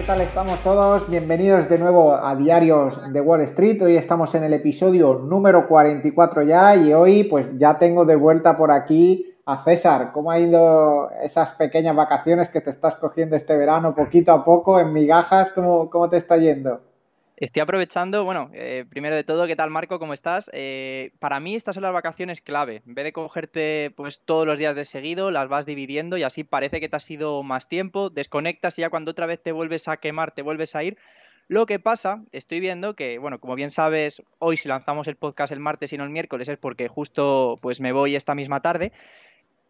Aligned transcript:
¿qué 0.00 0.06
tal 0.06 0.22
estamos 0.22 0.58
todos? 0.60 1.10
Bienvenidos 1.10 1.68
de 1.68 1.76
nuevo 1.76 2.14
a 2.14 2.34
Diarios 2.34 3.12
de 3.12 3.20
Wall 3.20 3.42
Street. 3.42 3.82
Hoy 3.82 3.96
estamos 3.98 4.34
en 4.34 4.44
el 4.44 4.54
episodio 4.54 5.12
número 5.18 5.68
44 5.68 6.40
ya 6.40 6.74
y 6.74 6.94
hoy 6.94 7.24
pues 7.24 7.58
ya 7.58 7.78
tengo 7.78 8.06
de 8.06 8.16
vuelta 8.16 8.56
por 8.56 8.70
aquí 8.70 9.36
a 9.44 9.58
César. 9.62 10.12
¿Cómo 10.14 10.30
ha 10.30 10.38
ido 10.38 11.10
esas 11.22 11.52
pequeñas 11.52 11.94
vacaciones 11.94 12.48
que 12.48 12.62
te 12.62 12.70
estás 12.70 12.96
cogiendo 12.96 13.36
este 13.36 13.54
verano 13.58 13.94
poquito 13.94 14.32
a 14.32 14.42
poco 14.42 14.80
en 14.80 14.90
migajas? 14.94 15.50
¿Cómo, 15.50 15.90
cómo 15.90 16.08
te 16.08 16.16
está 16.16 16.38
yendo? 16.38 16.80
Estoy 17.40 17.62
aprovechando, 17.62 18.22
bueno, 18.24 18.50
eh, 18.52 18.84
primero 18.90 19.16
de 19.16 19.24
todo, 19.24 19.46
¿qué 19.46 19.56
tal 19.56 19.70
Marco? 19.70 19.98
¿Cómo 19.98 20.12
estás? 20.12 20.50
Eh, 20.52 21.12
para 21.20 21.40
mí 21.40 21.54
estas 21.54 21.74
son 21.74 21.82
las 21.84 21.92
vacaciones 21.94 22.42
clave. 22.42 22.82
En 22.86 22.94
vez 22.94 23.02
de 23.02 23.14
cogerte 23.14 23.94
pues 23.96 24.20
todos 24.26 24.46
los 24.46 24.58
días 24.58 24.76
de 24.76 24.84
seguido, 24.84 25.30
las 25.30 25.48
vas 25.48 25.64
dividiendo 25.64 26.18
y 26.18 26.22
así 26.22 26.44
parece 26.44 26.80
que 26.80 26.90
te 26.90 26.96
ha 26.96 27.00
sido 27.00 27.42
más 27.42 27.66
tiempo, 27.66 28.10
desconectas 28.10 28.78
y 28.78 28.82
ya 28.82 28.90
cuando 28.90 29.12
otra 29.12 29.24
vez 29.24 29.42
te 29.42 29.52
vuelves 29.52 29.88
a 29.88 29.96
quemar, 29.96 30.32
te 30.32 30.42
vuelves 30.42 30.76
a 30.76 30.84
ir. 30.84 30.98
Lo 31.48 31.64
que 31.64 31.78
pasa, 31.78 32.22
estoy 32.30 32.60
viendo 32.60 32.94
que, 32.94 33.16
bueno, 33.18 33.40
como 33.40 33.54
bien 33.54 33.70
sabes, 33.70 34.22
hoy 34.38 34.58
si 34.58 34.68
lanzamos 34.68 35.08
el 35.08 35.16
podcast 35.16 35.50
el 35.50 35.60
martes 35.60 35.94
y 35.94 35.96
no 35.96 36.04
el 36.04 36.10
miércoles 36.10 36.46
es 36.48 36.58
porque 36.58 36.88
justo 36.88 37.56
pues 37.62 37.80
me 37.80 37.92
voy 37.92 38.16
esta 38.16 38.34
misma 38.34 38.60
tarde 38.60 38.92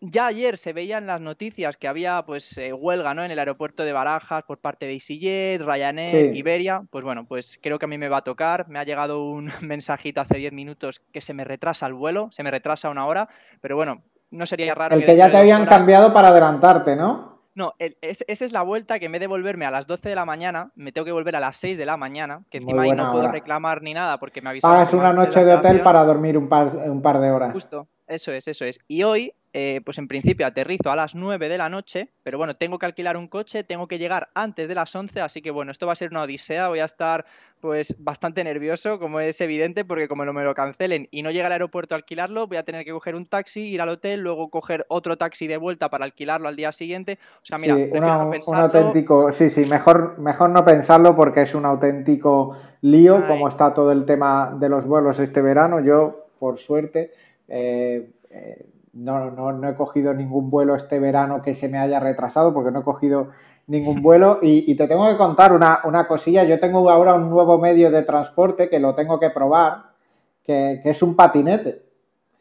ya 0.00 0.26
ayer 0.26 0.56
se 0.56 0.72
veían 0.72 1.06
las 1.06 1.20
noticias 1.20 1.76
que 1.76 1.86
había 1.86 2.22
pues 2.24 2.56
eh, 2.56 2.72
huelga 2.72 3.12
¿no? 3.14 3.24
en 3.24 3.30
el 3.30 3.38
aeropuerto 3.38 3.84
de 3.84 3.92
Barajas 3.92 4.42
por 4.44 4.58
parte 4.58 4.86
de 4.86 4.94
EasyJet, 4.94 5.60
Ryanair, 5.60 6.34
Iberia. 6.34 6.82
Pues 6.90 7.04
bueno, 7.04 7.26
pues 7.26 7.58
creo 7.62 7.78
que 7.78 7.84
a 7.84 7.88
mí 7.88 7.98
me 7.98 8.08
va 8.08 8.18
a 8.18 8.24
tocar. 8.24 8.68
Me 8.68 8.78
ha 8.78 8.84
llegado 8.84 9.24
un 9.24 9.50
mensajito 9.60 10.20
hace 10.20 10.38
10 10.38 10.52
minutos 10.52 11.02
que 11.12 11.20
se 11.20 11.34
me 11.34 11.44
retrasa 11.44 11.86
el 11.86 11.94
vuelo, 11.94 12.30
se 12.32 12.42
me 12.42 12.50
retrasa 12.50 12.88
una 12.88 13.06
hora, 13.06 13.28
pero 13.60 13.76
bueno, 13.76 14.02
no 14.30 14.46
sería 14.46 14.74
raro. 14.74 14.96
El 14.96 15.04
que, 15.04 15.16
ya 15.16 15.30
te 15.30 15.36
habían 15.36 15.66
cambiado 15.66 16.12
para 16.12 16.28
adelantarte, 16.28 16.96
¿no? 16.96 17.30
No, 17.52 17.74
esa 17.78 18.44
es 18.44 18.52
la 18.52 18.62
vuelta 18.62 18.98
que 18.98 19.06
en 19.06 19.12
vez 19.12 19.20
de 19.20 19.26
volverme 19.26 19.66
a 19.66 19.70
las 19.70 19.86
12 19.86 20.08
de 20.08 20.14
la 20.14 20.24
mañana, 20.24 20.70
me 20.76 20.92
tengo 20.92 21.04
que 21.04 21.12
volver 21.12 21.34
a 21.34 21.40
las 21.40 21.56
6 21.56 21.76
de 21.76 21.84
la 21.84 21.96
mañana, 21.96 22.42
que 22.48 22.58
encima 22.58 22.82
ahí 22.82 22.92
no 22.92 23.12
puedo 23.12 23.30
reclamar 23.30 23.82
ni 23.82 23.92
nada 23.92 24.18
porque 24.18 24.40
me 24.40 24.50
avisaron. 24.50 24.82
es 24.82 24.92
una 24.94 25.12
noche 25.12 25.44
de 25.44 25.54
hotel 25.54 25.82
para 25.82 26.04
dormir 26.04 26.38
un 26.38 26.48
par, 26.48 26.68
un 26.68 27.02
par 27.02 27.20
de 27.20 27.30
horas. 27.30 27.52
Justo, 27.52 27.88
eso 28.10 28.32
es, 28.32 28.48
eso 28.48 28.64
es. 28.64 28.78
Y 28.88 29.02
hoy 29.02 29.32
eh, 29.52 29.80
pues 29.84 29.98
en 29.98 30.06
principio 30.06 30.46
aterrizo 30.46 30.92
a 30.92 30.96
las 30.96 31.16
9 31.16 31.48
de 31.48 31.58
la 31.58 31.68
noche, 31.68 32.08
pero 32.22 32.38
bueno, 32.38 32.54
tengo 32.54 32.78
que 32.78 32.86
alquilar 32.86 33.16
un 33.16 33.26
coche, 33.26 33.64
tengo 33.64 33.88
que 33.88 33.98
llegar 33.98 34.28
antes 34.32 34.68
de 34.68 34.76
las 34.76 34.94
11, 34.94 35.20
así 35.20 35.42
que 35.42 35.50
bueno, 35.50 35.72
esto 35.72 35.88
va 35.88 35.92
a 35.92 35.96
ser 35.96 36.10
una 36.12 36.22
odisea, 36.22 36.68
voy 36.68 36.78
a 36.78 36.84
estar 36.84 37.24
pues 37.60 37.96
bastante 37.98 38.44
nervioso, 38.44 39.00
como 39.00 39.18
es 39.18 39.40
evidente, 39.40 39.84
porque 39.84 40.06
como 40.06 40.24
no 40.24 40.32
me 40.32 40.44
lo 40.44 40.54
cancelen 40.54 41.08
y 41.10 41.22
no 41.22 41.32
llega 41.32 41.46
al 41.46 41.52
aeropuerto 41.52 41.96
a 41.96 41.98
alquilarlo, 41.98 42.46
voy 42.46 42.58
a 42.58 42.62
tener 42.62 42.84
que 42.84 42.92
coger 42.92 43.16
un 43.16 43.26
taxi, 43.26 43.62
ir 43.62 43.80
al 43.80 43.88
hotel, 43.88 44.20
luego 44.20 44.50
coger 44.50 44.86
otro 44.88 45.18
taxi 45.18 45.48
de 45.48 45.56
vuelta 45.56 45.90
para 45.90 46.04
alquilarlo 46.04 46.46
al 46.46 46.54
día 46.54 46.70
siguiente. 46.70 47.18
O 47.42 47.44
sea, 47.44 47.58
mira, 47.58 47.74
no 47.74 48.30
Un 48.46 48.56
auténtico, 48.56 49.32
sí, 49.32 49.50
sí, 49.50 49.64
mejor, 49.64 50.16
mejor 50.20 50.50
no 50.50 50.64
pensarlo 50.64 51.16
porque 51.16 51.42
es 51.42 51.56
un 51.56 51.66
auténtico 51.66 52.56
lío, 52.82 53.26
como 53.26 53.48
está 53.48 53.74
todo 53.74 53.90
el 53.90 54.04
tema 54.04 54.56
de 54.60 54.68
los 54.68 54.86
vuelos 54.86 55.18
este 55.18 55.42
verano. 55.42 55.80
Yo, 55.80 56.28
por 56.38 56.58
suerte, 56.58 57.10
eh, 57.50 58.10
eh, 58.30 58.66
no, 58.92 59.30
no, 59.30 59.52
no 59.52 59.68
he 59.68 59.74
cogido 59.74 60.14
ningún 60.14 60.50
vuelo 60.50 60.74
este 60.74 60.98
verano 60.98 61.42
que 61.42 61.54
se 61.54 61.68
me 61.68 61.78
haya 61.78 62.00
retrasado 62.00 62.52
porque 62.54 62.70
no 62.70 62.80
he 62.80 62.84
cogido 62.84 63.28
ningún 63.66 64.00
vuelo 64.02 64.38
y, 64.42 64.74
te 64.74 64.86
tengo 64.86 65.08
que 65.08 65.16
contar 65.16 65.52
una, 65.52 66.06
cosilla. 66.06 66.44
Yo 66.44 66.58
tengo 66.60 66.88
ahora 66.90 67.14
un 67.14 67.30
nuevo 67.30 67.58
medio 67.58 67.90
de 67.90 68.02
transporte 68.02 68.68
que 68.68 68.80
lo 68.80 68.94
tengo 68.94 69.18
que 69.18 69.30
probar, 69.30 69.90
que, 70.44 70.80
es 70.84 71.02
un 71.02 71.16
patinete. 71.16 71.82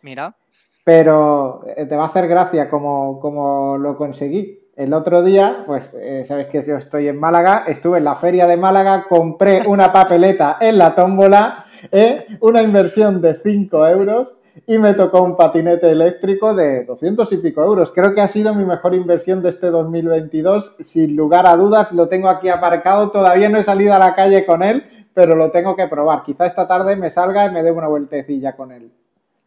Mira. 0.02 0.35
Pero 0.83 1.61
eh, 1.75 1.85
te 1.85 1.95
va 1.95 2.03
a 2.03 2.07
hacer 2.07 2.27
gracia 2.27 2.69
como, 2.69 3.19
como 3.19 3.77
lo 3.77 3.95
conseguí. 3.95 4.59
El 4.75 4.93
otro 4.93 5.21
día, 5.21 5.64
pues 5.67 5.93
eh, 5.93 6.23
sabes 6.25 6.48
que 6.48 6.61
yo 6.61 6.77
estoy 6.77 7.09
en 7.09 7.19
Málaga, 7.19 7.65
estuve 7.67 7.98
en 7.98 8.05
la 8.05 8.15
feria 8.15 8.48
de 8.48 8.55
Málaga, 8.55 9.05
compré 9.09 9.67
una 9.67 9.92
papeleta 9.92 10.58
en 10.61 10.77
la 10.77 10.95
tómbola, 10.95 11.65
eh, 11.92 12.25
una 12.39 12.64
inversión 12.64 13.21
de 13.21 13.36
5 13.43 13.87
euros 13.89 14.39
y 14.67 14.77
me 14.77 14.93
tocó 14.93 15.21
un 15.21 15.36
patinete 15.36 15.92
eléctrico 15.92 16.53
de 16.53 16.86
200 16.86 17.31
y 17.33 17.37
pico 17.37 17.64
euros. 17.64 17.92
Creo 17.92 18.14
que 18.14 18.21
ha 18.21 18.27
sido 18.27 18.53
mi 18.53 18.65
mejor 18.65 18.93
inversión 18.93 19.42
de 19.42 19.49
este 19.49 19.67
2022, 19.67 20.75
sin 20.80 21.15
lugar 21.15 21.45
a 21.47 21.55
dudas. 21.55 21.92
Lo 21.92 22.08
tengo 22.08 22.30
aquí 22.30 22.49
aparcado, 22.49 23.11
todavía 23.11 23.49
no 23.49 23.58
he 23.58 23.64
salido 23.64 23.93
a 23.93 23.99
la 23.99 24.15
calle 24.15 24.45
con 24.45 24.64
él, 24.64 24.83
pero 25.14 25.36
lo 25.36 25.52
tengo 25.52 25.75
que 25.75 25.87
probar. 25.87 26.23
Quizá 26.23 26.45
esta 26.45 26.67
tarde 26.67 26.95
me 26.95 27.09
salga 27.09 27.45
y 27.45 27.53
me 27.53 27.64
dé 27.64 27.71
una 27.71 27.87
vueltecilla 27.87 28.55
con 28.55 28.71
él. 28.71 28.92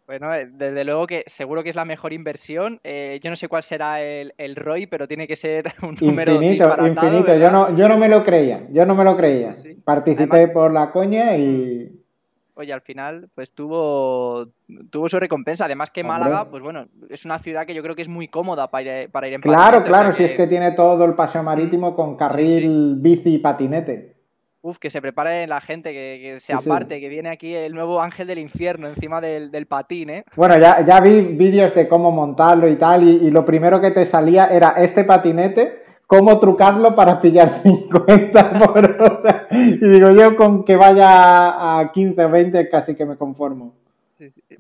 Bueno, 0.07 0.35
eh, 0.35 0.47
desde 0.53 0.85
luego 0.85 1.07
que 1.07 1.23
seguro 1.27 1.63
que 1.63 1.71
es 1.71 1.77
la 1.77 1.85
mejor 1.85 2.13
inversión. 2.13 2.81
Eh, 2.85 3.19
yo 3.23 3.31
no 3.31 3.37
sé 3.37 3.49
cuál 3.49 3.63
será 3.63 4.03
el, 4.03 4.57
ROI, 4.57 4.87
pero 4.87 5.09
tiene 5.09 5.27
que 5.27 5.37
ser 5.37 5.65
un 5.83 5.97
número 6.01 6.33
infinito, 6.33 6.87
infinito. 6.87 7.35
Yo 7.37 7.51
no, 7.51 7.75
yo 7.77 7.89
no 7.89 7.97
me 7.97 8.09
lo 8.09 8.23
creía, 8.23 8.67
yo 8.71 8.85
no 8.85 8.95
me 8.95 9.05
lo 9.05 9.17
creía. 9.17 9.55
Participé 9.85 10.49
por 10.49 10.73
la 10.73 10.91
coña 10.91 11.37
y 11.37 12.02
oye, 12.55 12.73
al 12.73 12.81
final, 12.81 13.29
pues 13.35 13.53
tuvo, 13.53 14.49
tuvo 14.91 15.09
su 15.09 15.19
recompensa. 15.19 15.65
Además 15.65 15.91
que 15.91 16.05
Málaga, 16.05 16.49
pues 16.51 16.63
bueno, 16.63 16.87
es 17.09 17.25
una 17.25 17.39
ciudad 17.39 17.67
que 17.67 17.75
yo 17.75 17.83
creo 17.83 17.95
que 17.95 18.03
es 18.03 18.09
muy 18.09 18.29
cómoda 18.29 18.69
para 18.71 19.03
ir, 19.03 19.11
para 19.11 19.29
ir 19.29 19.35
en 19.35 19.41
Claro, 19.41 19.83
claro, 19.85 20.13
si 20.13 20.25
es 20.25 20.33
que 20.33 20.47
tiene 20.47 20.73
todo 20.73 21.05
el 21.05 21.15
paseo 21.15 21.43
marítimo 21.43 21.95
con 21.95 22.17
carril, 22.17 22.97
bici 22.99 23.35
y 23.35 23.39
patinete. 23.39 24.13
Uf, 24.65 24.79
que 24.79 24.91
se 24.91 25.03
prepare 25.03 25.49
la 25.49 25.61
gente, 25.61 25.93
que, 25.93 26.39
se 26.39 26.53
aparte, 26.53 27.01
que 27.01 27.09
viene 27.09 27.31
aquí 27.31 27.53
el 27.53 27.75
nuevo 27.75 28.01
ángel 28.01 28.29
del 28.29 28.39
infierno 28.39 28.87
encima 28.87 29.21
del, 29.21 29.51
del 29.51 29.67
patín, 29.67 30.11
¿eh? 30.11 30.25
Bueno, 30.37 30.57
ya, 30.57 30.85
ya 30.87 31.01
vi 31.01 31.21
vídeos 31.21 31.75
de 31.75 31.89
cómo 31.89 32.13
montarlo 32.13 32.69
y 32.69 32.77
tal, 32.77 33.03
y, 33.03 33.27
y 33.27 33.31
lo 33.33 33.45
primero 33.45 33.81
que 33.81 33.91
te 33.91 34.07
salía 34.07 34.47
era 34.47 34.71
este 34.77 35.03
patinete 35.03 35.82
cómo 36.13 36.39
trucarlo 36.39 36.95
para 36.95 37.19
pillar 37.19 37.49
50 37.63 38.53
por 38.59 38.85
hora. 39.01 39.47
Y 39.51 39.79
digo 39.79 40.11
yo, 40.11 40.37
con 40.37 40.63
que 40.63 40.77
vaya 40.77 41.79
a 41.79 41.91
15 41.91 42.23
o 42.23 42.31
20 42.31 42.69
casi 42.69 42.95
que 42.95 43.07
me 43.07 43.17
conformo. 43.17 43.75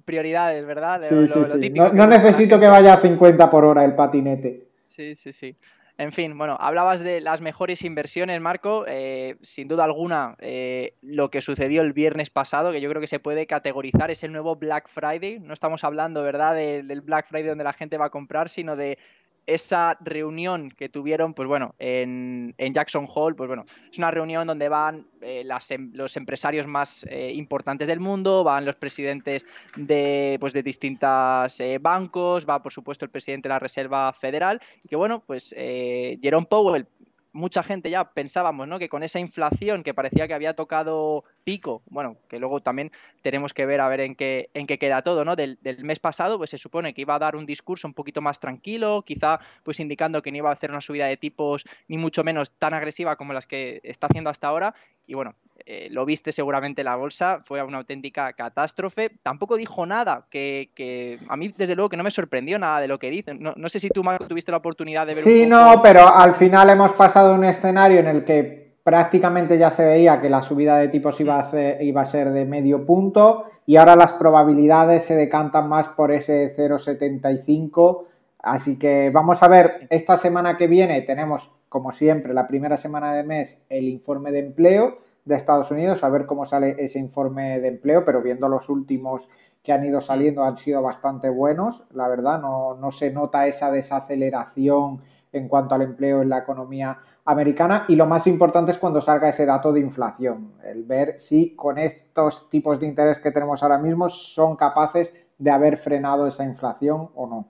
Prioridades, 0.06 0.64
¿verdad? 0.64 1.02
Sí, 1.02 1.28
sí, 1.28 1.40
sí. 1.60 1.70
No, 1.70 2.06
necesito 2.06 2.58
que 2.58 2.68
vaya 2.68 2.94
a 2.94 2.96
50 2.96 3.50
por 3.50 3.66
hora 3.66 3.84
el 3.84 3.94
patinete. 3.94 4.68
Sí, 4.82 5.14
sí, 5.14 5.34
sí. 5.34 5.54
En 5.98 6.10
fin, 6.10 6.36
bueno, 6.38 6.56
hablabas 6.58 7.00
de 7.00 7.20
las 7.20 7.42
mejores 7.42 7.84
inversiones, 7.84 8.40
Marco. 8.40 8.86
Eh, 8.88 9.36
sin 9.42 9.68
duda 9.68 9.84
alguna, 9.84 10.36
eh, 10.40 10.94
lo 11.02 11.30
que 11.30 11.42
sucedió 11.42 11.82
el 11.82 11.92
viernes 11.92 12.30
pasado, 12.30 12.72
que 12.72 12.80
yo 12.80 12.88
creo 12.88 13.02
que 13.02 13.06
se 13.06 13.20
puede 13.20 13.46
categorizar, 13.46 14.10
es 14.10 14.24
el 14.24 14.32
nuevo 14.32 14.56
Black 14.56 14.88
Friday. 14.88 15.38
No 15.38 15.52
estamos 15.52 15.84
hablando, 15.84 16.22
¿verdad?, 16.22 16.54
del 16.54 17.02
Black 17.02 17.28
Friday 17.28 17.48
donde 17.48 17.64
la 17.64 17.74
gente 17.74 17.98
va 17.98 18.06
a 18.06 18.10
comprar, 18.10 18.48
sino 18.48 18.74
de 18.74 18.98
esa 19.46 19.96
reunión 20.00 20.70
que 20.70 20.88
tuvieron, 20.88 21.34
pues 21.34 21.48
bueno, 21.48 21.74
en, 21.78 22.54
Jackson 22.58 23.08
Hole, 23.12 23.34
pues 23.34 23.48
bueno, 23.48 23.64
es 23.90 23.98
una 23.98 24.10
reunión 24.10 24.46
donde 24.46 24.68
van 24.68 25.06
eh, 25.20 25.44
em, 25.70 25.90
los 25.94 26.16
empresarios 26.16 26.66
más 26.66 27.04
eh, 27.08 27.32
importantes 27.34 27.88
del 27.88 28.00
mundo, 28.00 28.44
van 28.44 28.64
los 28.64 28.76
presidentes 28.76 29.44
de, 29.76 30.36
pues 30.40 30.52
de 30.52 30.62
distintos 30.62 31.60
eh, 31.60 31.78
bancos, 31.80 32.48
va 32.48 32.62
por 32.62 32.72
supuesto 32.72 33.04
el 33.04 33.10
presidente 33.10 33.48
de 33.48 33.54
la 33.54 33.58
Reserva 33.58 34.12
Federal, 34.12 34.60
y 34.82 34.88
que 34.88 34.96
bueno, 34.96 35.22
pues 35.26 35.54
Jerome 35.54 36.46
Powell 36.46 36.86
mucha 37.32 37.62
gente 37.62 37.90
ya 37.90 38.12
pensábamos, 38.12 38.68
¿no? 38.68 38.78
Que 38.78 38.88
con 38.88 39.02
esa 39.02 39.18
inflación 39.18 39.82
que 39.82 39.94
parecía 39.94 40.28
que 40.28 40.34
había 40.34 40.54
tocado 40.54 41.24
pico, 41.44 41.82
bueno, 41.86 42.16
que 42.28 42.38
luego 42.38 42.60
también 42.60 42.90
tenemos 43.22 43.52
que 43.52 43.66
ver 43.66 43.80
a 43.80 43.88
ver 43.88 44.00
en 44.00 44.14
qué, 44.14 44.50
en 44.54 44.66
qué 44.66 44.78
queda 44.78 45.02
todo, 45.02 45.24
¿no? 45.24 45.36
Del, 45.36 45.58
mes 45.82 45.98
pasado, 45.98 46.38
pues 46.38 46.50
se 46.50 46.58
supone 46.58 46.94
que 46.94 47.02
iba 47.02 47.14
a 47.14 47.18
dar 47.18 47.36
un 47.36 47.46
discurso 47.46 47.86
un 47.86 47.94
poquito 47.94 48.20
más 48.20 48.38
tranquilo, 48.40 49.02
quizá 49.02 49.40
pues 49.62 49.80
indicando 49.80 50.22
que 50.22 50.30
no 50.30 50.38
iba 50.38 50.50
a 50.50 50.52
hacer 50.52 50.70
una 50.70 50.80
subida 50.80 51.06
de 51.06 51.16
tipos 51.16 51.64
ni 51.88 51.98
mucho 51.98 52.24
menos 52.24 52.50
tan 52.52 52.74
agresiva 52.74 53.16
como 53.16 53.32
las 53.32 53.46
que 53.46 53.80
está 53.82 54.06
haciendo 54.06 54.30
hasta 54.30 54.48
ahora. 54.48 54.74
Y 55.06 55.14
bueno, 55.14 55.34
eh, 55.66 55.88
lo 55.90 56.04
viste 56.04 56.32
seguramente 56.32 56.84
la 56.84 56.96
bolsa, 56.96 57.38
fue 57.44 57.62
una 57.62 57.78
auténtica 57.78 58.32
catástrofe. 58.32 59.10
Tampoco 59.22 59.56
dijo 59.56 59.84
nada, 59.86 60.26
que, 60.30 61.18
a 61.28 61.36
mí 61.36 61.52
desde 61.56 61.74
luego 61.74 61.88
que 61.88 61.96
no 61.96 62.04
me 62.04 62.10
sorprendió 62.10 62.58
nada 62.58 62.80
de 62.80 62.88
lo 62.88 62.98
que 62.98 63.10
dice. 63.10 63.34
No, 63.34 63.68
sé 63.68 63.80
si 63.80 63.88
tú, 63.88 64.02
Marco, 64.02 64.26
tuviste 64.26 64.50
la 64.50 64.58
oportunidad 64.58 65.06
de 65.06 65.14
ver. 65.14 65.24
Sí, 65.24 65.46
no, 65.46 65.80
pero 65.82 66.08
al 66.08 66.34
final 66.34 66.70
hemos 66.70 66.92
pasado 66.92 67.34
un 67.34 67.44
escenario 67.44 68.00
en 68.00 68.06
el 68.06 68.24
que 68.24 68.61
prácticamente 68.82 69.58
ya 69.58 69.70
se 69.70 69.84
veía 69.84 70.20
que 70.20 70.30
la 70.30 70.42
subida 70.42 70.78
de 70.78 70.88
tipos 70.88 71.20
iba 71.20 71.38
a, 71.38 71.82
iba 71.82 72.00
a 72.00 72.06
ser 72.06 72.32
de 72.32 72.44
medio 72.44 72.84
punto 72.84 73.44
y 73.64 73.76
ahora 73.76 73.96
las 73.96 74.12
probabilidades 74.12 75.04
se 75.04 75.14
decantan 75.14 75.68
más 75.68 75.88
por 75.88 76.10
ese 76.10 76.54
0,75. 76.56 78.06
Así 78.38 78.78
que 78.78 79.10
vamos 79.10 79.42
a 79.42 79.48
ver, 79.48 79.86
esta 79.90 80.18
semana 80.18 80.56
que 80.56 80.66
viene 80.66 81.00
tenemos, 81.02 81.52
como 81.68 81.92
siempre, 81.92 82.34
la 82.34 82.48
primera 82.48 82.76
semana 82.76 83.14
de 83.14 83.22
mes, 83.22 83.62
el 83.68 83.88
informe 83.88 84.32
de 84.32 84.40
empleo 84.40 84.98
de 85.24 85.36
Estados 85.36 85.70
Unidos, 85.70 86.02
a 86.02 86.08
ver 86.08 86.26
cómo 86.26 86.44
sale 86.44 86.74
ese 86.78 86.98
informe 86.98 87.60
de 87.60 87.68
empleo, 87.68 88.04
pero 88.04 88.20
viendo 88.20 88.48
los 88.48 88.68
últimos 88.68 89.28
que 89.62 89.72
han 89.72 89.84
ido 89.84 90.00
saliendo 90.00 90.42
han 90.42 90.56
sido 90.56 90.82
bastante 90.82 91.30
buenos, 91.30 91.84
la 91.92 92.08
verdad, 92.08 92.40
no, 92.40 92.74
no 92.74 92.90
se 92.90 93.12
nota 93.12 93.46
esa 93.46 93.70
desaceleración 93.70 95.02
en 95.32 95.46
cuanto 95.46 95.76
al 95.76 95.82
empleo 95.82 96.22
en 96.22 96.28
la 96.28 96.38
economía 96.38 96.98
americana 97.24 97.84
y 97.88 97.96
lo 97.96 98.06
más 98.06 98.26
importante 98.26 98.72
es 98.72 98.78
cuando 98.78 99.00
salga 99.00 99.28
ese 99.28 99.46
dato 99.46 99.72
de 99.72 99.80
inflación, 99.80 100.54
el 100.64 100.84
ver 100.84 101.20
si 101.20 101.54
con 101.54 101.78
estos 101.78 102.50
tipos 102.50 102.80
de 102.80 102.86
interés 102.86 103.20
que 103.20 103.30
tenemos 103.30 103.62
ahora 103.62 103.78
mismo 103.78 104.08
son 104.08 104.56
capaces 104.56 105.14
de 105.38 105.50
haber 105.50 105.76
frenado 105.76 106.26
esa 106.26 106.44
inflación 106.44 107.10
o 107.14 107.26
no. 107.26 107.48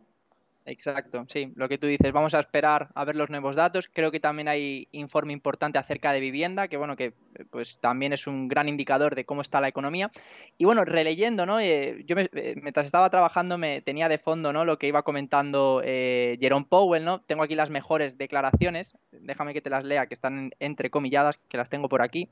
Exacto, 0.65 1.25
sí, 1.29 1.53
lo 1.57 1.69
que 1.69 1.77
tú 1.77 1.89
dices, 1.89 2.13
vamos 2.13 2.35
a 2.35 2.41
esperar 2.41 2.91
a 2.95 3.05
ver 3.05 3.17
los 3.17 3.31
nuevos 3.31 3.57
datos. 3.57 3.91
Creo 3.93 4.13
que 4.13 4.21
también 4.21 4.47
hay 4.47 4.87
informe 4.93 5.33
importante 5.33 5.79
acerca 5.79 6.13
de 6.13 6.21
vivienda, 6.21 6.69
que 6.69 6.77
bueno, 6.77 6.95
que 6.95 7.15
pues 7.51 7.81
también 7.81 8.13
es 8.13 8.29
un 8.29 8.47
gran 8.47 8.69
indicador 8.69 9.17
de 9.17 9.25
cómo 9.25 9.41
está 9.43 9.61
la 9.61 9.67
economía. 9.67 10.13
Y 10.59 10.65
bueno, 10.65 10.85
releyendo, 10.85 11.47
¿no? 11.47 11.59
Eh, 11.59 12.05
yo 12.07 12.15
eh, 12.17 12.55
mientras 12.63 12.87
estaba 12.87 13.11
trabajando 13.11 13.59
me 13.59 13.83
tenía 13.83 14.09
de 14.09 14.19
fondo, 14.19 14.53
¿no? 14.53 14.65
Lo 14.65 14.79
que 14.79 14.87
iba 14.87 15.03
comentando 15.03 15.83
eh, 15.85 16.39
Jerome 16.41 16.67
Powell, 16.69 17.05
¿no? 17.05 17.23
Tengo 17.23 17.43
aquí 17.43 17.57
las 17.57 17.71
mejores 17.71 18.17
declaraciones, 18.17 18.97
déjame 19.11 19.55
que 19.55 19.63
te 19.63 19.71
las 19.71 19.83
lea, 19.83 20.07
que 20.07 20.15
están 20.15 20.53
entrecomilladas, 20.61 21.39
que 21.49 21.57
las 21.57 21.71
tengo 21.71 21.89
por 21.89 22.03
aquí 22.03 22.31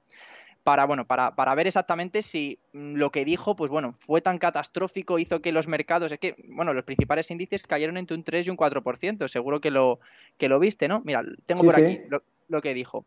para, 0.63 0.85
bueno, 0.85 1.07
para, 1.07 1.35
para, 1.35 1.55
ver 1.55 1.67
exactamente 1.67 2.23
si 2.23 2.59
mm, 2.73 2.95
lo 2.95 3.11
que 3.11 3.25
dijo, 3.25 3.57
pues 3.57 3.71
bueno, 3.71 3.93
fue 3.93 4.21
tan 4.21 4.39
catastrófico, 4.39 5.19
hizo 5.19 5.41
que 5.41 5.53
los 5.53 5.69
mercados, 5.69 6.13
es 6.13 6.19
que, 6.19 6.37
bueno, 6.49 6.75
los 6.75 6.85
principales 6.85 7.31
índices 7.31 7.67
cayeron 7.67 7.97
entre 7.97 8.17
un 8.17 8.25
3 8.25 8.47
y 8.47 8.51
un 8.51 8.57
4%, 8.57 9.29
seguro 9.29 9.61
que 9.61 9.71
lo, 9.71 10.01
que 10.37 10.49
lo 10.49 10.59
viste, 10.59 10.89
¿no? 10.89 11.01
Mira, 11.05 11.23
tengo 11.47 11.63
por 11.63 11.77
aquí 11.77 12.01
lo, 12.49 12.61
que 12.61 12.75
dijo. 12.75 13.07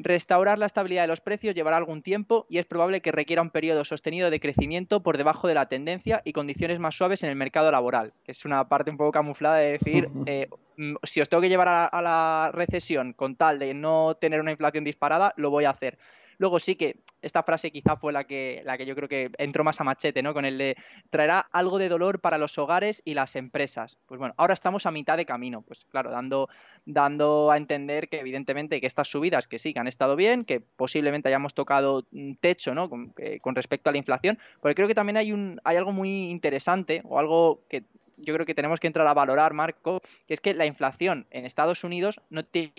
Restaurar 0.00 0.58
la 0.58 0.66
estabilidad 0.66 1.02
de 1.02 1.08
los 1.08 1.20
precios 1.20 1.54
llevará 1.54 1.76
algún 1.76 2.02
tiempo 2.02 2.46
y 2.48 2.58
es 2.58 2.66
probable 2.66 3.00
que 3.00 3.10
requiera 3.10 3.42
un 3.42 3.50
periodo 3.50 3.84
sostenido 3.84 4.30
de 4.30 4.38
crecimiento 4.38 5.02
por 5.02 5.18
debajo 5.18 5.48
de 5.48 5.54
la 5.54 5.66
tendencia 5.66 6.22
y 6.24 6.32
condiciones 6.32 6.78
más 6.78 6.94
suaves 6.94 7.24
en 7.24 7.30
el 7.30 7.36
mercado 7.36 7.70
laboral, 7.72 8.12
que 8.24 8.30
es 8.30 8.44
una 8.44 8.68
parte 8.68 8.92
un 8.92 8.96
poco 8.96 9.10
camuflada 9.10 9.56
de 9.56 9.72
decir, 9.72 10.08
eh, 10.26 10.48
mm, 10.76 10.94
si 11.02 11.20
os 11.20 11.28
tengo 11.28 11.40
que 11.40 11.48
llevar 11.48 11.68
a 11.92 12.02
la 12.02 12.50
recesión 12.54 13.12
con 13.12 13.34
tal 13.34 13.58
de 13.58 13.74
no 13.74 14.16
tener 14.20 14.40
una 14.40 14.52
inflación 14.52 14.84
disparada, 14.84 15.34
lo 15.36 15.50
voy 15.50 15.64
a 15.64 15.70
hacer. 15.70 15.98
Luego 16.38 16.58
sí 16.60 16.76
que 16.76 16.96
esta 17.20 17.42
frase 17.42 17.70
quizá 17.70 17.96
fue 17.96 18.12
la 18.12 18.24
que, 18.24 18.62
la 18.64 18.78
que 18.78 18.86
yo 18.86 18.94
creo 18.94 19.08
que 19.08 19.30
entró 19.38 19.64
más 19.64 19.80
a 19.80 19.84
machete, 19.84 20.22
¿no? 20.22 20.32
Con 20.34 20.44
el 20.44 20.56
de 20.56 20.76
traerá 21.10 21.40
algo 21.52 21.78
de 21.78 21.88
dolor 21.88 22.20
para 22.20 22.38
los 22.38 22.56
hogares 22.58 23.02
y 23.04 23.14
las 23.14 23.36
empresas. 23.36 23.98
Pues 24.06 24.18
bueno, 24.18 24.34
ahora 24.36 24.54
estamos 24.54 24.86
a 24.86 24.90
mitad 24.90 25.16
de 25.16 25.26
camino, 25.26 25.62
pues 25.62 25.84
claro, 25.90 26.10
dando, 26.10 26.48
dando 26.86 27.50
a 27.50 27.56
entender 27.56 28.08
que 28.08 28.20
evidentemente 28.20 28.80
que 28.80 28.86
estas 28.86 29.08
subidas 29.08 29.48
que 29.48 29.58
sí, 29.58 29.74
que 29.74 29.80
han 29.80 29.88
estado 29.88 30.16
bien, 30.16 30.44
que 30.44 30.60
posiblemente 30.60 31.28
hayamos 31.28 31.54
tocado 31.54 32.04
techo, 32.40 32.74
¿no? 32.74 32.88
Con, 32.88 33.12
eh, 33.18 33.38
con 33.40 33.54
respecto 33.54 33.90
a 33.90 33.92
la 33.92 33.98
inflación, 33.98 34.38
porque 34.60 34.74
creo 34.74 34.88
que 34.88 34.94
también 34.94 35.16
hay, 35.16 35.32
un, 35.32 35.60
hay 35.64 35.76
algo 35.76 35.92
muy 35.92 36.30
interesante 36.30 37.02
o 37.04 37.18
algo 37.18 37.62
que 37.68 37.82
yo 38.18 38.34
creo 38.34 38.46
que 38.46 38.54
tenemos 38.54 38.80
que 38.80 38.86
entrar 38.86 39.06
a 39.06 39.14
valorar, 39.14 39.54
Marco, 39.54 40.00
que 40.26 40.34
es 40.34 40.40
que 40.40 40.54
la 40.54 40.66
inflación 40.66 41.26
en 41.30 41.44
Estados 41.44 41.84
Unidos 41.84 42.20
no 42.30 42.44
tiene 42.44 42.72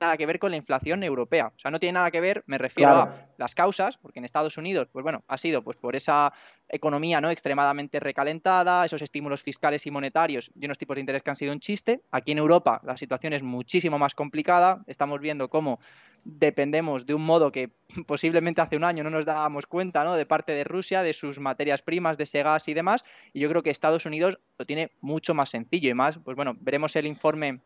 nada 0.00 0.16
que 0.16 0.26
ver 0.26 0.38
con 0.38 0.50
la 0.50 0.56
inflación 0.56 1.02
europea. 1.02 1.52
O 1.56 1.58
sea, 1.58 1.70
no 1.70 1.80
tiene 1.80 1.94
nada 1.94 2.10
que 2.10 2.20
ver, 2.20 2.42
me 2.46 2.58
refiero 2.58 2.90
a 2.90 3.28
las 3.36 3.54
causas, 3.54 3.96
porque 3.98 4.18
en 4.18 4.24
Estados 4.24 4.56
Unidos, 4.56 4.88
pues 4.92 5.02
bueno, 5.02 5.24
ha 5.28 5.38
sido 5.38 5.62
pues 5.62 5.76
por 5.76 5.96
esa 5.96 6.32
economía 6.68 7.20
no 7.20 7.30
extremadamente 7.30 8.00
recalentada, 8.00 8.84
esos 8.84 9.02
estímulos 9.02 9.42
fiscales 9.42 9.86
y 9.86 9.90
monetarios 9.90 10.50
y 10.54 10.64
unos 10.64 10.78
tipos 10.78 10.94
de 10.94 11.00
interés 11.00 11.22
que 11.22 11.30
han 11.30 11.36
sido 11.36 11.52
un 11.52 11.60
chiste. 11.60 12.02
Aquí 12.10 12.32
en 12.32 12.38
Europa 12.38 12.80
la 12.84 12.96
situación 12.96 13.32
es 13.32 13.42
muchísimo 13.42 13.98
más 13.98 14.14
complicada. 14.14 14.82
Estamos 14.86 15.20
viendo 15.20 15.48
cómo 15.48 15.80
dependemos 16.24 17.06
de 17.06 17.14
un 17.14 17.24
modo 17.24 17.52
que 17.52 17.70
posiblemente 18.06 18.60
hace 18.60 18.76
un 18.76 18.84
año 18.84 19.02
no 19.04 19.10
nos 19.10 19.24
dábamos 19.24 19.66
cuenta, 19.66 20.04
¿no? 20.04 20.14
De 20.14 20.26
parte 20.26 20.52
de 20.52 20.64
Rusia, 20.64 21.02
de 21.02 21.12
sus 21.12 21.40
materias 21.40 21.82
primas, 21.82 22.16
de 22.16 22.24
ese 22.24 22.42
gas 22.42 22.68
y 22.68 22.74
demás. 22.74 23.04
Y 23.32 23.40
yo 23.40 23.48
creo 23.48 23.62
que 23.62 23.70
Estados 23.70 24.06
Unidos 24.06 24.38
lo 24.58 24.64
tiene 24.64 24.92
mucho 25.00 25.34
más 25.34 25.50
sencillo 25.50 25.90
y 25.90 25.94
más, 25.94 26.18
pues 26.18 26.36
bueno, 26.36 26.56
veremos 26.60 26.94
el 26.96 27.06
informe. 27.06 27.60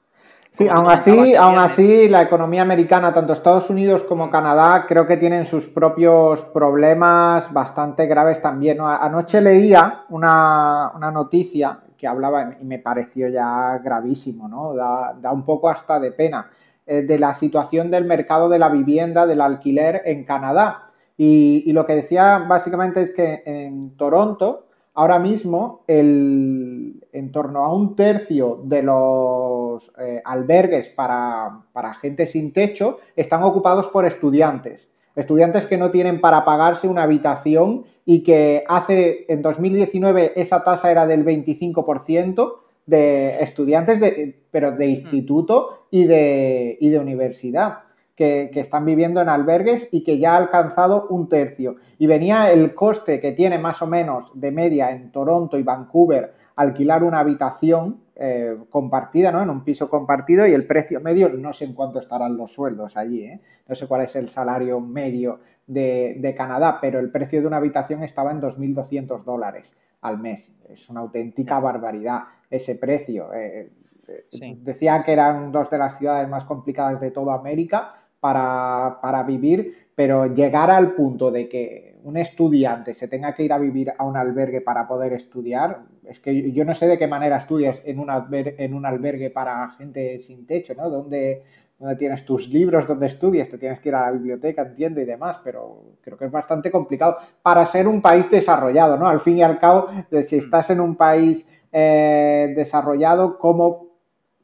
Sí, 0.51 0.69
aún 0.69 0.89
así, 0.89 1.35
aún 1.35 1.59
así, 1.59 2.09
la 2.09 2.23
economía 2.23 2.63
americana, 2.63 3.13
tanto 3.13 3.33
Estados 3.33 3.71
Unidos 3.71 4.05
como 4.05 4.31
Canadá, 4.31 4.85
creo 4.87 5.07
que 5.07 5.17
tienen 5.17 5.47
sus 5.47 5.67
propios 5.67 6.43
problemas 6.43 7.53
bastante 7.53 8.07
graves 8.07 8.41
también. 8.43 8.79
Anoche 8.81 9.41
leía 9.41 10.05
una, 10.11 10.93
noticia 11.13 11.81
que 11.97 12.07
hablaba 12.07 12.55
y 12.61 12.65
me 12.65 12.79
pareció 12.79 13.29
ya 13.29 13.79
gravísimo, 13.83 14.47
¿no? 14.47 14.75
Da, 14.75 15.15
da 15.19 15.33
un 15.33 15.45
poco 15.45 15.71
hasta 15.71 15.99
de 15.99 16.13
pena 16.13 16.51
eh, 16.87 17.03
de 17.03 17.19
la 17.19 17.35
situación 17.35 17.91
del 17.91 18.05
mercado 18.05 18.49
de 18.49 18.59
la 18.59 18.69
vivienda, 18.69 19.27
del 19.27 19.41
alquiler 19.41 20.03
en 20.05 20.25
Canadá. 20.25 20.91
Y, 21.17 21.73
lo 21.73 21.87
que 21.87 21.95
decía 21.95 22.45
básicamente 22.49 23.03
es 23.03 23.13
que 23.13 23.43
en 23.47 23.97
Toronto, 23.97 24.67
ahora 24.95 25.19
mismo, 25.21 25.85
el, 25.87 27.07
en 27.13 27.31
torno 27.31 27.61
a 27.61 27.73
un 27.73 27.95
tercio 27.95 28.61
de 28.65 28.83
los 28.83 29.93
eh, 29.99 30.21
albergues 30.25 30.89
para, 30.89 31.63
para 31.73 31.95
gente 31.95 32.27
sin 32.27 32.53
techo 32.53 32.99
están 33.15 33.45
ocupados 33.45 33.89
por 33.89 34.05
estudiantes. 34.05 34.89
Estudiantes 35.15 35.67
que 35.67 35.77
no 35.77 35.91
tienen 35.91 36.21
para 36.21 36.45
pagarse 36.45 36.89
una 36.89 37.03
habitación 37.03 37.85
y 38.05 38.23
que 38.23 38.65
hace 38.67 39.27
en 39.29 39.43
2019 39.43 40.33
esa 40.41 40.65
tasa 40.65 40.91
era 40.91 41.07
del 41.07 41.25
25% 41.25 42.55
de 42.87 43.43
estudiantes, 43.43 44.01
de, 44.01 44.45
pero 44.51 44.73
de 44.73 44.87
mm. 44.87 44.91
instituto 44.91 45.87
y 45.91 46.05
de, 46.05 46.77
y 46.81 46.91
de 46.91 46.99
universidad, 46.99 47.81
que, 48.15 48.51
están 48.55 48.85
viviendo 48.85 49.21
en 49.21 49.29
albergues 49.29 49.89
y 49.91 50.05
que 50.05 50.19
ya 50.19 50.35
ha 50.35 50.37
alcanzado 50.37 51.07
un 51.09 51.29
tercio. 51.29 51.77
Y 51.99 52.07
venía 52.07 52.51
el 52.53 52.75
coste 52.75 53.21
que 53.21 53.33
tiene 53.33 53.59
más 53.59 53.83
o 53.83 53.87
menos 53.87 54.31
de 54.35 54.51
media 54.51 54.91
en 54.91 55.11
Toronto 55.11 55.59
y 55.59 55.63
Vancouver 55.63 56.35
alquilar 56.55 57.03
una 57.03 57.21
habitación 57.21 58.03
eh, 58.15 58.57
compartida, 58.71 59.33
¿no? 59.33 59.43
En 59.43 59.51
un 59.51 59.65
piso 59.65 59.89
compartido 59.89 60.47
y 60.47 60.53
el 60.53 60.67
precio 60.67 61.01
medio, 61.01 61.31
no 61.31 61.53
sé 61.53 61.65
en 61.65 61.73
cuánto 61.73 61.99
estarán 61.99 62.37
los 62.37 62.53
sueldos 62.53 62.97
allí, 62.97 63.25
¿eh? 63.25 63.41
No 63.67 63.75
sé 63.75 63.87
cuál 63.87 64.03
es 64.03 64.15
el 64.17 64.29
salario 64.29 64.79
medio 64.79 65.41
de, 65.67 66.17
de 66.19 66.35
Canadá, 66.35 66.79
pero 66.81 67.01
el 67.01 67.11
precio 67.11 67.41
de 67.41 67.47
una 67.47 67.57
habitación 67.57 68.03
estaba 68.03 68.31
en 68.31 68.41
2.200 68.41 69.25
dólares 69.25 69.75
al 70.03 70.19
mes. 70.19 70.53
Es 70.69 70.89
una 70.91 71.01
auténtica 71.01 71.59
barbaridad 71.59 72.25
ese 72.53 72.77
precio. 72.77 73.33
Eh, 73.33 73.71
eh, 74.09 74.57
decían 74.61 75.03
que 75.03 75.13
eran 75.13 75.53
dos 75.53 75.71
de 75.71 75.79
las 75.79 75.99
ciudades 75.99 76.29
más 76.29 76.45
complicadas 76.45 77.01
de 77.01 77.11
toda 77.11 77.35
América 77.35 77.95
para, 78.21 79.25
vivir, 79.27 79.89
pero 79.95 80.27
llegar 80.27 80.71
al 80.71 80.93
punto 80.93 81.31
de 81.31 81.49
que 81.49 81.99
un 82.05 82.17
estudiante 82.17 82.95
se 82.95 83.09
tenga 83.09 83.35
que 83.35 83.45
ir 83.45 83.53
a 83.53 83.59
vivir 83.59 83.93
a 83.97 84.05
un 84.05 84.17
albergue 84.17 84.61
para 84.61 84.87
poder 84.87 85.13
estudiar, 85.13 85.83
es 86.05 86.21
que 86.21 86.53
yo 86.53 86.65
no 86.65 86.75
sé 86.75 86.87
de 86.87 86.99
qué 86.99 87.07
manera 87.07 87.39
estudias 87.39 87.81
en 87.85 87.99
un, 87.99 88.09
en 88.33 88.75
un 88.75 88.87
albergue 88.87 89.31
para 89.31 89.71
gente 89.71 90.19
sin 90.21 90.47
techo, 90.47 90.75
¿no? 90.75 90.89
Donde, 90.89 91.43
donde 91.79 91.97
tienes 91.97 92.25
tus 92.25 92.49
libros, 92.49 92.87
donde 92.87 93.07
estudias, 93.07 93.49
te 93.49 93.59
tienes 93.59 93.81
que 93.81 93.89
ir 93.89 93.95
a 93.97 94.03
la 94.03 94.13
biblioteca, 94.13 94.63
entiendo, 94.63 95.01
y 95.01 95.05
demás, 95.05 95.39
pero 95.43 95.97
creo 96.01 96.17
que 96.17 96.27
es 96.27 96.31
bastante 96.31 96.71
complicado 96.71 97.17
para 97.43 97.67
ser 97.67 97.89
un 97.89 98.01
país 98.01 98.31
desarrollado, 98.31 98.97
¿no? 98.97 99.09
Al 99.09 99.19
fin 99.19 99.39
y 99.39 99.43
al 99.43 99.59
cabo, 99.59 99.89
si 100.23 100.37
mm. 100.37 100.39
estás 100.39 100.71
en 100.71 100.81
un 100.81 100.95
país 100.95 101.49
eh, 101.73 102.53
desarrollado, 102.55 103.39
cómo 103.39 103.93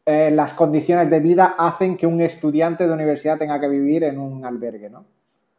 eh, 0.07 0.31
las 0.31 0.55
condiciones 0.55 1.11
de 1.11 1.21
vida 1.21 1.55
hacen 1.59 1.97
que 1.97 2.07
un 2.07 2.21
estudiante 2.23 2.87
de 2.87 2.93
universidad 2.93 3.39
tenga 3.39 3.61
que 3.61 3.69
vivir 3.69 4.05
en 4.05 4.19
un 4.19 4.45
albergue, 4.45 4.89
¿no? 4.89 5.05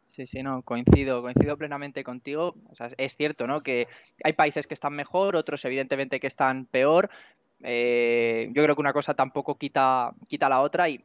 Sí, 0.08 0.26
sí, 0.26 0.42
no, 0.42 0.64
coincido, 0.64 1.22
coincido 1.22 1.56
plenamente 1.56 2.04
contigo. 2.04 2.56
es 2.98 3.16
cierto, 3.16 3.46
¿no? 3.46 3.62
Que 3.62 3.88
hay 4.24 4.34
países 4.34 4.66
que 4.66 4.74
están 4.74 4.94
mejor, 4.94 5.36
otros 5.36 5.64
evidentemente 5.66 6.20
que 6.20 6.26
están 6.26 6.66
peor, 6.66 7.12
eh, 7.62 8.50
yo 8.54 8.64
creo 8.64 8.76
que 8.76 8.82
una 8.82 8.94
cosa 8.94 9.14
tampoco 9.14 9.58
quita, 9.58 10.12
quita 10.28 10.50
la 10.50 10.62
otra 10.62 10.90
y 10.90 11.04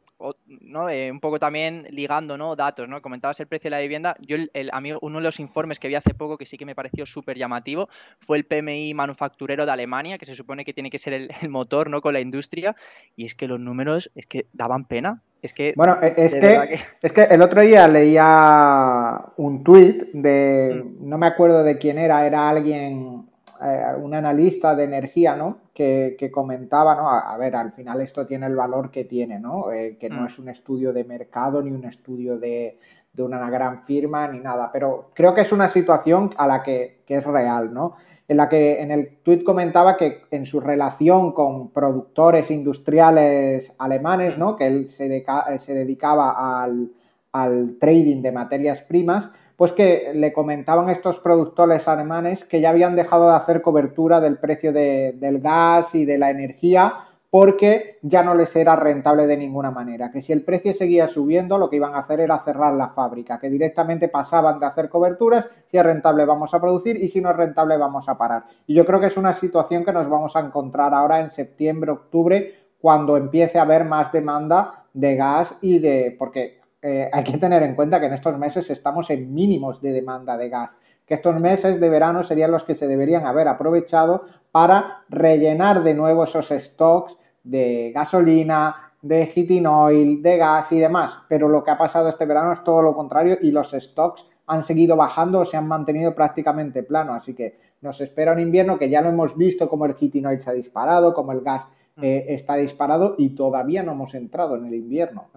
¿no? 0.61 0.89
Eh, 0.89 1.11
un 1.11 1.19
poco 1.19 1.39
también 1.39 1.87
ligando 1.89 2.37
¿no? 2.37 2.55
datos, 2.55 2.87
¿no? 2.87 3.01
Comentabas 3.01 3.39
el 3.39 3.47
precio 3.47 3.69
de 3.69 3.75
la 3.75 3.81
vivienda. 3.81 4.15
Yo, 4.21 4.37
el, 4.53 4.71
uno 5.01 5.17
de 5.17 5.23
los 5.23 5.39
informes 5.39 5.79
que 5.79 5.87
vi 5.87 5.95
hace 5.95 6.13
poco 6.13 6.37
que 6.37 6.45
sí 6.45 6.57
que 6.57 6.65
me 6.65 6.75
pareció 6.75 7.05
súper 7.05 7.37
llamativo 7.37 7.89
fue 8.19 8.37
el 8.37 8.45
PMI 8.45 8.93
manufacturero 8.93 9.65
de 9.65 9.71
Alemania, 9.71 10.17
que 10.17 10.25
se 10.25 10.35
supone 10.35 10.63
que 10.63 10.73
tiene 10.73 10.89
que 10.89 10.99
ser 10.99 11.13
el, 11.13 11.29
motor 11.49 11.89
¿no? 11.89 12.01
con 12.01 12.13
la 12.13 12.19
industria, 12.19 12.75
y 13.15 13.25
es 13.25 13.35
que 13.35 13.47
los 13.47 13.59
números 13.59 14.11
es 14.15 14.25
que 14.25 14.47
daban 14.53 14.85
pena. 14.85 15.21
Es 15.41 15.53
que, 15.53 15.73
bueno, 15.75 15.99
e, 16.01 16.13
es 16.17 16.33
que, 16.33 16.79
es 17.01 17.13
que 17.13 17.23
el 17.23 17.41
otro 17.41 17.61
día 17.61 17.87
leía 17.87 19.21
un 19.37 19.63
tuit 19.63 20.03
de, 20.13 20.83
mm. 20.83 21.07
no 21.07 21.17
me 21.17 21.27
acuerdo 21.27 21.63
de 21.63 21.77
quién 21.77 21.99
era, 21.99 22.25
era 22.25 22.49
alguien, 22.49 23.29
eh, 23.61 23.83
un 24.01 24.13
analista 24.13 24.75
de 24.75 24.83
energía, 24.83 25.35
¿no? 25.35 25.65
que, 25.75 26.29
comentaba, 26.31 26.95
¿no? 26.95 27.09
A, 27.09 27.37
ver, 27.37 27.55
al 27.55 27.73
final 27.73 28.01
esto 28.01 28.25
tiene 28.25 28.47
el 28.47 28.55
valor 28.55 28.89
que 28.89 29.03
tiene, 29.03 29.39
¿no? 29.39 29.71
Eh, 29.71 29.97
que 29.99 30.09
no 30.09 30.21
mm. 30.21 30.25
es 30.25 30.39
un 30.39 30.49
estudio 30.49 30.93
de 30.93 31.03
mercado 31.03 31.61
ni 31.61 31.71
un 31.71 31.83
estudio 31.83 32.39
de, 32.39 32.79
una 33.17 33.49
gran 33.49 33.83
firma 33.83 34.27
ni 34.27 34.39
nada, 34.39 34.69
pero 34.71 35.11
creo 35.13 35.33
que 35.33 35.41
es 35.41 35.51
una 35.51 35.69
situación 35.69 36.31
a 36.37 36.47
la 36.47 36.63
que, 36.63 37.03
es 37.07 37.23
real, 37.25 37.73
¿no? 37.73 37.95
En 38.27 38.37
la 38.37 38.49
que 38.49 38.81
en 38.81 38.91
el 38.91 39.17
tuit 39.21 39.43
comentaba 39.43 39.97
que 39.97 40.23
en 40.31 40.45
su 40.45 40.59
relación 40.59 41.33
con 41.33 41.71
productores 41.71 42.49
industriales 42.51 43.73
alemanes, 43.77 44.37
¿no? 44.37 44.55
Que 44.55 44.67
él 44.67 44.89
se, 44.89 45.25
se 45.59 45.73
dedicaba 45.73 46.63
al, 46.63 46.91
al 47.31 47.77
trading 47.79 48.21
de 48.21 48.31
materias 48.31 48.81
primas, 48.81 49.29
pues 49.55 49.71
que 49.71 50.11
le 50.13 50.33
comentaban 50.33 50.89
estos 50.89 51.19
productores 51.19 51.87
alemanes 51.87 52.43
que 52.43 52.61
ya 52.61 52.69
habían 52.69 52.95
dejado 52.95 53.29
de 53.29 53.35
hacer 53.35 53.61
cobertura 53.61 54.19
del 54.19 54.37
precio 54.37 54.73
del 54.73 55.39
gas 55.39 55.95
y 55.95 56.05
de 56.05 56.17
la 56.17 56.29
energía 56.29 57.05
porque 57.29 57.97
ya 58.01 58.23
no 58.23 58.33
les 58.33 58.55
era 58.55 58.77
rentable 58.77 59.27
de 59.27 59.35
ninguna 59.35 59.69
manera, 59.69 60.09
que 60.09 60.21
si 60.21 60.31
el 60.31 60.45
precio 60.45 60.73
seguía 60.73 61.09
subiendo 61.09 61.57
lo 61.57 61.69
que 61.69 61.75
iban 61.75 61.93
a 61.93 61.97
hacer 61.97 62.21
era 62.21 62.39
cerrar 62.39 62.73
la 62.75 62.91
fábrica, 62.91 63.39
que 63.41 63.49
directamente 63.49 64.07
pasaban 64.07 64.57
de 64.57 64.67
hacer 64.67 64.87
coberturas, 64.87 65.49
si 65.69 65.77
es 65.77 65.83
rentable 65.83 66.23
vamos 66.23 66.53
a 66.53 66.61
producir 66.61 66.95
y 66.95 67.09
si 67.09 67.19
no 67.19 67.29
es 67.29 67.35
rentable 67.35 67.75
vamos 67.75 68.07
a 68.07 68.17
parar. 68.17 68.45
Y 68.67 68.73
yo 68.73 68.85
creo 68.85 69.01
que 69.01 69.07
es 69.07 69.17
una 69.17 69.33
situación 69.33 69.83
que 69.83 69.91
nos 69.91 70.07
vamos 70.07 70.37
a 70.37 70.39
encontrar 70.39 70.93
ahora 70.93 71.19
en 71.19 71.29
septiembre, 71.29 71.91
octubre, 71.91 72.53
cuando 72.79 73.17
empiece 73.17 73.59
a 73.59 73.63
haber 73.63 73.83
más 73.83 74.13
demanda 74.13 74.85
de 74.93 75.15
gas 75.17 75.57
y 75.59 75.79
de... 75.79 76.15
porque 76.17 76.61
eh, 76.87 77.09
hay 77.11 77.23
que 77.23 77.37
tener 77.37 77.63
en 77.63 77.75
cuenta 77.75 77.99
que 77.99 78.05
en 78.05 78.13
estos 78.13 78.37
meses 78.37 78.69
estamos 78.69 79.09
en 79.09 79.33
mínimos 79.33 79.81
de 79.81 79.91
demanda 79.91 80.37
de 80.37 80.49
gas 80.49 80.77
que 81.05 81.13
estos 81.13 81.39
meses 81.39 81.79
de 81.79 81.89
verano 81.89 82.23
serían 82.23 82.51
los 82.51 82.63
que 82.63 82.75
se 82.75 82.87
deberían 82.87 83.25
haber 83.25 83.47
aprovechado 83.47 84.25
para 84.51 85.03
rellenar 85.09 85.83
de 85.83 85.93
nuevo 85.93 86.23
esos 86.23 86.49
stocks 86.49 87.17
de 87.43 87.91
gasolina, 87.93 88.91
de 89.01 89.27
heating 89.27 89.67
oil, 89.67 90.21
de 90.21 90.37
gas 90.37 90.71
y 90.71 90.79
demás. 90.79 91.21
Pero 91.29 91.47
lo 91.47 91.63
que 91.63 91.71
ha 91.71 91.77
pasado 91.77 92.09
este 92.09 92.25
verano 92.25 92.51
es 92.51 92.63
todo 92.63 92.81
lo 92.81 92.95
contrario 92.95 93.37
y 93.41 93.51
los 93.51 93.71
stocks 93.71 94.25
han 94.47 94.63
seguido 94.63 94.95
bajando 94.95 95.41
o 95.41 95.45
se 95.45 95.57
han 95.57 95.67
mantenido 95.67 96.15
prácticamente 96.15 96.81
plano. 96.81 97.13
Así 97.13 97.35
que 97.35 97.59
nos 97.81 98.01
espera 98.01 98.33
un 98.33 98.39
invierno 98.39 98.79
que 98.79 98.89
ya 98.89 99.01
lo 99.01 99.09
hemos 99.09 99.37
visto 99.37 99.69
como 99.69 99.85
el 99.85 99.93
heating 99.93 100.25
oil 100.25 100.39
se 100.39 100.49
ha 100.49 100.53
disparado, 100.53 101.13
como 101.13 101.33
el 101.33 101.41
gas 101.41 101.65
mm. 101.97 102.03
eh, 102.03 102.25
está 102.29 102.55
disparado 102.55 103.13
y 103.17 103.29
todavía 103.29 103.83
no 103.83 103.91
hemos 103.91 104.15
entrado 104.15 104.55
en 104.55 104.65
el 104.65 104.73
invierno. 104.73 105.29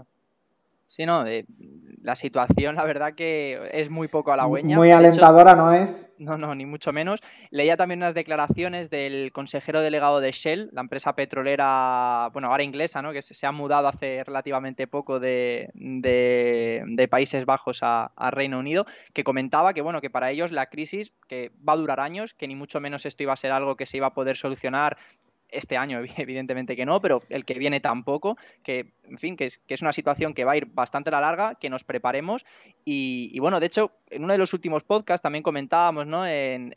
Sí, 0.89 1.05
no, 1.05 1.25
la 2.03 2.17
situación, 2.17 2.77
la 2.77 2.85
verdad 2.85 3.15
que 3.15 3.61
es 3.73 3.91
muy 3.91 4.09
poco 4.09 4.33
halagüeña. 4.33 4.77
Muy 4.77 4.91
alentadora, 4.91 5.55
¿no 5.55 5.71
es? 5.71 6.07
No, 6.19 6.39
no, 6.39 6.55
ni 6.55 6.65
mucho 6.65 6.93
menos. 6.95 7.21
Leía 7.51 7.77
también 7.77 8.01
unas 8.01 8.15
declaraciones 8.15 8.89
del 8.89 9.31
consejero 9.31 9.83
delegado 9.83 10.21
de 10.21 10.33
Shell, 10.33 10.71
la 10.73 10.81
empresa 10.81 11.15
petrolera, 11.15 12.31
bueno, 12.33 12.49
ahora 12.49 12.63
inglesa, 12.63 13.03
¿no? 13.03 13.13
Que 13.13 13.21
se, 13.21 13.47
ha 13.47 13.53
mudado 13.53 13.87
hace 13.87 14.25
relativamente 14.25 14.87
poco 14.87 15.21
de, 15.21 15.71
Países 17.11 17.45
Bajos 17.45 17.83
a, 17.83 18.11
a, 18.17 18.31
Reino 18.31 18.59
Unido, 18.59 18.87
que 19.13 19.25
comentaba 19.25 19.75
que, 19.75 19.83
bueno, 19.83 20.01
que 20.01 20.11
para 20.11 20.31
ellos 20.31 20.53
la 20.53 20.67
crisis, 20.67 21.13
que 21.29 21.53
va 21.67 21.75
a 21.75 21.77
durar 21.77 22.01
años, 22.01 22.33
que 22.33 22.49
ni 22.49 22.57
mucho 22.57 22.81
menos 22.81 23.05
esto 23.05 23.23
iba 23.23 23.35
a 23.35 23.37
ser 23.37 23.53
algo 23.53 23.77
que 23.77 23.87
se 23.87 23.99
iba 23.99 24.07
a 24.07 24.15
poder 24.15 24.37
solucionar 24.39 24.97
este 25.51 25.77
año, 25.77 26.01
evidentemente 26.17 26.77
que 26.77 26.87
no, 26.87 27.01
pero 27.01 27.23
el 27.29 27.45
que 27.45 27.55
viene 27.55 27.81
tampoco, 27.81 28.37
que, 28.63 28.93
en 29.05 29.19
fin, 29.19 29.37
que 29.37 29.47
es, 29.47 29.59
que 29.59 29.75
es 29.75 29.83
una 29.83 29.93
situación 29.93 30.35
que 30.35 30.45
va 30.45 30.53
a 30.53 30.57
ir 30.57 30.67
bastante 30.67 31.11
a 31.11 31.13
la 31.13 31.21
larga, 31.21 31.55
que 31.55 31.71
nos 31.71 31.85
preparemos. 31.85 32.45
Y, 32.85 33.39
bueno, 33.39 33.61
de 33.61 33.67
hecho, 33.67 33.93
en 34.11 34.25
uno 34.25 34.33
de 34.33 34.39
los 34.39 34.55
últimos 34.55 34.83
podcasts 34.83 35.23
también 35.23 35.43
comentábamos, 35.43 36.07
¿no? 36.07 36.27
En, 36.27 36.75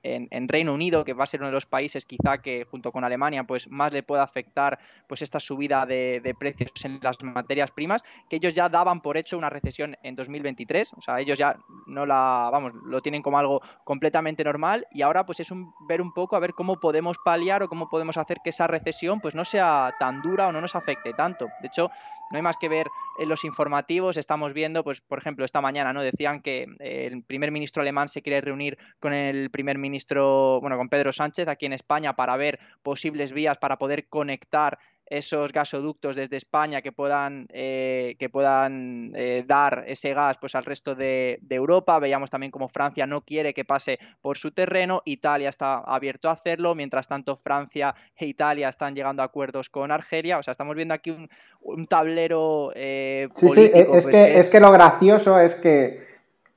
Reino 0.47 0.73
Unido, 0.73 1.05
que 1.05 1.13
va 1.13 1.23
a 1.23 1.27
ser 1.27 1.39
uno 1.39 1.47
de 1.47 1.53
los 1.53 1.65
países 1.65 2.05
quizá 2.05 2.39
que 2.39 2.65
junto 2.65 2.91
con 2.91 3.03
Alemania, 3.03 3.45
pues 3.45 3.69
más 3.69 3.93
le 3.93 4.03
pueda 4.03 4.23
afectar 4.23 4.79
pues 5.07 5.21
esta 5.21 5.39
subida 5.39 5.85
de, 5.85 6.35
precios 6.37 6.71
en 6.83 6.99
las 7.01 7.21
materias 7.23 7.71
primas, 7.71 8.03
que 8.29 8.37
ellos 8.37 8.53
ya 8.53 8.67
daban 8.67 9.01
por 9.01 9.15
hecho 9.15 9.37
una 9.37 9.49
recesión 9.49 9.95
en 10.03 10.15
2023, 10.15 10.93
o 10.93 11.01
sea, 11.01 11.19
ellos 11.19 11.37
ya 11.37 11.57
no 11.87 12.05
la, 12.05 12.49
vamos, 12.51 12.73
lo 12.85 13.01
tienen 13.01 13.21
como 13.21 13.37
algo 13.37 13.61
completamente 13.83 14.43
normal 14.43 14.87
y 14.91 15.01
ahora 15.01 15.25
pues 15.25 15.39
es 15.39 15.51
un, 15.51 15.73
ver 15.87 16.01
un 16.01 16.13
poco 16.13 16.35
a 16.35 16.39
ver 16.39 16.53
cómo 16.53 16.79
podemos 16.79 17.17
paliar 17.23 17.63
o 17.63 17.69
cómo 17.69 17.89
podemos 17.89 18.17
hacer 18.17 18.39
que 18.43 18.51
recesión 18.67 19.21
pues 19.21 19.35
no 19.35 19.45
sea 19.45 19.93
tan 19.99 20.21
dura 20.21 20.47
o 20.47 20.51
no 20.51 20.61
nos 20.61 20.75
afecte 20.75 21.13
tanto. 21.13 21.47
De 21.61 21.67
hecho, 21.67 21.91
no 22.31 22.37
hay 22.37 22.41
más 22.41 22.57
que 22.57 22.69
ver 22.69 22.87
en 23.19 23.27
los 23.27 23.43
informativos, 23.43 24.17
estamos 24.17 24.53
viendo, 24.53 24.83
pues, 24.83 25.01
por 25.01 25.19
ejemplo, 25.19 25.43
esta 25.43 25.61
mañana, 25.61 25.91
¿no? 25.91 26.01
Decían 26.01 26.41
que 26.41 26.67
eh, 26.79 27.09
el 27.11 27.23
primer 27.23 27.51
ministro 27.51 27.81
alemán 27.81 28.07
se 28.09 28.21
quiere 28.21 28.39
reunir 28.41 28.77
con 28.99 29.13
el 29.13 29.49
primer 29.51 29.77
ministro, 29.77 30.59
bueno, 30.61 30.77
con 30.77 30.89
Pedro 30.89 31.11
Sánchez 31.11 31.47
aquí 31.47 31.65
en 31.65 31.73
España 31.73 32.15
para 32.15 32.37
ver 32.37 32.59
posibles 32.83 33.33
vías 33.33 33.57
para 33.57 33.77
poder 33.77 34.07
conectar 34.07 34.79
esos 35.11 35.51
gasoductos 35.51 36.15
desde 36.15 36.37
España 36.37 36.81
que 36.81 36.93
puedan, 36.93 37.45
eh, 37.51 38.15
que 38.17 38.29
puedan 38.29 39.11
eh, 39.13 39.43
dar 39.45 39.83
ese 39.85 40.13
gas 40.13 40.37
pues, 40.39 40.55
al 40.55 40.63
resto 40.63 40.95
de, 40.95 41.37
Europa. 41.49 41.99
Veíamos 41.99 42.29
también 42.29 42.49
como 42.49 42.69
Francia 42.69 43.05
no 43.05 43.19
quiere 43.19 43.53
que 43.53 43.65
pase 43.65 43.99
por 44.21 44.37
su 44.37 44.51
terreno, 44.51 45.01
Italia 45.03 45.49
está 45.49 45.79
abierto 45.79 46.29
a 46.29 46.31
hacerlo, 46.31 46.75
mientras 46.75 47.09
tanto 47.09 47.35
Francia 47.35 47.93
e 48.15 48.25
Italia 48.25 48.69
están 48.69 48.95
llegando 48.95 49.21
a 49.21 49.25
acuerdos 49.25 49.69
con 49.69 49.91
Argelia. 49.91 50.37
O 50.37 50.43
sea, 50.43 50.53
estamos 50.53 50.77
viendo 50.77 50.93
aquí 50.93 51.11
un, 51.59 51.85
tablero... 51.87 52.71
Eh, 52.73 53.27
sí, 53.35 53.49
sí, 53.49 53.69
es, 53.73 53.85
pues, 53.87 54.05
que, 54.05 54.39
es... 54.39 54.49
que 54.49 54.61
lo 54.61 54.71
gracioso 54.71 55.37
es 55.37 55.55
que 55.55 56.09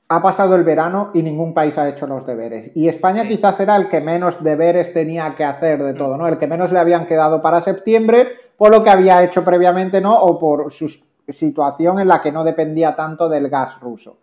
ha 0.07 0.21
pasado 0.21 0.55
el 0.55 0.63
verano 0.63 1.11
y 1.13 1.23
ningún 1.23 1.53
país 1.53 1.77
ha 1.77 1.89
hecho 1.89 2.07
los 2.07 2.25
deberes. 2.25 2.71
Y 2.73 2.87
España 2.87 3.27
quizás 3.27 3.59
era 3.59 3.75
el 3.75 3.89
que 3.89 3.99
menos 3.99 4.41
deberes 4.41 4.93
tenía 4.93 5.35
que 5.35 5.43
hacer 5.43 5.83
de 5.83 5.93
todo, 5.93 6.15
¿no? 6.15 6.27
El 6.27 6.37
que 6.37 6.47
menos 6.47 6.71
le 6.71 6.79
habían 6.79 7.05
quedado 7.05 7.41
para 7.41 7.59
septiembre 7.59 8.44
por 8.57 8.71
lo 8.71 8.83
que 8.83 8.89
había 8.89 9.23
hecho 9.23 9.43
previamente, 9.43 10.01
¿no? 10.01 10.15
O 10.17 10.39
por 10.39 10.71
su 10.71 10.89
situación 11.27 11.99
en 11.99 12.07
la 12.07 12.21
que 12.21 12.31
no 12.31 12.43
dependía 12.43 12.95
tanto 12.95 13.27
del 13.27 13.49
gas 13.49 13.79
ruso. 13.79 14.17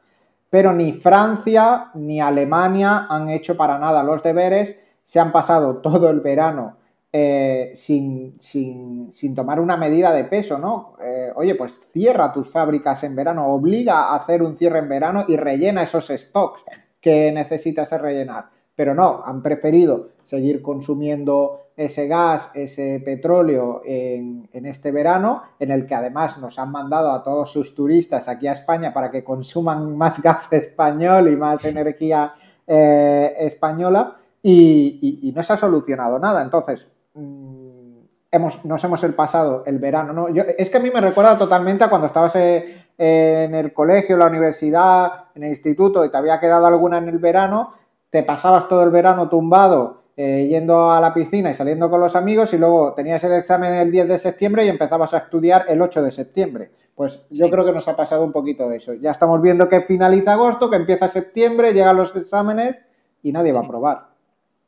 Pero 0.48 0.72
ni 0.72 0.92
Francia 0.92 1.90
ni 1.94 2.20
Alemania 2.20 3.06
han 3.08 3.30
hecho 3.30 3.56
para 3.56 3.78
nada 3.78 4.02
los 4.02 4.22
deberes, 4.22 4.76
se 5.04 5.18
han 5.18 5.32
pasado 5.32 5.78
todo 5.78 6.10
el 6.10 6.20
verano 6.20 6.76
eh, 7.14 7.72
sin, 7.74 8.40
sin, 8.40 9.34
tomar 9.34 9.60
una 9.60 9.76
medida 9.76 10.12
de 10.12 10.24
peso, 10.24 10.58
¿no? 10.58 10.94
Eh, 11.02 11.30
oye, 11.34 11.54
pues 11.54 11.78
cierra 11.92 12.32
tus 12.32 12.48
fábricas 12.48 13.04
en 13.04 13.14
verano, 13.14 13.48
obliga 13.48 14.04
a 14.04 14.16
hacer 14.16 14.42
un 14.42 14.56
cierre 14.56 14.78
en 14.78 14.88
verano 14.88 15.26
y 15.28 15.36
rellena 15.36 15.82
esos 15.82 16.08
stocks 16.08 16.64
que 17.00 17.30
necesitas 17.32 17.90
rellenar. 18.00 18.46
Pero 18.74 18.94
no, 18.94 19.22
han 19.26 19.42
preferido 19.42 20.10
seguir 20.22 20.62
consumiendo 20.62 21.61
ese 21.76 22.06
gas, 22.06 22.50
ese 22.54 23.00
petróleo 23.04 23.82
en, 23.84 24.48
este 24.52 24.92
verano, 24.92 25.42
en 25.58 25.70
el 25.70 25.86
que 25.86 25.94
además 25.94 26.38
nos 26.38 26.58
han 26.58 26.70
mandado 26.70 27.10
a 27.10 27.22
todos 27.22 27.50
sus 27.50 27.74
turistas 27.74 28.28
aquí 28.28 28.46
a 28.46 28.52
España 28.52 28.92
para 28.92 29.10
que 29.10 29.24
consuman 29.24 29.96
más 29.96 30.22
gas 30.22 30.52
español 30.52 31.30
y 31.30 31.36
más 31.36 31.64
energía 31.64 32.34
eh, 32.66 33.34
española 33.38 34.16
y, 34.42 35.32
no 35.34 35.42
se 35.42 35.52
ha 35.52 35.56
solucionado 35.56 36.18
nada. 36.18 36.42
Entonces, 36.42 36.86
mm, 37.14 37.98
hemos, 38.30 38.64
nos 38.64 38.84
hemos 38.84 39.02
el 39.04 39.14
pasado 39.14 39.62
el 39.66 39.78
verano. 39.78 40.12
¿no? 40.12 40.28
es 40.28 40.68
que 40.68 40.76
a 40.76 40.80
mí 40.80 40.90
me 40.92 41.00
recuerda 41.00 41.38
totalmente 41.38 41.84
a 41.84 41.88
cuando 41.88 42.08
estabas 42.08 42.34
eh, 42.36 42.84
en 42.98 43.54
el 43.54 43.72
colegio, 43.72 44.16
en 44.16 44.20
la 44.20 44.26
universidad, 44.26 45.24
en 45.34 45.44
el 45.44 45.50
instituto 45.50 46.04
y 46.04 46.10
te 46.10 46.16
había 46.16 46.38
quedado 46.38 46.66
alguna 46.66 46.98
en 46.98 47.08
el 47.08 47.18
verano, 47.18 47.72
te 48.10 48.22
pasabas 48.22 48.68
todo 48.68 48.82
el 48.82 48.90
verano 48.90 49.28
tumbado 49.28 50.01
eh, 50.16 50.46
yendo 50.48 50.90
a 50.90 51.00
la 51.00 51.14
piscina 51.14 51.50
y 51.50 51.54
saliendo 51.54 51.88
con 51.88 52.00
los 52.00 52.14
amigos 52.14 52.52
y 52.52 52.58
luego 52.58 52.92
tenías 52.94 53.24
el 53.24 53.32
examen 53.32 53.72
el 53.74 53.90
10 53.90 54.08
de 54.08 54.18
septiembre 54.18 54.64
y 54.64 54.68
empezabas 54.68 55.14
a 55.14 55.18
estudiar 55.18 55.64
el 55.68 55.80
8 55.80 56.02
de 56.02 56.10
septiembre. 56.10 56.70
Pues 56.94 57.26
yo 57.30 57.48
creo 57.48 57.64
que 57.64 57.72
nos 57.72 57.88
ha 57.88 57.96
pasado 57.96 58.22
un 58.22 58.32
poquito 58.32 58.70
eso. 58.70 58.92
Ya 58.94 59.10
estamos 59.10 59.40
viendo 59.40 59.68
que 59.68 59.80
finaliza 59.80 60.34
agosto, 60.34 60.68
que 60.68 60.76
empieza 60.76 61.08
septiembre, 61.08 61.72
llegan 61.72 61.96
los 61.96 62.14
exámenes 62.14 62.84
y 63.22 63.32
nadie 63.32 63.52
va 63.52 63.60
a 63.60 63.68
probar. 63.68 64.12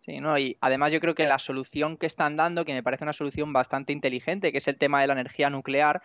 Sí, 0.00 0.20
¿no? 0.20 0.38
Y 0.38 0.56
además 0.60 0.92
yo 0.92 1.00
creo 1.00 1.14
que 1.14 1.26
la 1.26 1.38
solución 1.38 1.96
que 1.96 2.06
están 2.06 2.36
dando, 2.36 2.64
que 2.64 2.74
me 2.74 2.82
parece 2.82 3.04
una 3.04 3.12
solución 3.12 3.52
bastante 3.52 3.92
inteligente, 3.92 4.52
que 4.52 4.58
es 4.58 4.68
el 4.68 4.76
tema 4.76 5.00
de 5.00 5.06
la 5.06 5.14
energía 5.14 5.48
nuclear, 5.50 6.02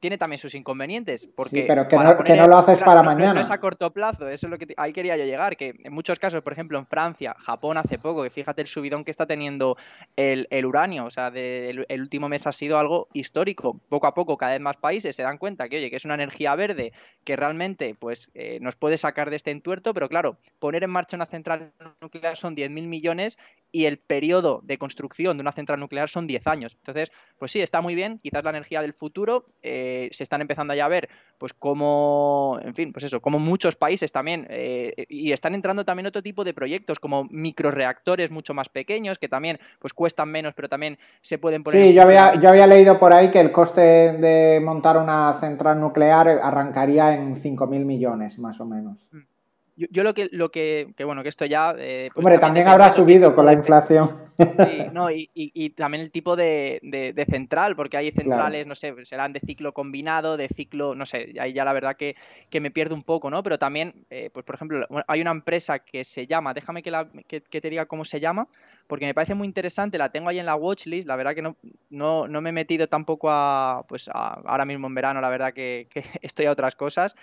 tiene 0.00 0.18
también 0.18 0.38
sus 0.38 0.54
inconvenientes. 0.54 1.28
Porque 1.34 1.64
pero 1.66 1.88
que 1.88 1.96
no, 1.96 2.46
lo 2.46 2.58
haces 2.58 2.78
para 2.78 3.02
mañana. 3.02 3.34
No 3.34 3.40
es 3.40 3.50
a 3.50 3.58
corto 3.58 3.90
plazo, 3.92 4.28
eso 4.28 4.46
es 4.46 4.50
lo 4.50 4.58
que 4.58 4.74
ahí 4.76 4.92
quería 4.92 5.16
yo 5.16 5.24
llegar, 5.24 5.56
que 5.56 5.74
en 5.82 5.92
muchos 5.92 6.18
casos, 6.18 6.42
por 6.42 6.52
ejemplo, 6.52 6.78
en 6.78 6.86
Francia, 6.86 7.34
Japón 7.38 7.76
hace 7.76 7.98
poco, 7.98 8.22
que 8.22 8.30
fíjate 8.30 8.62
el 8.62 8.68
subidón 8.68 9.04
que 9.04 9.10
está 9.10 9.26
teniendo 9.26 9.76
el, 10.16 10.46
uranio, 10.64 11.04
o 11.04 11.10
sea, 11.10 11.28
el, 11.28 11.86
último 12.00 12.28
mes 12.28 12.46
ha 12.46 12.52
sido 12.52 12.78
algo 12.78 13.08
histórico. 13.12 13.80
Poco 13.88 14.06
a 14.06 14.14
poco, 14.14 14.36
cada 14.36 14.52
vez 14.52 14.60
más 14.60 14.76
países 14.76 15.16
se 15.16 15.22
dan 15.22 15.38
cuenta 15.38 15.68
que, 15.68 15.78
oye, 15.78 15.90
que 15.90 15.96
es 15.96 16.04
una 16.04 16.14
energía 16.14 16.54
verde 16.54 16.92
que 17.24 17.36
realmente 17.36 17.94
pues 17.98 18.30
eh, 18.34 18.58
nos 18.60 18.76
puede 18.76 18.96
sacar 18.96 19.30
de 19.30 19.36
este 19.36 19.50
entuerto, 19.50 19.94
pero 19.94 20.08
claro, 20.08 20.36
poner 20.58 20.84
en 20.84 20.90
marcha 20.90 21.16
una 21.16 21.26
central 21.26 21.72
nuclear 22.00 22.36
son 22.36 22.56
10.000 22.56 22.86
millones 22.86 23.38
y 23.70 23.84
el 23.84 23.98
periodo 23.98 24.60
de 24.64 24.78
construcción 24.78 25.36
de 25.36 25.42
una 25.42 25.52
central 25.52 25.80
nuclear 25.80 26.08
son 26.08 26.26
10 26.26 26.46
años. 26.46 26.76
Entonces, 26.78 27.10
pues 27.38 27.52
sí, 27.52 27.60
está 27.60 27.80
muy 27.80 27.94
bien, 27.94 28.18
quizás 28.22 28.42
la 28.42 28.50
energía 28.50 28.80
del 28.80 28.94
futuro, 28.94 29.46
eh, 29.62 30.08
se 30.12 30.22
están 30.22 30.40
empezando 30.40 30.74
ya 30.74 30.86
a 30.86 30.88
ver, 30.88 31.08
pues 31.38 31.52
como, 31.52 32.58
en 32.62 32.74
fin, 32.74 32.92
pues 32.92 33.04
eso, 33.04 33.20
como 33.20 33.38
muchos 33.38 33.76
países 33.76 34.10
también, 34.10 34.46
eh, 34.50 35.06
y 35.08 35.32
están 35.32 35.54
entrando 35.54 35.84
también 35.84 36.06
otro 36.06 36.22
tipo 36.22 36.44
de 36.44 36.54
proyectos, 36.54 36.98
como 36.98 37.24
microreactores 37.30 38.30
mucho 38.30 38.54
más 38.54 38.68
pequeños, 38.68 39.18
que 39.18 39.28
también 39.28 39.58
pues 39.78 39.92
cuestan 39.92 40.30
menos, 40.30 40.54
pero 40.54 40.68
también 40.68 40.98
se 41.20 41.38
pueden 41.38 41.62
poner... 41.62 41.82
Sí, 41.82 41.94
yo 41.94 42.02
había, 42.02 42.40
yo 42.40 42.48
había 42.48 42.66
leído 42.66 42.98
por 42.98 43.12
ahí 43.12 43.30
que 43.30 43.40
el 43.40 43.52
coste 43.52 43.80
de 43.80 44.60
montar 44.60 44.96
una 44.96 45.34
central 45.34 45.80
nuclear 45.80 46.28
arrancaría 46.28 47.14
en 47.14 47.36
5.000 47.36 47.84
millones, 47.84 48.38
más 48.38 48.60
o 48.60 48.66
menos. 48.66 49.06
Mm. 49.12 49.37
Yo, 49.78 50.02
lo 50.02 50.12
que, 50.12 50.28
lo 50.32 50.50
que, 50.50 50.92
bueno, 51.04 51.22
que 51.22 51.28
esto 51.28 51.44
ya... 51.44 51.72
Eh, 51.78 52.10
pues 52.12 52.24
Hombre, 52.24 52.38
también, 52.40 52.66
habrá 52.66 52.92
subido 52.92 53.32
con 53.32 53.46
la 53.46 53.52
inflación. 53.52 54.10
Sí, 54.38 54.86
no, 54.92 55.08
y, 55.10 55.70
también 55.70 56.02
el 56.02 56.10
tipo 56.10 56.36
de, 56.36 57.26
central, 57.28 57.76
porque 57.76 57.96
hay 57.96 58.12
centrales, 58.12 58.66
no 58.66 58.74
sé, 58.76 58.94
serán 59.04 59.32
de 59.32 59.40
ciclo 59.40 59.72
combinado, 59.72 60.36
de 60.36 60.48
ciclo, 60.48 60.94
no 60.94 61.06
sé, 61.06 61.34
ahí 61.40 61.52
ya 61.52 61.64
la 61.64 61.72
verdad 61.72 61.96
que, 61.96 62.16
me 62.60 62.70
pierdo 62.70 62.94
un 62.94 63.02
poco, 63.02 63.30
¿no? 63.30 63.42
Pero 63.42 63.58
también, 63.58 64.06
eh, 64.10 64.30
pues 64.32 64.44
por 64.44 64.54
ejemplo, 64.54 64.86
hay 65.06 65.20
una 65.20 65.32
empresa 65.32 65.80
que 65.80 66.04
se 66.04 66.26
llama, 66.26 66.54
déjame 66.54 66.82
que, 66.82 66.90
la, 66.90 67.08
que, 67.26 67.40
te 67.40 67.70
diga 67.70 67.86
cómo 67.86 68.04
se 68.04 68.20
llama, 68.20 68.46
porque 68.86 69.06
me 69.06 69.14
parece 69.14 69.34
muy 69.34 69.46
interesante, 69.46 69.98
la 69.98 70.10
tengo 70.10 70.28
ahí 70.28 70.38
en 70.38 70.46
la 70.46 70.54
watchlist, 70.54 71.06
la 71.06 71.16
verdad 71.16 71.34
que 71.34 71.42
no, 71.42 71.56
no, 71.90 72.28
no 72.28 72.40
me 72.40 72.50
he 72.50 72.52
metido 72.52 72.88
tampoco 72.88 73.30
a, 73.30 73.84
pues 73.88 74.08
ahora 74.12 74.64
mismo 74.64 74.86
en 74.86 74.94
verano, 74.94 75.20
la 75.20 75.30
verdad 75.30 75.52
que, 75.52 75.88
que 75.90 76.02
estoy 76.22 76.46
a 76.46 76.52
otras 76.52 76.76
cosas, 76.76 77.16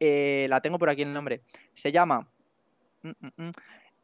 eh, 0.00 0.46
la 0.48 0.60
tengo 0.60 0.78
por 0.78 0.88
aquí 0.88 1.02
el 1.02 1.12
nombre. 1.12 1.42
Se 1.74 1.92
llama 1.92 2.26
mm, 3.02 3.08
mm, 3.08 3.44
mm, 3.44 3.52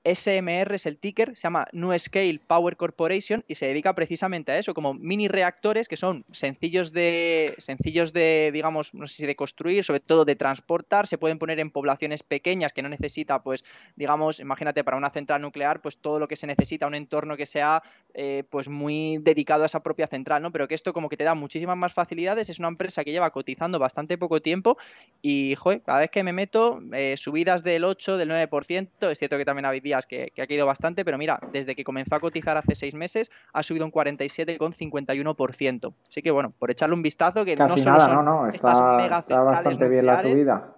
SMR 0.06 0.75
es 0.75 0.86
el 0.86 0.98
ticker, 0.98 1.36
se 1.36 1.42
llama 1.42 1.66
New 1.72 1.96
Scale 1.98 2.40
Power 2.46 2.76
Corporation 2.76 3.44
y 3.48 3.56
se 3.56 3.66
dedica 3.66 3.94
precisamente 3.94 4.52
a 4.52 4.58
eso, 4.58 4.72
como 4.72 4.94
mini 4.94 5.26
reactores 5.26 5.88
que 5.88 5.96
son 5.96 6.25
sencillos 6.30 6.92
de, 6.92 7.54
sencillos 7.58 8.12
de, 8.12 8.50
digamos, 8.52 8.94
no 8.94 9.08
sé 9.08 9.16
si 9.16 9.26
de 9.26 9.34
construir, 9.34 9.82
sobre 9.82 10.00
todo 10.00 10.25
de 10.25 10.36
transportar, 10.36 11.08
se 11.08 11.18
pueden 11.18 11.38
poner 11.38 11.58
en 11.58 11.70
poblaciones 11.70 12.22
pequeñas 12.22 12.72
que 12.72 12.82
no 12.82 12.88
necesita, 12.88 13.42
pues, 13.42 13.64
digamos, 13.96 14.38
imagínate 14.38 14.84
para 14.84 14.96
una 14.96 15.10
central 15.10 15.42
nuclear, 15.42 15.80
pues 15.82 15.96
todo 15.98 16.20
lo 16.20 16.28
que 16.28 16.36
se 16.36 16.46
necesita, 16.46 16.86
un 16.86 16.94
entorno 16.94 17.36
que 17.36 17.46
sea, 17.46 17.82
eh, 18.14 18.44
pues, 18.48 18.68
muy 18.68 19.18
dedicado 19.18 19.64
a 19.64 19.66
esa 19.66 19.82
propia 19.82 20.06
central, 20.06 20.42
¿no? 20.42 20.52
Pero 20.52 20.68
que 20.68 20.75
esto 20.75 20.92
como 20.92 21.08
que 21.08 21.16
te 21.16 21.25
da 21.25 21.34
muchísimas 21.34 21.76
más 21.76 21.92
facilidades, 21.92 22.48
es 22.48 22.58
una 22.60 22.68
empresa 22.68 23.02
que 23.02 23.10
lleva 23.10 23.30
cotizando 23.30 23.78
bastante 23.80 24.18
poco 24.18 24.40
tiempo 24.40 24.76
y, 25.20 25.56
joder, 25.56 25.82
cada 25.82 25.98
vez 25.98 26.10
que 26.10 26.22
me 26.22 26.32
meto, 26.32 26.80
eh, 26.92 27.16
subidas 27.16 27.64
del 27.64 27.82
8, 27.82 28.16
del 28.16 28.28
9%, 28.28 29.10
es 29.10 29.18
cierto 29.18 29.36
que 29.36 29.44
también 29.44 29.64
había 29.64 29.95
días 29.96 30.06
que, 30.06 30.32
ha 30.40 30.46
caído 30.46 30.66
bastante, 30.66 31.04
pero 31.04 31.18
mira, 31.18 31.38
desde 31.52 31.74
que 31.74 31.84
comenzó 31.84 32.14
a 32.14 32.20
cotizar 32.20 32.56
hace 32.56 32.74
seis 32.74 32.94
meses 32.94 33.30
ha 33.52 33.62
subido 33.62 33.84
un 33.84 33.92
47,51%. 33.92 35.92
Así 36.08 36.22
que 36.22 36.30
bueno, 36.30 36.52
por 36.58 36.70
echarle 36.70 36.94
un 36.94 37.02
vistazo 37.02 37.44
que 37.44 37.56
no 37.56 37.68
solo 37.68 37.84
nada, 37.84 38.08
no, 38.08 38.22
no, 38.22 38.48
está, 38.48 39.18
está 39.18 39.42
bastante 39.42 39.88
bien 39.88 40.06
la 40.06 40.22
subida. 40.22 40.72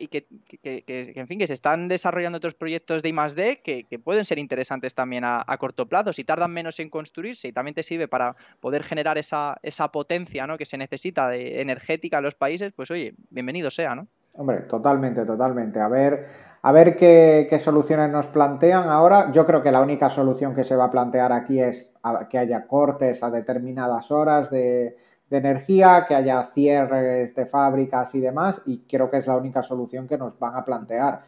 y 0.00 0.08
que, 0.08 0.26
en 0.62 1.26
fin, 1.26 1.38
que 1.38 1.46
se 1.46 1.54
están 1.54 1.88
desarrollando 1.88 2.38
otros 2.38 2.54
proyectos 2.54 3.02
de 3.02 3.08
I+.D. 3.08 3.60
que, 3.62 3.84
que 3.84 3.98
pueden 3.98 4.24
ser 4.24 4.38
interesantes 4.38 4.94
también 4.94 5.24
a, 5.24 5.44
corto 5.58 5.86
plazo. 5.86 6.12
Si 6.12 6.24
tardan 6.24 6.52
menos 6.52 6.78
en 6.80 6.90
construirse 6.90 7.48
y 7.48 7.52
también 7.52 7.74
te 7.74 7.82
sirve 7.82 8.08
para 8.08 8.36
poder 8.60 8.84
generar 8.84 9.18
esa, 9.18 9.58
esa 9.62 9.88
potencia 9.88 10.46
¿no? 10.46 10.58
que 10.58 10.66
se 10.66 10.76
necesita 10.76 11.28
de 11.28 11.60
energética 11.60 12.18
en 12.18 12.24
los 12.24 12.34
países, 12.34 12.72
pues 12.74 12.90
oye, 12.90 13.14
bienvenido 13.30 13.70
sea, 13.70 13.94
¿no? 13.94 14.08
Hombre, 14.38 14.58
totalmente, 14.62 15.24
totalmente. 15.24 15.80
A 15.80 15.88
ver, 15.88 16.28
a 16.68 16.72
ver 16.72 16.96
qué, 16.96 17.58
soluciones 17.64 18.10
nos 18.10 18.26
plantean 18.26 18.90
ahora. 18.90 19.32
Yo 19.32 19.46
creo 19.46 19.62
que 19.62 19.72
la 19.72 19.80
única 19.80 20.10
solución 20.10 20.54
que 20.54 20.64
se 20.64 20.76
va 20.76 20.84
a 20.84 20.90
plantear 20.90 21.32
aquí 21.32 21.58
es 21.58 21.90
que 22.28 22.36
haya 22.36 22.66
cortes 22.66 23.22
a 23.22 23.30
determinadas 23.30 24.10
horas 24.10 24.50
de, 24.50 24.94
energía, 25.30 26.04
que 26.06 26.14
haya 26.14 26.42
cierres 26.44 27.34
de 27.34 27.46
fábricas 27.46 28.14
y 28.14 28.20
demás, 28.20 28.60
y 28.66 28.80
creo 28.80 29.10
que 29.10 29.16
es 29.16 29.26
la 29.26 29.38
única 29.38 29.62
solución 29.62 30.06
que 30.06 30.18
nos 30.18 30.38
van 30.38 30.56
a 30.56 30.64
plantear. 30.66 31.22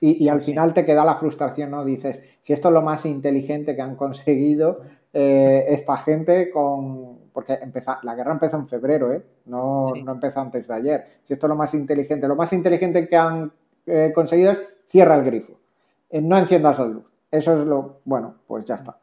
Y, 0.00 0.28
al 0.28 0.42
final 0.42 0.74
te 0.74 0.84
queda 0.84 1.04
la 1.04 1.14
frustración, 1.14 1.70
¿no? 1.70 1.84
Dices, 1.84 2.20
si 2.42 2.52
esto 2.52 2.66
es 2.66 2.74
lo 2.74 2.82
más 2.82 3.06
inteligente 3.06 3.76
que 3.76 3.82
han 3.82 3.94
conseguido 3.94 4.80
eh, 5.12 5.66
esta 5.68 5.98
gente 5.98 6.50
con... 6.50 7.30
Porque 7.32 7.60
la 8.02 8.14
guerra 8.16 8.32
empezó 8.32 8.56
en 8.56 8.66
febrero, 8.66 9.12
¿eh? 9.12 9.22
No, 9.46 9.84
no 10.04 10.12
empezó 10.12 10.40
antes 10.40 10.66
de 10.66 10.74
ayer. 10.74 11.04
Si 11.22 11.34
esto 11.34 11.46
es 11.46 11.48
lo 11.48 11.54
más 11.54 11.74
inteligente, 11.74 12.26
lo 12.26 12.34
más 12.34 12.52
inteligente 12.52 13.06
que 13.06 13.16
han 13.16 13.52
eh, 13.88 14.12
conseguidas, 14.14 14.60
cierra 14.86 15.16
el 15.16 15.24
grifo. 15.24 15.54
Eh, 16.10 16.20
no 16.20 16.36
enciendas 16.38 16.78
la 16.78 16.86
luz. 16.86 17.04
Eso 17.30 17.58
es 17.58 17.66
lo. 17.66 18.00
Bueno, 18.04 18.36
pues 18.46 18.64
ya 18.64 18.76
está. 18.76 18.98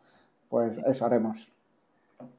Pues 0.50 0.78
eso 0.80 1.06
haremos. 1.06 1.48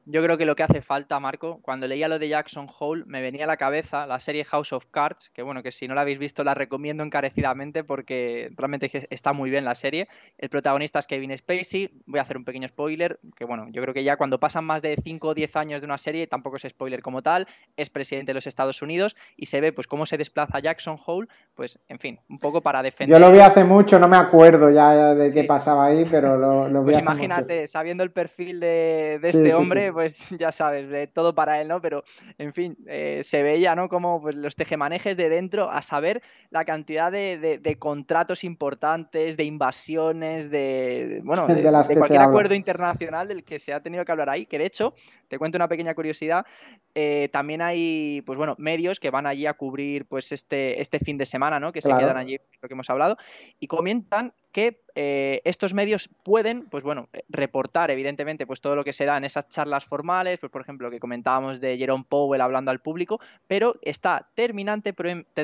Yo 0.09 0.23
creo 0.23 0.37
que 0.37 0.45
lo 0.45 0.55
que 0.55 0.63
hace 0.63 0.81
falta, 0.81 1.19
Marco, 1.19 1.59
cuando 1.61 1.85
leía 1.85 2.07
lo 2.07 2.17
de 2.17 2.29
Jackson 2.29 2.65
Hole, 2.79 3.03
me 3.07 3.21
venía 3.21 3.43
a 3.43 3.47
la 3.47 3.57
cabeza 3.57 4.07
la 4.07 4.21
serie 4.21 4.45
House 4.45 4.71
of 4.71 4.85
Cards, 4.89 5.29
que 5.33 5.41
bueno, 5.41 5.61
que 5.61 5.73
si 5.73 5.85
no 5.85 5.95
la 5.95 6.01
habéis 6.01 6.17
visto 6.17 6.45
la 6.45 6.53
recomiendo 6.53 7.03
encarecidamente 7.03 7.83
porque 7.83 8.49
realmente 8.55 8.89
está 9.09 9.33
muy 9.33 9.49
bien 9.49 9.65
la 9.65 9.75
serie. 9.75 10.07
El 10.37 10.47
protagonista 10.47 10.99
es 10.99 11.07
Kevin 11.07 11.37
Spacey, 11.37 11.91
voy 12.05 12.19
a 12.19 12.21
hacer 12.21 12.37
un 12.37 12.45
pequeño 12.45 12.69
spoiler, 12.69 13.19
que 13.35 13.43
bueno, 13.43 13.67
yo 13.69 13.81
creo 13.81 13.93
que 13.93 14.05
ya 14.05 14.15
cuando 14.15 14.39
pasan 14.39 14.63
más 14.63 14.81
de 14.81 14.95
5 14.95 15.27
o 15.27 15.33
10 15.33 15.55
años 15.57 15.81
de 15.81 15.85
una 15.85 15.97
serie, 15.97 16.25
tampoco 16.25 16.55
es 16.55 16.63
spoiler 16.63 17.01
como 17.01 17.21
tal, 17.21 17.45
es 17.75 17.89
presidente 17.89 18.29
de 18.29 18.35
los 18.35 18.47
Estados 18.47 18.81
Unidos 18.81 19.17
y 19.35 19.47
se 19.47 19.59
ve 19.59 19.73
pues 19.73 19.87
cómo 19.87 20.05
se 20.05 20.17
desplaza 20.17 20.59
Jackson 20.59 20.97
Hole, 21.05 21.27
pues 21.53 21.79
en 21.89 21.99
fin, 21.99 22.17
un 22.29 22.39
poco 22.39 22.61
para 22.61 22.81
defender. 22.81 23.13
Yo 23.13 23.19
lo 23.19 23.29
vi 23.29 23.39
hace 23.39 23.65
mucho, 23.65 23.99
no 23.99 24.07
me 24.07 24.15
acuerdo 24.15 24.69
ya 24.69 25.13
de 25.13 25.29
qué 25.31 25.43
pasaba 25.43 25.87
ahí, 25.87 26.07
pero 26.09 26.37
lo, 26.37 26.69
lo 26.69 26.83
vi 26.85 26.93
pues 26.93 26.99
imagínate, 26.99 27.67
sabiendo 27.67 28.03
el 28.03 28.11
perfil 28.11 28.61
de, 28.61 29.19
este 29.21 29.53
hombre, 29.53 29.91
pues 29.97 30.29
ya 30.39 30.51
sabes, 30.51 31.11
todo 31.11 31.33
para 31.33 31.59
él, 31.59 31.67
¿no? 31.67 31.81
Pero, 31.81 32.03
en 32.37 32.53
fin, 32.53 32.77
eh, 32.85 33.21
se 33.23 33.41
veía, 33.41 33.75
¿no? 33.75 33.89
Como 33.89 34.21
pues, 34.21 34.35
los 34.35 34.55
tejemanejes 34.55 35.17
de 35.17 35.27
dentro, 35.27 35.71
a 35.71 35.81
saber 35.81 36.21
la 36.51 36.65
cantidad 36.65 37.11
de, 37.11 37.77
contratos 37.79 38.43
importantes, 38.43 39.37
de 39.37 39.43
invasiones, 39.43 40.51
de, 40.51 41.21
bueno, 41.23 41.47
de, 41.47 41.63
cualquier 41.97 42.21
acuerdo 42.21 42.53
internacional 42.53 43.27
del 43.27 43.43
que 43.43 43.57
se 43.57 43.73
ha 43.73 43.81
tenido 43.81 44.05
que 44.05 44.11
hablar 44.11 44.29
ahí, 44.29 44.45
que 44.45 44.59
de 44.59 44.67
hecho, 44.67 44.93
te 45.29 45.39
cuento 45.39 45.57
una 45.57 45.67
pequeña 45.67 45.95
curiosidad, 45.95 46.45
eh, 46.93 47.29
también 47.33 47.63
hay, 47.63 48.21
pues 48.21 48.37
bueno, 48.37 48.53
medios 48.59 48.99
que 48.99 49.09
van 49.09 49.25
allí 49.25 49.47
a 49.47 49.55
cubrir, 49.55 50.05
pues, 50.05 50.31
este, 50.31 50.79
este 50.79 50.99
fin 50.99 51.17
de 51.17 51.25
semana, 51.25 51.59
¿no? 51.59 51.71
Que 51.71 51.81
se 51.81 51.89
quedan 51.89 52.17
allí, 52.17 52.37
lo 52.61 52.67
que 52.67 52.73
hemos 52.75 52.91
hablado, 52.91 53.17
y 53.59 53.65
comentan 53.65 54.31
que 54.51 54.81
eh, 54.95 55.41
estos 55.43 55.73
medios 55.73 56.09
pueden, 56.23 56.65
pues 56.65 56.83
bueno, 56.83 57.09
reportar 57.29 57.91
evidentemente 57.91 58.47
pues 58.47 58.61
todo 58.61 58.75
lo 58.75 58.83
que 58.83 58.93
se 58.93 59.05
da 59.05 59.17
en 59.17 59.25
esas 59.25 59.47
charlas 59.49 59.85
formales, 59.85 60.39
pues 60.39 60.51
por 60.51 60.61
ejemplo 60.61 60.89
que 60.89 60.99
comentábamos 60.99 61.59
de 61.61 61.77
Jerome 61.77 62.05
Powell 62.07 62.41
hablando 62.41 62.71
al 62.71 62.79
público, 62.79 63.19
pero 63.47 63.75
está 63.83 64.27
terminante, 64.33 64.93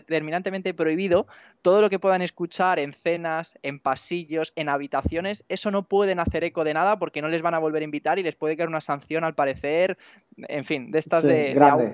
terminantemente 0.07 0.73
prohibido 0.73 1.27
todo 1.61 1.81
lo 1.81 1.89
que 1.89 1.99
puedan 1.99 2.23
escuchar 2.23 2.79
en 2.79 2.93
cenas, 2.93 3.59
en 3.61 3.79
pasillos, 3.79 4.53
en 4.55 4.69
habitaciones, 4.69 5.45
eso 5.49 5.69
no 5.69 5.83
pueden 5.83 6.19
hacer 6.19 6.43
eco 6.43 6.63
de 6.63 6.73
nada 6.73 6.97
porque 6.97 7.21
no 7.21 7.27
les 7.27 7.43
van 7.43 7.53
a 7.53 7.59
volver 7.59 7.83
a 7.83 7.85
invitar 7.85 8.17
y 8.17 8.23
les 8.23 8.35
puede 8.35 8.57
caer 8.57 8.69
una 8.69 8.81
sanción 8.81 9.23
al 9.23 9.35
parecer, 9.35 9.97
en 10.37 10.65
fin, 10.65 10.91
de 10.91 10.99
estas 10.99 11.23
de, 11.23 11.53
de 11.53 11.93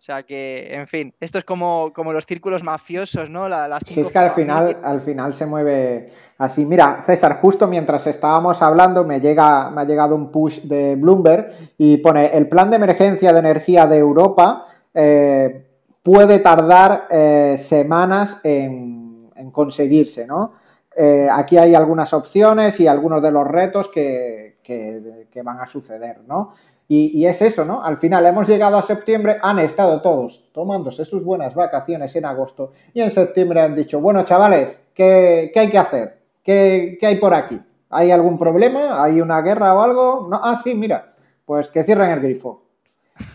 o 0.00 0.02
sea 0.02 0.22
que, 0.22 0.74
en 0.74 0.86
fin, 0.86 1.12
esto 1.20 1.36
es 1.36 1.44
como, 1.44 1.92
como 1.94 2.14
los 2.14 2.24
círculos 2.24 2.62
mafiosos, 2.62 3.28
¿no? 3.28 3.50
las 3.50 3.82
sí, 3.86 4.00
es 4.00 4.10
que 4.10 4.18
al 4.18 4.30
final, 4.30 4.78
al 4.82 5.02
final 5.02 5.34
se 5.34 5.44
mueve 5.44 6.10
así. 6.38 6.64
Mira, 6.64 7.02
César, 7.02 7.38
justo 7.42 7.66
mientras 7.66 8.06
estábamos 8.06 8.62
hablando 8.62 9.04
me, 9.04 9.20
llega, 9.20 9.68
me 9.68 9.82
ha 9.82 9.84
llegado 9.84 10.14
un 10.14 10.30
push 10.32 10.62
de 10.62 10.96
Bloomberg 10.96 11.52
y 11.76 11.98
pone 11.98 12.34
el 12.34 12.48
plan 12.48 12.70
de 12.70 12.76
emergencia 12.76 13.30
de 13.30 13.40
energía 13.40 13.86
de 13.86 13.98
Europa 13.98 14.64
eh, 14.94 15.66
puede 16.02 16.38
tardar 16.38 17.06
eh, 17.10 17.56
semanas 17.58 18.38
en, 18.42 19.28
conseguirse, 19.52 20.26
¿no? 20.26 20.54
Eh, 20.96 21.28
aquí 21.30 21.58
hay 21.58 21.74
algunas 21.74 22.14
opciones 22.14 22.80
y 22.80 22.86
algunos 22.86 23.22
de 23.22 23.30
los 23.32 23.46
retos 23.46 23.88
que, 23.88 24.60
que 24.62 25.42
van 25.42 25.60
a 25.60 25.66
suceder, 25.66 26.22
¿no? 26.26 26.54
Y, 26.92 27.24
es 27.24 27.40
eso, 27.40 27.64
¿no? 27.64 27.84
Al 27.84 27.98
final 27.98 28.26
hemos 28.26 28.48
llegado 28.48 28.76
a 28.76 28.82
septiembre, 28.82 29.38
han 29.40 29.60
estado 29.60 30.02
todos 30.02 30.50
tomándose 30.52 31.04
sus 31.04 31.22
buenas 31.22 31.54
vacaciones 31.54 32.16
en 32.16 32.24
agosto 32.24 32.72
y 32.92 33.00
en 33.00 33.12
septiembre 33.12 33.60
han 33.60 33.76
dicho, 33.76 34.00
bueno, 34.00 34.24
chavales, 34.24 34.88
¿qué, 34.92 35.52
hay 35.54 35.70
que 35.70 35.78
hacer? 35.78 36.18
¿Qué, 36.42 36.98
hay 37.00 37.14
por 37.20 37.32
aquí? 37.32 37.60
¿Hay 37.90 38.10
algún 38.10 38.36
problema? 38.36 39.04
¿Hay 39.04 39.20
una 39.20 39.40
guerra 39.40 39.72
o 39.72 39.82
algo? 39.82 40.26
No, 40.28 40.40
ah, 40.42 40.60
sí, 40.64 40.74
mira, 40.74 41.14
pues 41.44 41.68
que 41.68 41.84
cierren 41.84 42.10
el 42.10 42.18
grifo. 42.22 42.64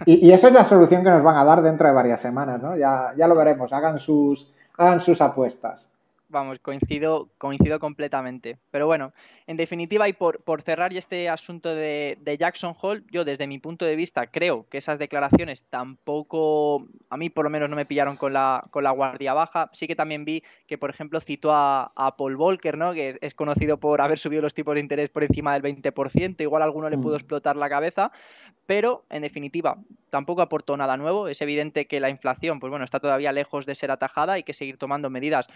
Y, 0.05 0.27
y 0.27 0.33
esa 0.33 0.49
es 0.49 0.53
la 0.53 0.65
solución 0.65 1.01
que 1.01 1.11
nos 1.11 1.23
van 1.23 1.37
a 1.37 1.45
dar 1.45 1.61
dentro 1.61 1.87
de 1.87 1.93
varias 1.93 2.19
semanas, 2.19 2.61
¿no? 2.61 2.75
Ya, 2.75 3.13
ya 3.15 3.25
lo 3.25 3.35
veremos, 3.35 3.71
hagan 3.71 3.99
sus, 3.99 4.51
hagan 4.77 4.99
sus 4.99 5.21
apuestas 5.21 5.89
vamos, 6.35 6.59
coincido, 6.59 7.29
coincido 7.37 7.79
completamente. 7.79 8.59
Pero 8.69 8.87
bueno, 8.87 9.13
en 9.47 9.55
definitiva, 9.55 10.07
y 10.09 10.13
por, 10.13 10.43
por 10.43 10.61
cerrar 10.61 10.93
este 10.93 11.29
asunto 11.29 11.73
de, 11.73 12.17
Jackson 12.37 12.73
Hole, 12.79 13.03
yo 13.09 13.23
desde 13.23 13.47
mi 13.47 13.57
punto 13.57 13.85
de 13.85 13.95
vista 13.95 14.27
creo 14.27 14.67
que 14.69 14.77
esas 14.77 14.99
declaraciones 14.99 15.63
tampoco, 15.69 16.85
a 17.09 17.17
mí 17.17 17.29
por 17.29 17.45
lo 17.45 17.49
menos 17.49 17.69
no 17.69 17.77
me 17.77 17.85
pillaron 17.85 18.17
con 18.17 18.33
la, 18.33 18.67
con 18.69 18.83
la 18.83 18.91
guardia 18.91 19.33
baja. 19.33 19.69
Sí 19.71 19.87
que 19.87 19.95
también 19.95 20.25
vi 20.25 20.43
que, 20.67 20.77
por 20.77 20.89
ejemplo, 20.89 21.21
citó 21.21 21.51
a, 21.53 21.91
Paul 22.17 22.35
Volcker, 22.35 22.77
¿no? 22.77 22.93
que 22.93 23.17
es 23.21 23.33
conocido 23.33 23.77
por 23.77 24.01
haber 24.01 24.19
subido 24.19 24.41
los 24.41 24.53
tipos 24.53 24.75
de 24.75 24.81
interés 24.81 25.09
por 25.09 25.23
encima 25.23 25.57
del 25.57 25.63
20%, 25.63 26.41
igual 26.41 26.61
a 26.61 26.65
alguno 26.65 26.89
le 26.89 26.97
pudo 26.97 27.13
mm. 27.13 27.17
explotar 27.17 27.55
la 27.55 27.69
cabeza, 27.69 28.11
pero 28.65 29.05
en 29.09 29.21
definitiva, 29.21 29.77
tampoco 30.09 30.41
aportó 30.41 30.75
nada 30.75 30.97
nuevo. 30.97 31.27
Es 31.27 31.41
evidente 31.41 31.87
que 31.87 31.99
la 31.99 32.09
inflación, 32.09 32.59
pues 32.59 32.69
bueno, 32.69 32.83
está 32.83 32.99
todavía 32.99 33.31
lejos 33.31 33.65
de 33.65 33.75
ser 33.75 33.91
atajada, 33.91 34.33
hay 34.33 34.43
que 34.43 34.53
seguir 34.53 34.77
tomando 34.77 35.09
medidas, 35.09 35.47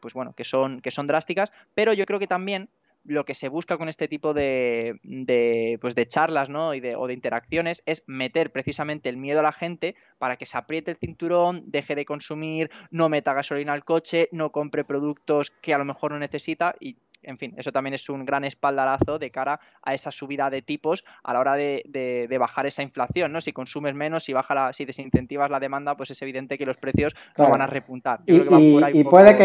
pues 0.00 0.14
bueno, 0.14 0.32
que 0.34 0.44
son, 0.44 0.80
que 0.80 0.90
son 0.90 1.06
drásticas, 1.06 1.52
pero 1.74 1.92
yo 1.92 2.06
creo 2.06 2.18
que 2.18 2.26
también 2.26 2.68
lo 3.06 3.24
que 3.24 3.34
se 3.34 3.48
busca 3.48 3.78
con 3.78 3.88
este 3.88 4.08
tipo 4.08 4.34
de, 4.34 4.98
de, 5.02 5.78
pues 5.80 5.94
de 5.94 6.06
charlas 6.06 6.48
¿no? 6.48 6.74
y 6.74 6.80
de, 6.80 6.96
o 6.96 7.06
de 7.06 7.14
interacciones 7.14 7.82
es 7.86 8.02
meter 8.06 8.50
precisamente 8.50 9.08
el 9.08 9.16
miedo 9.16 9.40
a 9.40 9.44
la 9.44 9.52
gente 9.52 9.94
para 10.18 10.36
que 10.36 10.46
se 10.46 10.58
apriete 10.58 10.90
el 10.90 10.96
cinturón, 10.96 11.62
deje 11.66 11.94
de 11.94 12.04
consumir, 12.04 12.70
no 12.90 13.08
meta 13.08 13.32
gasolina 13.32 13.72
al 13.72 13.84
coche, 13.84 14.28
no 14.32 14.50
compre 14.50 14.84
productos 14.84 15.52
que 15.62 15.74
a 15.74 15.78
lo 15.78 15.84
mejor 15.84 16.12
no 16.12 16.18
necesita 16.18 16.74
y 16.80 16.96
en 17.22 17.38
fin, 17.38 17.54
eso 17.56 17.72
también 17.72 17.94
es 17.94 18.08
un 18.08 18.24
gran 18.24 18.44
espaldarazo 18.44 19.18
de 19.18 19.30
cara 19.30 19.60
a 19.82 19.94
esa 19.94 20.10
subida 20.10 20.48
de 20.50 20.62
tipos 20.62 21.04
a 21.22 21.32
la 21.32 21.40
hora 21.40 21.54
de, 21.54 22.36
bajar 22.38 22.66
esa 22.66 22.82
inflación, 22.82 23.32
¿no? 23.32 23.40
Si 23.40 23.52
consumes 23.52 23.94
menos, 23.94 24.24
si 24.24 24.32
baja 24.32 24.54
la, 24.54 24.72
si 24.72 24.84
desincentivas 24.84 25.50
la 25.50 25.60
demanda, 25.60 25.96
pues 25.96 26.10
es 26.10 26.22
evidente 26.22 26.58
que 26.58 26.66
los 26.66 26.76
precios 26.76 27.14
no 27.36 27.50
van 27.50 27.62
a 27.62 27.66
repuntar. 27.66 28.20
y, 28.26 29.04
puede 29.04 29.36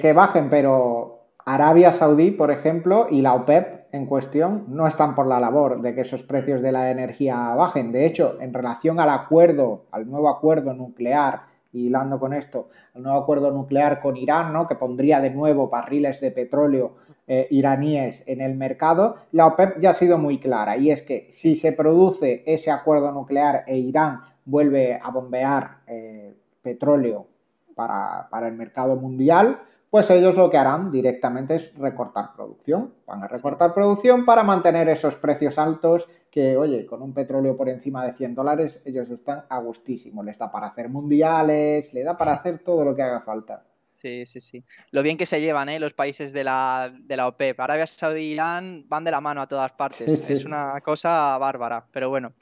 que, 0.00 0.12
bajen, 0.12 0.50
pero 0.50 1.26
Arabia 1.44 1.92
Saudí, 1.92 2.30
por 2.30 2.50
ejemplo, 2.50 3.06
y 3.10 3.20
la 3.20 3.34
OPEP 3.34 3.78
en 3.92 4.06
cuestión 4.06 4.64
no 4.68 4.86
están 4.86 5.14
por 5.14 5.26
la 5.26 5.40
labor 5.40 5.80
de 5.80 5.94
que 5.94 6.02
esos 6.02 6.22
precios 6.22 6.60
de 6.60 6.72
la 6.72 6.90
energía 6.90 7.54
bajen. 7.54 7.92
De 7.92 8.04
hecho, 8.06 8.38
en 8.40 8.52
relación 8.52 9.00
al 9.00 9.10
acuerdo, 9.10 9.84
al 9.92 10.10
nuevo 10.10 10.28
acuerdo 10.28 10.74
nuclear, 10.74 11.42
y 11.72 11.86
hilando 11.86 12.18
con 12.18 12.32
esto, 12.32 12.68
al 12.94 13.02
nuevo 13.02 13.18
acuerdo 13.18 13.50
nuclear 13.50 14.00
con 14.00 14.16
Irán, 14.16 14.52
¿no? 14.52 14.66
que 14.66 14.74
pondría 14.74 15.20
de 15.20 15.30
nuevo 15.30 15.68
barriles 15.68 16.20
de 16.20 16.30
petróleo 16.30 16.94
eh, 17.30 17.46
iraníes 17.50 18.24
en 18.26 18.40
el 18.40 18.56
mercado, 18.56 19.16
la 19.32 19.46
OPEP 19.46 19.80
ya 19.80 19.90
ha 19.90 19.94
sido 19.94 20.16
muy 20.16 20.40
clara 20.40 20.78
y 20.78 20.90
es 20.90 21.02
que 21.02 21.28
si 21.30 21.56
se 21.56 21.72
produce 21.72 22.42
ese 22.46 22.70
acuerdo 22.70 23.12
nuclear 23.12 23.64
e 23.66 23.76
Irán 23.76 24.22
vuelve 24.46 24.98
a 25.00 25.10
bombear 25.10 25.80
eh, 25.86 26.34
petróleo 26.62 27.26
para, 27.74 28.28
el 28.48 28.54
mercado 28.54 28.96
mundial, 28.96 29.60
pues 29.90 30.10
ellos 30.10 30.36
lo 30.36 30.48
que 30.48 30.56
harán 30.56 30.90
directamente 30.90 31.56
es 31.56 31.74
recortar 31.74 32.32
producción. 32.34 32.94
Van 33.06 33.22
a 33.22 33.28
recortar 33.28 33.74
producción 33.74 34.24
para 34.24 34.42
mantener 34.42 34.88
esos 34.88 35.14
precios 35.16 35.58
altos 35.58 36.08
que, 36.30 36.56
oye, 36.56 36.86
con 36.86 37.02
un 37.02 37.12
petróleo 37.12 37.56
por 37.58 37.68
encima 37.68 38.04
de 38.06 38.14
100 38.14 38.34
dólares, 38.34 38.82
ellos 38.86 39.10
están 39.10 39.44
a 39.50 39.58
gustísimo. 39.58 40.22
Les 40.22 40.38
da 40.38 40.50
para 40.50 40.68
hacer 40.68 40.88
mundiales, 40.88 41.92
le 41.92 42.02
da 42.02 42.16
para 42.16 42.32
hacer 42.32 42.60
todo 42.60 42.84
lo 42.84 42.96
que 42.96 43.02
haga 43.02 43.20
falta. 43.20 43.64
Sí, 44.00 44.26
sí, 44.26 44.40
sí. 44.40 44.64
Lo 44.92 45.02
bien 45.02 45.16
que 45.16 45.26
se 45.26 45.40
llevan 45.40 45.68
¿eh? 45.68 45.80
los 45.80 45.92
países 45.92 46.32
de 46.32 46.44
la, 46.44 46.92
de 46.96 47.16
la 47.16 47.26
OPEP. 47.26 47.58
Arabia 47.58 47.86
Saudí 47.86 48.20
y 48.20 48.32
Irán 48.32 48.84
van 48.88 49.02
de 49.02 49.10
la 49.10 49.20
mano 49.20 49.42
a 49.42 49.48
todas 49.48 49.72
partes. 49.72 50.30
Es 50.30 50.44
una 50.44 50.80
cosa 50.80 51.36
bárbara, 51.38 51.84
pero 51.92 52.08
bueno. 52.08 52.32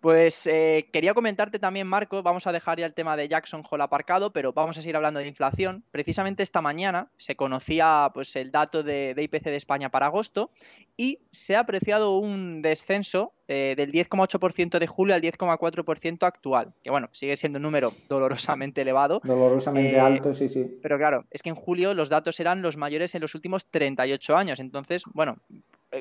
Pues 0.00 0.46
eh, 0.46 0.88
quería 0.92 1.14
comentarte 1.14 1.58
también, 1.58 1.86
Marco, 1.86 2.22
vamos 2.22 2.46
a 2.46 2.52
dejar 2.52 2.78
ya 2.78 2.86
el 2.86 2.94
tema 2.94 3.16
de 3.16 3.28
Jackson 3.28 3.62
Hole 3.68 3.84
aparcado, 3.84 4.32
pero 4.32 4.52
vamos 4.52 4.76
a 4.76 4.80
seguir 4.80 4.96
hablando 4.96 5.20
de 5.20 5.28
inflación. 5.28 5.84
Precisamente 5.90 6.42
esta 6.42 6.60
mañana 6.60 7.08
se 7.18 7.36
conocía 7.36 8.10
pues, 8.12 8.34
el 8.36 8.50
dato 8.50 8.82
de, 8.82 9.14
IPC 9.16 9.44
de 9.44 9.56
España 9.56 9.90
para 9.90 10.06
agosto 10.06 10.50
y 10.96 11.20
se 11.30 11.56
ha 11.56 11.60
apreciado 11.60 12.18
un 12.18 12.62
descenso 12.62 13.32
eh, 13.48 13.74
del 13.76 13.92
10,8% 13.92 14.78
de 14.78 14.86
julio 14.86 15.14
al 15.14 15.22
10,4% 15.22 16.26
actual, 16.26 16.72
que 16.82 16.90
bueno, 16.90 17.08
sigue 17.12 17.36
siendo 17.36 17.58
un 17.58 17.62
número 17.62 17.92
dolorosamente 18.08 18.82
elevado. 18.82 19.20
Dolorosamente 19.22 19.96
eh, 19.96 20.00
alto, 20.00 20.34
sí, 20.34 20.48
sí. 20.48 20.78
Pero 20.82 20.98
claro, 20.98 21.26
es 21.30 21.42
que 21.42 21.50
en 21.50 21.54
julio 21.54 21.94
los 21.94 22.08
datos 22.08 22.40
eran 22.40 22.62
los 22.62 22.76
mayores 22.76 23.14
en 23.14 23.20
los 23.20 23.34
últimos 23.34 23.66
38 23.66 24.36
años, 24.36 24.60
entonces, 24.60 25.02
bueno, 25.12 25.36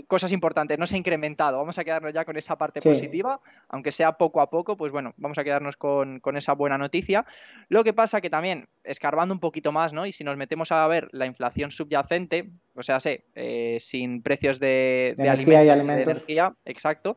cosas 0.07 0.31
importantes, 0.31 0.77
no 0.79 0.87
se 0.87 0.95
ha 0.95 0.97
incrementado. 0.97 1.57
Vamos 1.57 1.77
a 1.77 1.83
quedarnos 1.83 2.13
ya 2.13 2.25
con 2.25 2.37
esa 2.37 2.57
parte 2.57 2.81
positiva, 2.81 3.39
aunque 3.69 3.91
sea 3.91 4.13
poco 4.13 4.41
a 4.41 4.49
poco, 4.49 4.77
pues 4.77 4.91
bueno, 4.91 5.13
vamos 5.17 5.37
a 5.37 5.43
quedarnos 5.43 5.77
con, 5.77 6.21
esa 6.35 6.53
buena 6.53 6.77
noticia. 6.77 7.25
Lo 7.69 7.83
que 7.83 7.93
pasa 7.93 8.21
que 8.21 8.29
también, 8.29 8.67
escarbando 8.83 9.33
un 9.33 9.39
poquito 9.39 9.71
más, 9.71 9.93
¿no? 9.93 10.05
Y 10.05 10.13
si 10.13 10.23
nos 10.23 10.37
metemos 10.37 10.71
a 10.71 10.87
ver 10.87 11.09
la 11.11 11.25
inflación 11.25 11.71
subyacente, 11.71 12.51
o 12.75 12.83
sea, 12.83 12.99
sé, 12.99 13.25
eh, 13.35 13.77
sin 13.79 14.21
precios 14.21 14.59
de, 14.59 15.15
alimentos, 15.17 15.65
y 15.65 15.69
alimentos. 15.69 16.05
de 16.05 16.11
energía, 16.11 16.53
exacto, 16.65 17.15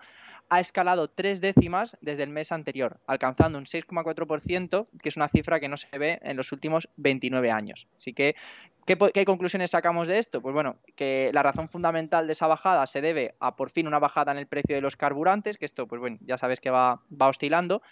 ha 0.49 0.61
escalado 0.61 1.09
tres 1.09 1.41
décimas 1.41 1.97
desde 2.01 2.23
el 2.23 2.31
mes 2.31 2.53
anterior, 2.53 3.01
alcanzando 3.07 3.59
un 3.59 3.65
6,4%, 3.65 4.87
que 5.03 5.09
es 5.09 5.17
una 5.17 5.29
cifra 5.29 5.61
que 5.61 5.69
no 5.69 5.77
se 5.77 5.99
ve 5.99 6.19
en 6.23 6.37
los 6.37 6.53
últimos 6.53 6.89
29 6.97 7.51
años. 7.51 7.89
Así 7.97 8.13
que, 8.13 8.37
¿qué, 8.87 9.25
conclusiones 9.25 9.71
sacamos 9.71 10.09
de 10.09 10.19
esto? 10.19 10.41
Pues 10.43 10.53
bueno, 10.53 10.77
que 10.97 11.31
la 11.33 11.43
razón 11.43 11.69
fundamental 11.69 12.27
de 12.27 12.33
esa 12.33 12.47
bajada 12.47 12.87
se 12.87 13.01
debe 13.01 13.35
a 13.41 13.57
por 13.57 13.71
fin 13.71 13.87
una 13.87 13.99
bajada 13.99 14.33
en 14.33 14.39
el 14.39 14.47
precio 14.47 14.75
de 14.75 14.83
los 14.83 14.97
carburantes, 14.97 15.59
que 15.59 15.65
esto, 15.65 15.87
pues 15.87 16.01
bueno, 16.01 16.19
ya 16.21 16.39
sabes 16.39 16.61
que 16.61 16.71
va, 16.71 17.01
va 17.11 17.29
oscilando, 17.29 17.83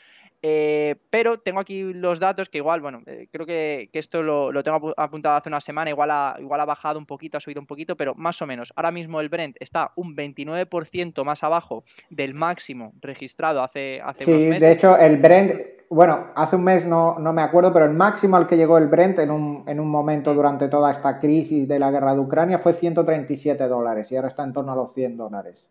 eh, 0.44 0.96
pero 1.09 1.38
tengo 1.38 1.61
aquí 1.61 1.92
los 1.92 2.18
datos 2.18 2.48
que 2.48 2.59
igual, 2.59 2.81
bueno, 2.81 3.02
eh, 3.07 3.28
creo 3.31 3.46
que, 3.46 3.88
esto 3.92 4.22
lo, 4.22 4.62
tengo 4.64 4.92
apuntado 4.96 5.37
hace 5.37 5.48
una 5.48 5.61
semana, 5.61 5.90
igual 5.90 6.11
ha, 6.11 6.37
igual 6.40 6.61
ha 6.61 6.64
bajado 6.64 6.98
un 6.98 7.07
poquito, 7.07 7.37
ha 7.37 7.40
subido 7.40 7.61
un 7.61 7.66
poquito, 7.68 7.96
pero 7.96 8.12
más 8.16 8.42
o 8.42 8.46
menos. 8.46 8.72
Ahora 8.74 8.90
mismo 8.90 9.20
el 9.20 9.28
Brent 9.28 9.57
está 9.61 9.92
un 9.94 10.16
29% 10.16 11.24
más 11.24 11.44
abajo 11.44 11.85
del 12.11 12.35
máximo 12.35 12.92
registrado 13.00 13.62
hace, 13.62 14.00
hace 14.05 14.24
sí, 14.24 14.33
unos 14.33 14.44
meses. 14.44 14.61
de 14.61 14.72
hecho 14.72 14.96
el 14.96 15.18
Brent, 15.18 15.52
bueno, 15.88 16.33
hace 16.35 16.57
un 16.57 16.64
mes 16.64 16.87
no, 16.87 17.20
no, 17.20 17.33
me 17.33 17.42
acuerdo, 17.42 17.72
pero 17.72 17.85
el 17.85 17.92
máximo 17.92 18.37
al 18.37 18.48
que 18.48 18.57
llegó 18.57 18.78
el 18.78 18.88
Brent 18.88 19.20
en 19.20 19.31
un, 19.31 19.62
en 19.68 19.78
un 19.78 19.88
momento 19.88 20.35
durante 20.35 20.66
toda 20.68 20.90
esta 20.90 21.20
crisis 21.20 21.68
de 21.68 21.78
la 21.78 21.92
guerra 21.92 22.14
de 22.14 22.20
Ucrania 22.20 22.59
fue 22.59 22.72
137 22.72 23.68
dólares 23.68 24.11
y 24.11 24.16
ahora 24.16 24.28
está 24.28 24.42
en 24.42 24.52
torno 24.52 24.72
a 24.72 24.76
los 24.76 24.92
100 24.92 25.16
dólares. 25.16 25.68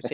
Pues 0.00 0.12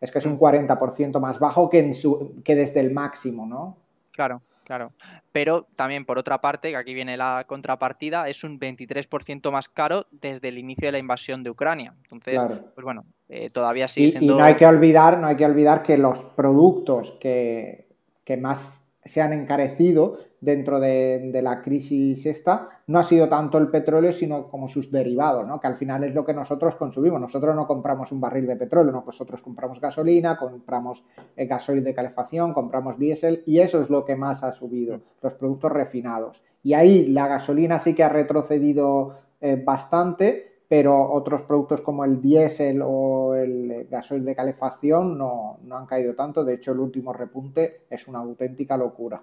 es, 0.00 0.10
que 0.10 0.18
es 0.18 0.26
un 0.26 0.38
40% 0.38 1.20
más 1.20 1.38
bajo 1.38 1.68
que, 1.68 1.80
en 1.80 1.94
su, 1.94 2.40
que 2.44 2.54
desde 2.54 2.80
el 2.80 2.92
máximo, 2.92 3.46
¿no? 3.46 3.76
Claro, 4.12 4.40
claro. 4.64 4.92
Pero 5.32 5.66
también, 5.76 6.04
por 6.04 6.18
otra 6.18 6.40
parte, 6.40 6.70
que 6.70 6.76
aquí 6.76 6.94
viene 6.94 7.16
la 7.16 7.44
contrapartida, 7.46 8.28
es 8.28 8.42
un 8.44 8.58
23% 8.58 9.50
más 9.50 9.68
caro 9.68 10.06
desde 10.10 10.48
el 10.48 10.58
inicio 10.58 10.88
de 10.88 10.92
la 10.92 10.98
invasión 10.98 11.42
de 11.42 11.50
Ucrania. 11.50 11.94
Entonces, 12.04 12.42
pues 12.74 12.84
bueno, 12.84 13.04
eh, 13.28 13.50
todavía 13.50 13.88
sigue 13.88 14.10
siendo... 14.10 14.34
Y 14.34 14.38
no 14.38 14.44
hay 14.44 14.54
que 14.54 14.66
olvidar, 14.66 15.18
no 15.18 15.26
hay 15.26 15.36
que 15.36 15.44
olvidar 15.44 15.82
que 15.82 15.98
los 15.98 16.20
productos 16.20 17.18
que, 17.20 17.88
que 18.24 18.36
más 18.36 18.81
se 19.04 19.20
han 19.20 19.32
encarecido 19.32 20.18
dentro 20.40 20.80
de, 20.80 21.40
la 21.42 21.62
crisis 21.62 22.26
esta, 22.26 22.68
no 22.88 22.98
ha 22.98 23.04
sido 23.04 23.28
tanto 23.28 23.58
el 23.58 23.68
petróleo, 23.68 24.12
sino 24.12 24.48
como 24.48 24.68
sus 24.68 24.90
derivados, 24.90 25.46
¿no? 25.46 25.60
que 25.60 25.68
al 25.68 25.76
final 25.76 26.04
es 26.04 26.14
lo 26.14 26.24
que 26.24 26.34
nosotros 26.34 26.74
consumimos. 26.74 27.20
Nosotros 27.20 27.54
no 27.54 27.66
compramos 27.66 28.10
un 28.12 28.20
barril 28.20 28.46
de 28.46 28.56
petróleo, 28.56 28.92
nosotros 28.92 29.40
compramos 29.40 29.80
gasolina, 29.80 30.36
compramos 30.36 31.04
eh, 31.36 31.46
gasoil 31.46 31.82
de 31.84 31.94
calefacción, 31.94 32.52
compramos 32.52 32.98
diésel 32.98 33.42
y 33.46 33.60
eso 33.60 33.80
es 33.80 33.88
lo 33.88 34.04
que 34.04 34.16
más 34.16 34.42
ha 34.42 34.52
subido, 34.52 35.00
los 35.20 35.34
productos 35.34 35.70
refinados. 35.70 36.42
Y 36.62 36.74
ahí 36.74 37.06
la 37.06 37.28
gasolina 37.28 37.78
sí 37.78 37.94
que 37.94 38.04
ha 38.04 38.08
retrocedido 38.08 39.18
eh, 39.40 39.60
bastante, 39.64 40.51
pero 40.72 41.12
otros 41.12 41.42
productos 41.42 41.82
como 41.82 42.02
el 42.02 42.22
diésel 42.22 42.80
o 42.82 43.34
el 43.34 43.86
gasoil 43.90 44.24
de 44.24 44.34
calefacción 44.34 45.18
no, 45.18 45.58
no 45.64 45.76
han 45.76 45.84
caído 45.84 46.14
tanto. 46.14 46.44
De 46.44 46.54
hecho, 46.54 46.72
el 46.72 46.78
último 46.78 47.12
repunte 47.12 47.82
es 47.90 48.08
una 48.08 48.20
auténtica 48.20 48.78
locura. 48.78 49.22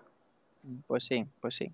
Pues 0.86 1.06
sí, 1.06 1.26
pues 1.42 1.56
sí. 1.56 1.74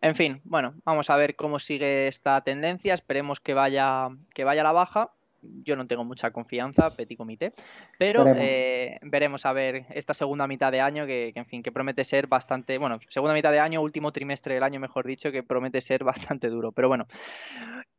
En 0.00 0.14
fin, 0.14 0.40
bueno, 0.44 0.74
vamos 0.84 1.10
a 1.10 1.16
ver 1.16 1.34
cómo 1.34 1.58
sigue 1.58 2.06
esta 2.06 2.40
tendencia. 2.42 2.94
Esperemos 2.94 3.40
que 3.40 3.54
vaya, 3.54 4.08
que 4.32 4.44
vaya 4.44 4.60
a 4.60 4.64
la 4.64 4.70
baja 4.70 5.10
yo 5.42 5.76
no 5.76 5.86
tengo 5.86 6.04
mucha 6.04 6.30
confianza, 6.30 6.90
petit 6.90 7.16
comité, 7.16 7.52
pero 7.98 8.24
eh, 8.26 8.98
veremos 9.02 9.46
a 9.46 9.52
ver 9.52 9.86
esta 9.90 10.14
segunda 10.14 10.46
mitad 10.46 10.72
de 10.72 10.80
año 10.80 11.06
que, 11.06 11.32
en 11.34 11.46
fin, 11.46 11.62
que 11.62 11.72
promete 11.72 12.04
ser 12.04 12.26
bastante, 12.26 12.78
bueno, 12.78 12.98
segunda 13.08 13.34
mitad 13.34 13.52
de 13.52 13.60
año, 13.60 13.80
último 13.80 14.12
trimestre 14.12 14.54
del 14.54 14.62
año, 14.62 14.80
mejor 14.80 15.06
dicho, 15.06 15.30
que 15.30 15.42
promete 15.42 15.80
ser 15.80 16.04
bastante 16.38 16.48
duro, 16.48 16.72
pero 16.72 16.88
bueno. 16.88 17.06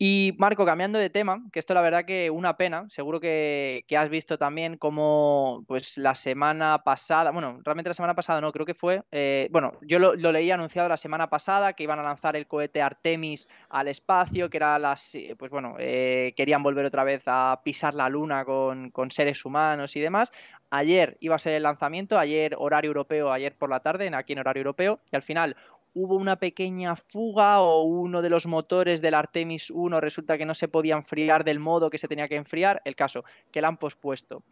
Y 0.02 0.34
Marco, 0.40 0.66
cambiando 0.66 0.98
de 0.98 1.10
tema, 1.10 1.44
que 1.52 1.60
esto 1.60 1.74
la 1.74 1.82
verdad 1.82 2.06
que 2.06 2.30
una 2.30 2.56
pena, 2.56 2.86
seguro 2.90 3.20
que, 3.20 3.84
has 3.98 4.08
visto 4.08 4.38
también 4.38 4.78
como, 4.78 5.66
pues 5.68 5.98
la 5.98 6.16
semana 6.16 6.84
pasada, 6.86 7.32
bueno, 7.32 7.60
realmente 7.66 7.90
la 7.90 7.94
semana 7.94 8.16
pasada 8.16 8.40
no, 8.40 8.54
creo 8.54 8.66
que 8.66 8.74
fue, 8.74 9.04
eh, 9.12 9.50
bueno, 9.52 9.74
yo 9.82 10.00
lo, 10.00 10.16
leí 10.16 10.52
anunciado 10.52 10.88
la 10.88 10.96
semana 10.96 11.30
pasada 11.30 11.74
que 11.74 11.84
iban 11.84 12.00
a 12.00 12.04
lanzar 12.04 12.38
el 12.38 12.48
cohete 12.48 12.82
Artemis 12.82 13.50
al 13.68 13.90
espacio, 13.90 14.50
que 14.50 14.56
era 14.56 14.80
las, 14.80 15.18
pues 15.38 15.52
bueno, 15.52 15.76
eh, 15.80 16.34
querían 16.38 16.64
volver 16.64 16.86
otra 16.86 17.04
vez 17.04 17.24
a 17.26 17.60
pisar 17.66 17.94
la 17.94 18.08
luna 18.08 18.46
con, 18.46 19.12
seres 19.12 19.44
humanos 19.44 19.98
y 19.98 20.00
demás. 20.00 20.32
Ayer 20.70 21.18
iba 21.20 21.36
a 21.36 21.40
ser 21.40 21.56
el 21.56 21.64
lanzamiento, 21.64 22.18
ayer 22.18 22.56
horario 22.58 22.88
europeo, 22.88 23.34
ayer 23.34 23.54
por 23.54 23.70
la 23.70 23.82
tarde, 23.82 24.10
aquí 24.14 24.32
en 24.32 24.40
horario 24.40 24.62
europeo, 24.62 25.02
y 25.12 25.18
al 25.18 25.24
final 25.24 25.58
hubo 25.93 26.15
una 26.15 26.38
pequeña 26.38 26.95
fuga 26.95 27.62
o 27.62 27.84
uno 27.84 28.21
de 28.21 28.30
los 28.30 28.45
motores 28.45 29.02
del 29.02 29.13
Artemis 29.13 29.69
1 29.69 29.99
resulta 30.02 30.38
que 30.38 30.45
no 30.45 30.54
se 30.54 30.67
podía 30.67 30.95
enfriar 30.95 31.43
del 31.43 31.60
modo 31.60 31.89
que 31.89 31.97
se 31.97 32.08
tenía 32.08 32.28
que 32.28 32.36
enfriar. 32.36 32.82
El 32.86 32.95
caso, 32.95 33.23
que 33.52 33.62
la 33.62 33.67
han 33.67 33.78
pospuesto. 33.78 34.43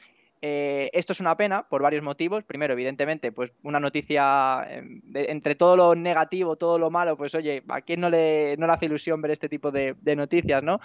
Eh, 0.42 0.90
esto 0.94 1.14
es 1.14 1.20
una 1.20 1.36
pena 1.36 1.68
por 1.68 1.82
varios 1.82 2.04
motivos. 2.04 2.44
Primero, 2.44 2.74
evidentemente, 2.74 3.32
pues 3.32 3.52
una 3.64 3.80
noticia 3.80 4.66
em, 4.70 5.02
entre 5.14 5.56
todo 5.56 5.76
lo 5.76 5.96
negativo, 5.96 6.56
todo 6.56 6.78
lo 6.78 6.92
malo, 6.92 7.18
pues 7.18 7.34
oye, 7.36 7.64
a 7.68 7.82
quién 7.82 8.02
no 8.02 8.10
le, 8.10 8.56
no 8.58 8.68
le 8.68 8.74
hace 8.74 8.86
ilusión 8.86 9.22
ver 9.22 9.32
este 9.32 9.50
tipo 9.50 9.72
de, 9.72 9.96
de 10.00 10.16
noticias, 10.16 10.62
¿no? 10.62 10.80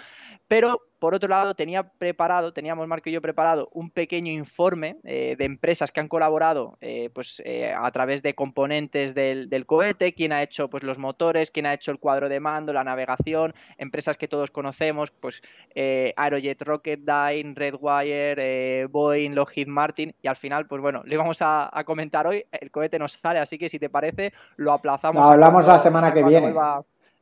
Pero 0.48 0.91
por 1.02 1.16
otro 1.16 1.28
lado, 1.28 1.56
tenía 1.56 1.82
preparado, 1.82 2.52
teníamos 2.52 2.86
Marco 2.86 3.10
y 3.10 3.12
yo 3.12 3.20
preparado 3.20 3.68
un 3.72 3.90
pequeño 3.90 4.30
informe 4.30 4.98
eh, 5.02 5.34
de 5.36 5.44
empresas 5.46 5.90
que 5.90 5.98
han 5.98 6.06
colaborado 6.06 6.78
eh, 6.80 7.10
pues, 7.12 7.42
eh, 7.44 7.74
a 7.76 7.90
través 7.90 8.22
de 8.22 8.36
componentes 8.36 9.12
del, 9.12 9.66
cohete, 9.66 10.14
quién 10.14 10.32
ha 10.32 10.44
hecho 10.44 10.70
pues, 10.70 10.84
los 10.84 11.00
motores, 11.00 11.50
quién 11.50 11.66
ha 11.66 11.74
hecho 11.74 11.90
el 11.90 11.98
cuadro 11.98 12.28
de 12.28 12.38
mando, 12.38 12.72
la 12.72 12.84
navegación, 12.84 13.52
empresas 13.78 14.16
que 14.16 14.28
todos 14.28 14.52
conocemos, 14.52 15.10
pues 15.10 15.42
Aerojet 15.74 16.62
Rocketdyne, 16.62 17.54
Redwire, 17.56 18.86
Boeing, 18.86 19.34
Lockheed 19.34 19.66
Martin, 19.66 20.14
y 20.22 20.28
al 20.28 20.36
final, 20.36 20.68
pues 20.68 20.80
bueno, 20.80 21.02
le 21.04 21.16
vamos 21.16 21.38
a, 21.40 21.68
comentar 21.84 22.28
hoy, 22.28 22.44
el 22.52 22.70
cohete 22.70 23.00
nos 23.00 23.14
sale, 23.14 23.40
así 23.40 23.58
que 23.58 23.68
si 23.68 23.80
te 23.80 23.90
parece, 23.90 24.32
lo 24.54 24.72
aplazamos. 24.72 25.28
hablamos 25.28 25.66
la 25.66 25.80
semana 25.80 26.14
que 26.14 26.22
viene. 26.22 26.54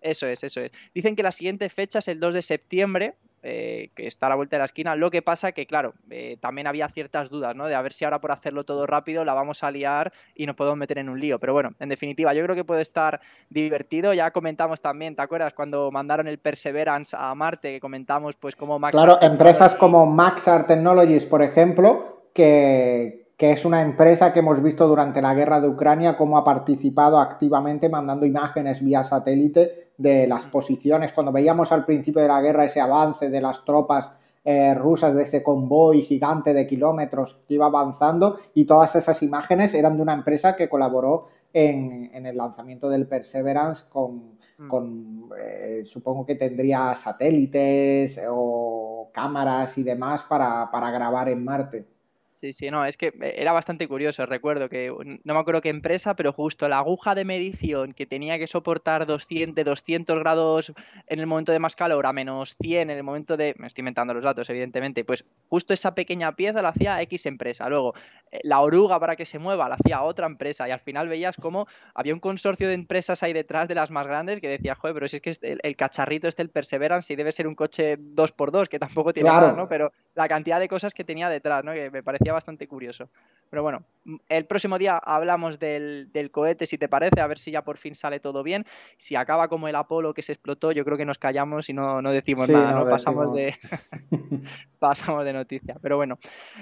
Eso 0.03 0.27
es, 0.27 0.43
eso 0.45 0.61
es. 0.61 0.71
Dicen 0.95 1.15
que 1.15 1.23
la 1.23 1.33
siguiente 1.33 1.69
fecha 1.69 1.99
es 1.99 2.09
el 2.09 2.21
2 2.21 2.35
de 2.35 2.43
septiembre, 2.43 3.15
eh, 3.43 3.91
que 3.95 4.07
está 4.07 4.27
a 4.27 4.29
la 4.31 4.35
vuelta 4.35 4.57
de 4.57 4.59
la 4.59 4.67
esquina. 4.67 4.97
Lo 4.97 5.11
que 5.11 5.23
pasa 5.23 5.53
que, 5.53 5.67
claro, 5.67 5.95
eh, 6.11 6.37
también 6.41 6.67
había 6.67 6.89
ciertas 6.89 7.31
dudas, 7.31 7.57
¿no? 7.57 7.67
De 7.67 7.75
a 7.75 7.83
ver 7.83 7.93
si 7.93 8.05
ahora 8.05 8.21
por 8.21 8.33
hacerlo 8.33 8.65
todo 8.65 8.87
rápido 8.87 9.25
la 9.25 9.35
vamos 9.35 9.63
a 9.65 9.71
liar 9.71 10.13
y 10.35 10.47
nos 10.47 10.57
podemos 10.57 10.79
meter 10.79 10.99
en 10.99 11.09
un 11.09 11.19
lío. 11.19 11.39
Pero 11.39 11.53
bueno, 11.53 11.71
en 11.79 11.89
definitiva, 11.89 12.35
yo 12.35 12.43
creo 12.45 12.55
que 12.55 12.65
puede 12.65 12.83
estar 12.83 13.21
divertido. 13.49 14.13
Ya 14.13 14.31
comentamos 14.31 14.81
también, 14.81 15.17
¿te 15.17 15.23
acuerdas? 15.23 15.55
Cuando 15.55 15.91
mandaron 15.91 16.29
el 16.29 16.39
Perseverance 16.39 17.17
a 17.19 17.35
Marte, 17.35 17.73
que 17.73 17.81
comentamos 17.81 18.37
pues 18.37 18.55
como 18.57 18.79
Max. 18.79 18.93
Claro, 18.93 19.19
empresas 19.23 19.75
como 19.75 20.07
Maxar 20.07 20.67
Technologies, 20.67 21.25
por 21.25 21.43
ejemplo, 21.43 22.25
que, 22.35 23.30
que 23.41 23.53
es 23.53 23.65
una 23.65 23.81
empresa 23.81 24.35
que 24.35 24.41
hemos 24.41 24.63
visto 24.63 24.87
durante 24.87 25.23
la 25.23 25.33
guerra 25.33 25.63
de 25.63 25.69
Ucrania 25.69 26.15
cómo 26.15 26.37
ha 26.37 26.45
participado 26.45 27.19
activamente 27.19 27.89
mandando 27.89 28.27
imágenes 28.27 28.85
vía 28.85 29.03
satélite 29.03 29.93
de 29.97 30.27
las 30.27 30.45
posiciones. 30.45 31.15
Cuando 31.15 31.33
veíamos 31.33 31.73
al 31.73 31.87
principio 31.87 32.21
de 32.21 32.29
la 32.29 32.43
guerra 32.43 32.67
ese 32.67 32.83
avance 32.83 33.31
de 33.31 33.41
las 33.41 33.65
tropas 33.65 34.13
eh, 34.45 34.75
rusas, 34.75 35.15
de 35.15 35.23
ese 35.23 35.43
convoy 35.43 36.03
gigante 36.03 36.53
de 36.53 36.67
kilómetros 36.67 37.41
que 37.49 37.55
iba 37.55 37.65
avanzando 37.65 38.37
y 38.53 38.67
todas 38.67 38.95
esas 38.97 39.23
imágenes 39.23 39.73
eran 39.73 39.97
de 39.97 40.03
una 40.03 40.13
empresa 40.13 40.55
que 40.55 40.69
colaboró 40.69 41.29
en, 41.51 42.11
el 42.13 42.37
lanzamiento 42.37 42.91
del 42.91 43.07
Perseverance 43.07 43.89
con, 43.89 44.37
mm. 44.59 45.33
eh, 45.39 45.83
supongo 45.87 46.27
que 46.27 46.35
tendría 46.35 46.95
satélites 46.95 48.21
o 48.29 49.09
cámaras 49.15 49.79
y 49.79 49.83
demás 49.83 50.25
para 50.29 50.91
grabar 50.91 51.31
en 51.31 51.43
Marte. 51.43 52.00
Sí, 52.41 52.55
sí, 52.55 52.71
no, 52.71 52.87
es 52.87 52.97
que 52.97 53.09
eh, 53.09 53.35
era 53.37 53.53
bastante 53.53 53.87
curioso. 53.87 54.25
Recuerdo 54.25 54.71
que 54.71 54.91
no 54.91 55.35
me 55.35 55.41
acuerdo 55.41 55.61
qué 55.61 55.69
empresa, 55.69 56.17
pero 56.17 56.33
justo 56.33 56.69
la 56.69 56.79
aguja 56.79 57.15
de 57.15 57.27
medición 57.27 57.93
que 57.93 58.07
tenía 58.07 58.39
que 58.39 58.47
soportar 58.47 59.05
200, 59.05 59.63
200 59.63 60.19
grados 60.21 60.73
en 61.07 61.21
el 61.21 61.27
momento 61.27 61.53
de 61.53 61.59
más 61.59 61.77
calor 61.77 62.07
a 62.07 62.15
menos 62.15 62.57
100 62.59 62.89
en 62.89 62.97
el 62.97 63.03
momento 63.03 63.37
de. 63.37 63.55
Me 63.59 63.67
estoy 63.67 63.83
inventando 63.83 64.15
los 64.15 64.25
datos, 64.25 64.49
evidentemente. 64.49 65.05
Pues 65.05 65.27
justo 65.49 65.75
esa 65.75 65.95
pequeña 65.95 66.35
pieza 66.35 66.63
la 66.63 66.71
hacía 66.71 67.03
X 67.03 67.27
empresa. 67.27 67.69
Luego, 67.69 67.93
eh, 68.31 68.41
la 68.43 68.61
oruga 68.61 68.99
para 68.99 69.17
que 69.17 69.27
se 69.27 69.39
mueva 69.39 69.69
la 69.69 69.75
hacía 69.75 70.01
otra 70.01 70.25
empresa. 70.25 70.67
Y 70.67 70.71
al 70.71 70.81
final 70.81 71.09
veías 71.09 71.37
como 71.37 71.67
había 71.95 72.15
un 72.15 72.21
consorcio 72.21 72.69
de 72.69 72.75
empresas 72.75 73.23
ahí 73.23 73.35
detrás 73.35 73.69
de 73.69 73.75
las 73.75 73.91
más 73.91 74.07
grandes 74.07 74.41
que 74.41 74.49
decía, 74.49 74.75
joder, 74.77 74.95
pero 74.95 75.09
si 75.09 75.17
es 75.17 75.23
que 75.23 75.59
el, 75.63 75.77
cacharrito 75.77 76.27
este, 76.27 76.41
el 76.41 76.49
Perseverance, 76.49 77.13
y 77.13 77.17
debe 77.17 77.33
ser 77.33 77.47
un 77.47 77.55
coche 77.55 77.99
2x2, 77.99 78.69
que 78.69 78.79
tampoco 78.79 79.13
tiene 79.13 79.29
nada, 79.29 79.53
¿no? 79.53 79.69
Pero 79.69 79.93
la 80.21 80.29
cantidad 80.29 80.61
de 80.61 80.69
cosas 80.69 80.93
que 80.93 81.03
tenía 81.03 81.31
detrás, 81.31 81.65
¿no? 81.65 81.73
Que 81.73 81.91
me 81.91 82.03
parecía 82.03 82.35
bastante 82.35 82.69
curioso. 82.69 83.09
Pero 83.49 83.63
bueno, 83.63 83.85
el 84.29 84.45
próximo 84.45 84.79
día 84.79 84.99
hablamos 84.99 85.59
del, 85.59 86.11
cohete, 86.31 86.67
si 86.67 86.77
te 86.77 86.89
parece, 86.89 87.21
a 87.21 87.27
ver 87.27 87.39
si 87.39 87.51
ya 87.51 87.63
por 87.63 87.79
fin 87.79 87.95
sale 87.95 88.21
todo 88.21 88.43
bien. 88.43 88.67
Si 88.99 89.17
acaba 89.17 89.49
como 89.49 89.67
el 89.67 89.75
Apolo 89.77 90.13
que 90.13 90.21
se 90.21 90.33
explotó, 90.33 90.73
yo 90.73 90.85
creo 90.85 90.99
que 90.99 91.07
nos 91.07 91.17
callamos 91.17 91.71
y 91.71 91.73
no, 91.73 92.03
decimos 92.03 92.51
nada, 92.51 92.73
no, 92.73 92.89
Pasamos, 92.89 93.35
de, 93.35 93.55
pasamos 94.79 95.25
de 95.25 95.33
noticia. 95.33 95.77
Pero 95.81 95.97
bueno, 95.97 96.19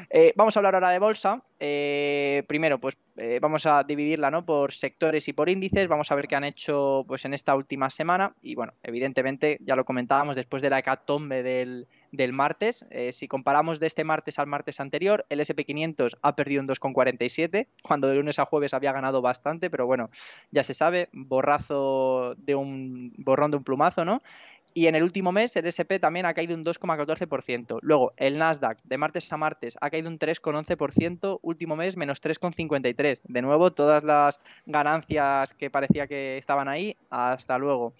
eh, 0.09 0.33
vamos 0.37 0.57
a 0.57 0.61
hablar 0.61 0.75
ahora 0.77 0.90
de 0.90 1.01
bolsa. 1.01 1.42
Eh, 1.59 2.44
primero, 2.47 2.79
pues 2.79 2.97
eh, 3.16 3.40
vamos 3.42 3.66
a 3.66 3.83
dividirla 3.83 4.31
¿no? 4.31 4.47
por 4.47 4.73
sectores 4.73 5.27
y 5.27 5.33
por 5.33 5.49
índices. 5.49 5.88
Vamos 5.88 6.12
a 6.12 6.14
ver 6.14 6.29
qué 6.29 6.37
han 6.37 6.44
hecho 6.44 7.05
pues, 7.09 7.25
en 7.25 7.35
esta 7.35 7.57
última 7.57 7.90
semana. 7.90 8.35
Y 8.40 8.55
bueno, 8.55 8.73
evidentemente, 8.85 9.59
ya 9.62 9.75
lo 9.75 9.85
comentábamos, 9.85 10.37
después 10.37 10.62
de 10.62 10.71
la 10.71 10.79
hecatombe 10.79 11.42
del 11.42 11.88
del 12.12 12.33
martes. 12.33 12.87
Eh, 12.90 13.12
si 13.12 13.29
comparamos 13.29 13.81
de 13.81 13.87
este 13.87 14.05
martes 14.05 14.38
al 14.38 14.47
martes 14.47 14.81
anterior, 14.81 15.27
el 15.29 15.40
SP500 15.40 16.18
ha 16.23 16.37
perdido 16.37 16.62
un 16.62 16.68
2,47, 16.68 17.68
cuando 17.83 18.09
de 18.09 18.16
lunes 18.16 18.38
a 18.38 18.47
jueves 18.47 18.75
había 18.75 18.92
ganado 18.92 19.23
bastante, 19.23 19.71
pero 19.71 19.87
bueno, 19.87 20.11
ya 20.51 20.62
se 20.62 20.75
sabe, 20.75 21.09
borrazo 21.12 22.35
de 22.37 22.55
un 22.55 23.12
borrón 23.16 23.51
de 23.51 23.57
un 23.59 23.64
plumazo, 23.64 24.05
¿no? 24.05 24.23
Y 24.75 24.87
en 24.87 24.94
el 24.94 25.03
último 25.03 25.33
mes 25.33 25.57
el 25.57 25.66
SP 25.66 25.99
también 25.99 26.27
ha 26.27 26.35
caído 26.35 26.55
un 26.55 26.62
2,14%. 26.62 27.79
Luego 27.83 28.12
el 28.16 28.38
Nasdaq 28.38 28.79
de 28.85 28.99
martes 28.99 29.33
a 29.33 29.37
martes 29.37 29.77
ha 29.81 29.90
caído 29.90 30.09
un 30.09 30.18
3,11%, 30.18 31.40
último 31.42 31.75
mes 31.75 31.97
menos 31.97 32.23
3,53%. 32.23 33.23
De 33.25 33.42
nuevo, 33.42 33.73
todas 33.73 34.05
las 34.05 34.38
ganancias 34.66 35.55
que 35.55 35.71
parecía 35.71 36.07
que 36.07 36.38
estaban 36.38 36.68
ahí, 36.68 36.97
hasta 37.11 37.59
luego. 37.59 37.94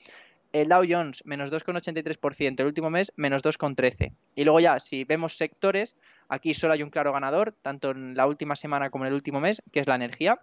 El 0.53 0.69
Dow 0.69 0.83
Jones, 0.89 1.23
menos 1.25 1.51
2,83%. 1.51 2.61
El 2.61 2.67
último 2.67 2.91
mes, 2.91 3.13
menos 3.17 3.43
2,13%. 3.43 4.13
Y 4.35 4.45
luego 4.45 4.61
ya, 4.61 4.81
si 4.81 5.05
vemos 5.05 5.37
sectores, 5.37 5.97
aquí 6.29 6.55
solo 6.55 6.73
hay 6.73 6.83
un 6.83 6.91
claro 6.91 7.13
ganador, 7.13 7.55
tanto 7.63 7.91
en 7.91 8.17
la 8.17 8.27
última 8.27 8.57
semana 8.57 8.91
como 8.91 9.05
en 9.05 9.09
el 9.09 9.15
último 9.15 9.41
mes, 9.41 9.63
que 9.73 9.81
es 9.81 9.87
la 9.87 9.95
energía. 9.95 10.41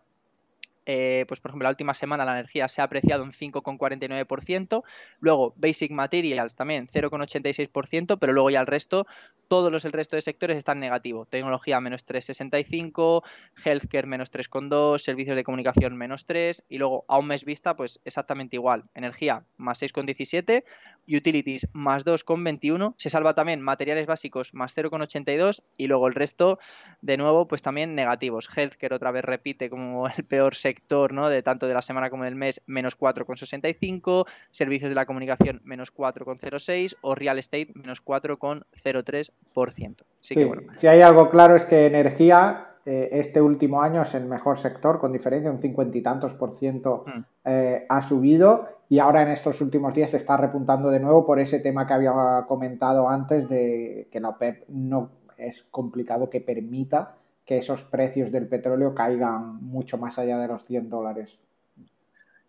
Eh, 0.85 1.25
pues 1.27 1.39
por 1.39 1.49
ejemplo, 1.49 1.65
la 1.65 1.71
última 1.71 1.93
semana 1.93 2.25
la 2.25 2.33
energía 2.33 2.67
se 2.67 2.81
ha 2.81 2.85
apreciado 2.85 3.23
un 3.23 3.31
5,49%, 3.31 4.83
luego 5.19 5.53
Basic 5.57 5.91
Materials 5.91 6.55
también 6.55 6.87
0,86%, 6.87 8.17
pero 8.19 8.33
luego 8.33 8.49
ya 8.51 8.59
el 8.59 8.67
resto, 8.67 9.07
todos 9.47 9.71
los 9.71 9.85
el 9.85 9.93
resto 9.93 10.15
de 10.15 10.21
sectores 10.21 10.57
están 10.57 10.79
negativos. 10.79 11.27
Tecnología 11.29 11.79
menos 11.79 12.05
3,65, 12.05 13.23
Healthcare 13.63 14.07
menos 14.07 14.31
3,2, 14.31 14.99
Servicios 14.99 15.35
de 15.35 15.43
Comunicación 15.43 15.95
menos 15.95 16.25
3 16.25 16.63
y 16.69 16.77
luego 16.77 17.05
a 17.07 17.17
un 17.17 17.27
mes 17.27 17.45
vista 17.45 17.75
pues 17.75 17.99
exactamente 18.05 18.55
igual. 18.55 18.83
Energía 18.93 19.43
más 19.57 19.81
6,17, 19.81 20.63
Utilities 21.07 21.67
más 21.73 22.05
2,21, 22.05 22.93
se 22.97 23.09
salva 23.09 23.33
también 23.33 23.61
Materiales 23.61 24.05
Básicos 24.05 24.53
más 24.53 24.75
0,82 24.75 25.63
y 25.77 25.87
luego 25.87 26.07
el 26.07 26.15
resto 26.15 26.59
de 27.01 27.17
nuevo 27.17 27.45
pues 27.45 27.61
también 27.61 27.95
negativos. 27.95 28.49
Healthcare 28.55 28.93
otra 28.93 29.11
vez 29.11 29.25
repite 29.25 29.69
como 29.69 30.07
el 30.07 30.23
peor 30.25 30.55
sector 30.55 30.74
¿no? 31.11 31.29
de 31.29 31.43
tanto 31.43 31.67
de 31.67 31.73
la 31.73 31.81
semana 31.81 32.09
como 32.09 32.23
del 32.23 32.35
mes, 32.35 32.61
menos 32.65 32.97
4,65, 32.97 34.25
servicios 34.51 34.89
de 34.89 34.95
la 34.95 35.05
comunicación, 35.05 35.61
menos 35.63 35.93
4,06 35.93 36.95
o 37.01 37.15
real 37.15 37.39
estate, 37.39 37.71
menos 37.73 38.03
4,03%. 38.03 39.95
Sí, 40.17 40.35
Si 40.77 40.87
hay 40.87 41.01
algo 41.01 41.29
claro 41.29 41.55
es 41.55 41.63
que 41.63 41.85
energía 41.85 42.75
eh, 42.85 43.09
este 43.13 43.41
último 43.41 43.81
año 43.81 44.03
es 44.03 44.13
el 44.13 44.25
mejor 44.25 44.59
sector, 44.59 44.99
con 44.99 45.11
diferencia, 45.11 45.51
un 45.51 45.59
cincuenta 45.59 45.97
y 45.97 46.01
tantos 46.01 46.35
por 46.35 46.53
ciento 46.53 47.03
mm. 47.07 47.19
eh, 47.45 47.85
ha 47.89 48.01
subido 48.03 48.67
y 48.87 48.99
ahora 48.99 49.23
en 49.23 49.29
estos 49.29 49.59
últimos 49.61 49.95
días 49.95 50.11
se 50.11 50.17
está 50.17 50.37
repuntando 50.37 50.91
de 50.91 50.99
nuevo 50.99 51.25
por 51.25 51.39
ese 51.39 51.59
tema 51.59 51.87
que 51.87 51.93
había 51.93 52.45
comentado 52.47 53.09
antes 53.09 53.49
de 53.49 54.07
que 54.11 54.19
la 54.19 54.29
OPEP 54.29 54.65
no 54.69 55.09
es 55.37 55.65
complicado 55.71 56.29
que 56.29 56.41
permita 56.41 57.15
que 57.45 57.57
esos 57.57 57.83
precios 57.83 58.31
del 58.31 58.47
petróleo 58.47 58.95
caigan 58.95 59.63
mucho 59.63 59.97
más 59.97 60.17
allá 60.17 60.39
de 60.39 60.47
los 60.47 60.65
100 60.65 60.89
dólares. 60.89 61.37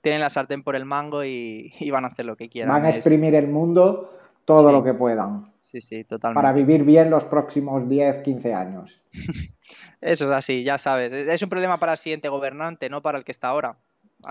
Tienen 0.01 0.21
la 0.21 0.31
sartén 0.31 0.63
por 0.63 0.75
el 0.75 0.85
mango 0.85 1.25
y, 1.25 1.71
van 1.91 2.05
a 2.05 2.09
hacer 2.09 2.25
lo 2.25 2.37
que 2.37 2.49
quieran. 2.49 2.73
Van 2.73 2.87
a 2.87 2.91
exprimir 2.91 3.35
el 3.35 3.49
mundo 3.49 4.11
todo 4.45 4.73
lo 4.73 4.83
que 4.83 4.95
puedan. 4.95 5.53
Sí, 5.61 5.81
sí, 5.81 6.05
totalmente. 6.05 6.41
Para 6.41 6.53
vivir 6.53 6.85
bien 6.85 7.11
los 7.11 7.25
próximos 7.25 7.89
10, 7.89 8.23
15 8.23 8.55
años. 8.55 9.03
Eso 10.01 10.25
es 10.27 10.31
así, 10.31 10.63
ya 10.63 10.79
sabes. 10.79 11.13
Es 11.13 11.43
un 11.43 11.49
problema 11.49 11.79
para 11.79 11.93
el 11.93 11.99
siguiente 11.99 12.29
gobernante, 12.29 12.89
no 12.89 13.03
para 13.03 13.19
el 13.19 13.25
que 13.25 13.33
está 13.33 13.49
ahora. 13.49 13.77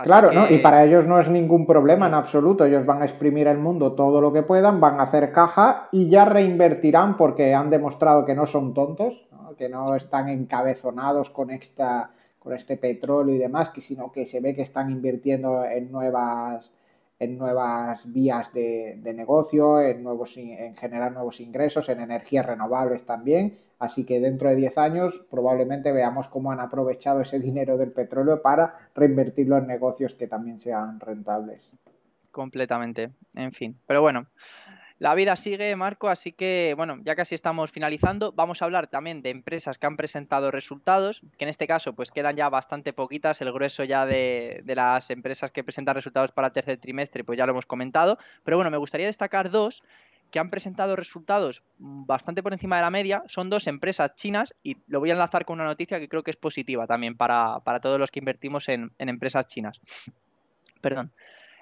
claro, 0.04 0.32
¿no? 0.32 0.50
Y 0.50 0.58
para 0.58 0.82
ellos 0.84 1.06
no 1.06 1.18
es 1.20 1.28
ningún 1.28 1.66
problema 1.66 2.06
en 2.06 2.14
absoluto. 2.14 2.64
Ellos 2.64 2.86
van 2.86 3.02
a 3.02 3.04
exprimir 3.04 3.46
el 3.46 3.58
mundo 3.58 3.92
todo 3.92 4.22
lo 4.22 4.32
que 4.32 4.42
puedan, 4.42 4.80
van 4.80 4.98
a 4.98 5.02
hacer 5.02 5.32
caja 5.32 5.88
y 5.92 6.08
ya 6.08 6.24
reinvertirán 6.24 7.18
porque 7.18 7.54
han 7.54 7.68
demostrado 7.68 8.24
que 8.24 8.34
no 8.34 8.46
son 8.46 8.72
tontos 8.72 9.25
que 9.56 9.68
no 9.68 9.96
están 9.96 10.28
encabezonados 10.28 11.30
con, 11.30 11.50
esta, 11.50 12.10
con 12.38 12.54
este 12.54 12.76
petróleo 12.76 13.34
y 13.34 13.38
demás, 13.38 13.70
que, 13.70 13.80
sino 13.80 14.12
que 14.12 14.26
se 14.26 14.40
ve 14.40 14.54
que 14.54 14.62
están 14.62 14.90
invirtiendo 14.90 15.64
en 15.64 15.90
nuevas, 15.90 16.72
en 17.18 17.38
nuevas 17.38 18.12
vías 18.12 18.52
de, 18.52 19.00
negocio, 19.14 19.80
en, 19.80 20.02
nuevos, 20.02 20.36
en 20.36 20.76
generar 20.76 21.12
nuevos 21.12 21.40
ingresos, 21.40 21.88
en 21.88 22.00
energías 22.00 22.46
renovables 22.46 23.04
también. 23.04 23.58
Así 23.78 24.04
que 24.04 24.20
dentro 24.20 24.48
de 24.48 24.56
10 24.56 24.78
años 24.78 25.24
probablemente 25.30 25.92
veamos 25.92 26.28
cómo 26.28 26.50
han 26.50 26.60
aprovechado 26.60 27.20
ese 27.20 27.40
dinero 27.40 27.76
del 27.76 27.92
petróleo 27.92 28.40
para 28.40 28.90
reinvertirlo 28.94 29.58
en 29.58 29.66
negocios 29.66 30.14
que 30.14 30.26
también 30.26 30.58
sean 30.58 30.98
rentables. 30.98 31.70
Completamente, 32.30 33.10
en 33.34 33.52
fin. 33.52 33.78
Pero 33.86 34.02
bueno, 34.02 34.26
la 34.98 35.14
vida 35.14 35.36
sigue, 35.36 35.76
Marco, 35.76 36.08
así 36.08 36.32
que 36.32 36.72
bueno, 36.74 36.98
ya 37.04 37.14
casi 37.14 37.34
estamos 37.34 37.70
finalizando. 37.70 38.32
Vamos 38.32 38.62
a 38.62 38.64
hablar 38.64 38.86
también 38.86 39.20
de 39.20 39.28
empresas 39.28 39.76
que 39.76 39.86
han 39.86 39.96
presentado 39.96 40.50
resultados, 40.50 41.20
que 41.36 41.44
en 41.44 41.50
este 41.50 41.66
caso 41.66 41.94
pues 41.94 42.10
quedan 42.10 42.34
ya 42.36 42.48
bastante 42.48 42.94
poquitas, 42.94 43.42
el 43.42 43.52
grueso 43.52 43.84
ya 43.84 44.06
de, 44.06 44.62
las 44.66 45.10
empresas 45.10 45.50
que 45.50 45.62
presentan 45.62 45.96
resultados 45.96 46.32
para 46.32 46.48
el 46.48 46.54
tercer 46.54 46.78
trimestre, 46.78 47.24
pues 47.24 47.36
ya 47.36 47.44
lo 47.44 47.52
hemos 47.52 47.66
comentado. 47.66 48.18
Pero 48.42 48.56
bueno, 48.56 48.70
me 48.70 48.78
gustaría 48.78 49.06
destacar 49.06 49.50
dos 49.50 49.82
que 50.30 50.38
han 50.38 50.48
presentado 50.48 50.96
resultados 50.96 51.62
bastante 51.78 52.42
por 52.42 52.54
encima 52.54 52.76
de 52.76 52.82
la 52.82 52.90
media. 52.90 53.22
Son 53.26 53.50
dos 53.50 53.66
empresas 53.66 54.14
chinas 54.14 54.54
y 54.62 54.78
lo 54.86 55.00
voy 55.00 55.10
a 55.10 55.12
enlazar 55.12 55.44
con 55.44 55.60
una 55.60 55.68
noticia 55.68 56.00
que 56.00 56.08
creo 56.08 56.22
que 56.22 56.30
es 56.30 56.36
positiva 56.36 56.86
también 56.86 57.18
para, 57.18 57.60
todos 57.82 58.00
los 58.00 58.10
que 58.10 58.20
invertimos 58.20 58.70
en, 58.70 58.90
empresas 58.98 59.46
chinas. 59.46 59.78
Perdón. 60.80 61.12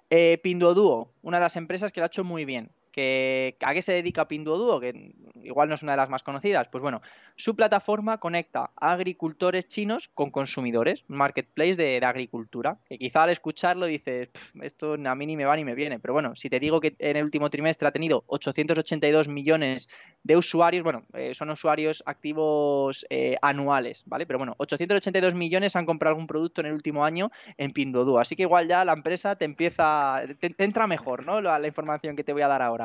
Eh, 0.08 0.38
Pinduoduo, 0.40 1.10
una 1.22 1.38
de 1.38 1.42
las 1.42 1.56
empresas 1.56 1.90
que 1.90 1.98
lo 1.98 2.04
ha 2.04 2.06
hecho 2.06 2.22
muy 2.22 2.44
bien. 2.44 2.70
¿A 3.00 3.74
qué 3.74 3.82
se 3.82 3.92
dedica 3.92 4.28
Pinduoduo? 4.28 4.80
Que 4.80 5.14
igual 5.42 5.68
no 5.68 5.74
es 5.74 5.82
una 5.82 5.92
de 5.92 5.98
las 5.98 6.08
más 6.08 6.22
conocidas. 6.22 6.68
Pues 6.68 6.82
bueno, 6.82 7.00
su 7.36 7.54
plataforma 7.56 8.18
conecta 8.18 8.70
a 8.76 8.92
agricultores 8.92 9.66
chinos 9.66 10.08
con 10.08 10.30
consumidores, 10.30 11.04
marketplace 11.08 11.74
de, 11.74 12.04
agricultura. 12.04 12.78
Que 12.88 12.98
quizá 12.98 13.22
al 13.22 13.30
escucharlo 13.30 13.86
dices, 13.86 14.30
esto 14.60 14.94
a 14.94 15.14
mí 15.14 15.26
ni 15.26 15.36
me 15.36 15.44
va 15.44 15.56
ni 15.56 15.64
me 15.64 15.74
viene. 15.74 15.98
Pero 15.98 16.14
bueno, 16.14 16.34
si 16.36 16.50
te 16.50 16.60
digo 16.60 16.80
que 16.80 16.94
en 16.98 17.16
el 17.16 17.24
último 17.24 17.50
trimestre 17.50 17.88
ha 17.88 17.92
tenido 17.92 18.24
882 18.26 19.28
millones 19.28 19.88
de 20.22 20.36
usuarios, 20.36 20.84
bueno, 20.84 21.04
eh, 21.14 21.34
son 21.34 21.50
usuarios 21.50 22.02
activos 22.06 23.06
eh, 23.10 23.36
anuales, 23.42 24.02
¿vale? 24.06 24.26
Pero 24.26 24.38
bueno, 24.38 24.54
882 24.58 25.34
millones 25.34 25.76
han 25.76 25.86
comprado 25.86 26.14
algún 26.14 26.26
producto 26.26 26.60
en 26.60 26.68
el 26.68 26.74
último 26.74 27.04
año 27.04 27.30
en 27.58 27.72
Pinduoduo. 27.72 28.18
Así 28.18 28.36
que 28.36 28.42
igual 28.42 28.68
ya 28.68 28.84
la 28.84 28.92
empresa 28.92 29.36
te 29.36 29.44
empieza, 29.44 30.22
te 30.38 30.64
entra 30.64 30.86
mejor, 30.86 31.24
¿no? 31.24 31.40
la 31.40 31.66
información 31.66 32.16
que 32.16 32.24
te 32.24 32.32
voy 32.32 32.42
a 32.42 32.48
dar 32.48 32.62
ahora. 32.62 32.83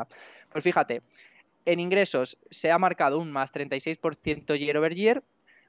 Pues 0.51 0.63
fíjate, 0.63 1.01
en 1.65 1.79
ingresos 1.79 2.37
se 2.49 2.71
ha 2.71 2.77
marcado 2.77 3.19
un 3.19 3.31
más 3.31 3.51
36% 3.51 4.57
year 4.57 4.77
over 4.77 4.95
year, 4.95 5.23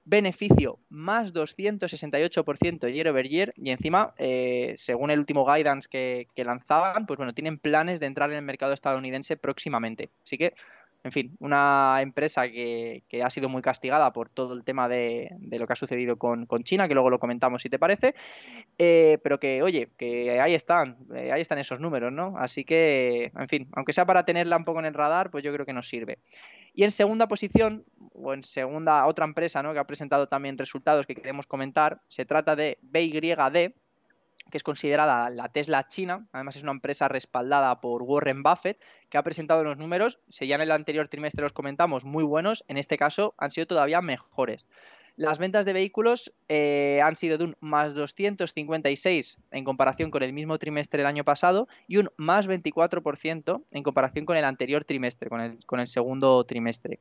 beneficio 0.04 0.78
más 0.88 1.34
268% 1.34 2.92
year 2.92 3.08
over 3.08 3.28
year 3.28 3.52
y 3.56 3.70
encima, 3.70 4.14
eh, 4.18 4.74
según 4.76 5.10
el 5.10 5.18
último 5.18 5.44
guidance 5.44 5.88
que, 5.90 6.26
que, 6.34 6.44
lanzaban, 6.44 7.06
pues 7.06 7.18
bueno, 7.18 7.34
tienen 7.34 7.58
planes 7.58 8.00
de 8.00 8.06
entrar 8.06 8.30
en 8.30 8.38
el 8.38 8.44
mercado 8.44 8.72
estadounidense 8.72 9.36
próximamente. 9.36 10.08
Así 10.24 10.38
que 10.38 10.54
en 11.02 11.12
fin, 11.12 11.36
una 11.40 11.98
empresa 12.00 12.48
que, 12.48 13.02
ha 13.24 13.30
sido 13.30 13.48
muy 13.48 13.62
castigada 13.62 14.12
por 14.12 14.28
todo 14.28 14.54
el 14.54 14.64
tema 14.64 14.88
de, 14.88 15.30
lo 15.50 15.66
que 15.66 15.72
ha 15.72 15.76
sucedido 15.76 16.16
con, 16.16 16.46
China, 16.62 16.88
que 16.88 16.94
luego 16.94 17.10
lo 17.10 17.18
comentamos 17.18 17.62
si 17.62 17.70
te 17.70 17.78
parece, 17.78 18.14
eh, 18.78 19.18
pero 19.22 19.40
que, 19.40 19.62
oye, 19.62 19.88
que 19.96 20.40
ahí 20.40 20.54
están, 20.54 20.98
eh, 21.14 21.32
ahí 21.32 21.40
están 21.40 21.58
esos 21.58 21.80
números, 21.80 22.12
¿no? 22.12 22.34
Así 22.36 22.64
que, 22.64 23.32
en 23.36 23.48
fin, 23.48 23.68
aunque 23.72 23.92
sea 23.92 24.04
para 24.04 24.24
tenerla 24.24 24.56
un 24.56 24.64
poco 24.64 24.80
en 24.80 24.86
el 24.86 24.94
radar, 24.94 25.30
pues 25.30 25.42
yo 25.42 25.52
creo 25.52 25.66
que 25.66 25.72
nos 25.72 25.88
sirve. 25.88 26.18
Y 26.72 26.84
en 26.84 26.90
segunda 26.90 27.26
posición, 27.26 27.84
o 28.14 28.32
en 28.32 28.42
segunda, 28.44 29.06
otra 29.06 29.24
empresa, 29.24 29.62
¿no? 29.62 29.72
Que 29.72 29.78
ha 29.78 29.86
presentado 29.86 30.28
también 30.28 30.58
resultados 30.58 31.06
que 31.06 31.14
queremos 31.14 31.46
comentar, 31.46 32.00
se 32.08 32.24
trata 32.24 32.54
de 32.54 32.78
BYD, 32.82 33.72
que 34.50 34.56
es 34.56 34.62
considerada 34.62 35.30
la 35.30 35.48
Tesla 35.48 35.88
china, 35.88 36.26
además 36.32 36.56
es 36.56 36.62
una 36.62 36.72
empresa 36.72 37.08
respaldada 37.08 37.80
por 37.80 38.02
Warren 38.02 38.42
Buffett, 38.42 38.82
que 39.08 39.18
ha 39.18 39.22
presentado 39.22 39.62
unos 39.62 39.78
números, 39.78 40.18
si 40.28 40.46
ya 40.46 40.56
en 40.56 40.62
el 40.62 40.72
anterior 40.72 41.08
trimestre 41.08 41.42
los 41.42 41.52
comentamos, 41.52 42.04
muy 42.04 42.24
buenos, 42.24 42.64
en 42.68 42.76
este 42.76 42.96
caso 42.96 43.34
han 43.38 43.52
sido 43.52 43.66
todavía 43.66 44.00
mejores. 44.00 44.66
Las 45.16 45.36
ventas 45.36 45.66
de 45.66 45.74
vehículos 45.74 46.32
eh, 46.48 47.00
han 47.04 47.14
sido 47.14 47.36
de 47.36 47.44
un 47.44 47.56
más 47.60 47.94
256 47.94 49.38
en 49.50 49.64
comparación 49.64 50.10
con 50.10 50.22
el 50.22 50.32
mismo 50.32 50.58
trimestre 50.58 50.98
del 50.98 51.08
año 51.08 51.24
pasado 51.24 51.68
y 51.86 51.98
un 51.98 52.08
más 52.16 52.46
24% 52.46 53.64
en 53.70 53.82
comparación 53.82 54.24
con 54.24 54.38
el 54.38 54.44
anterior 54.44 54.84
trimestre, 54.84 55.28
con 55.28 55.42
el, 55.42 55.64
con 55.66 55.78
el 55.80 55.88
segundo 55.88 56.42
trimestre. 56.44 57.00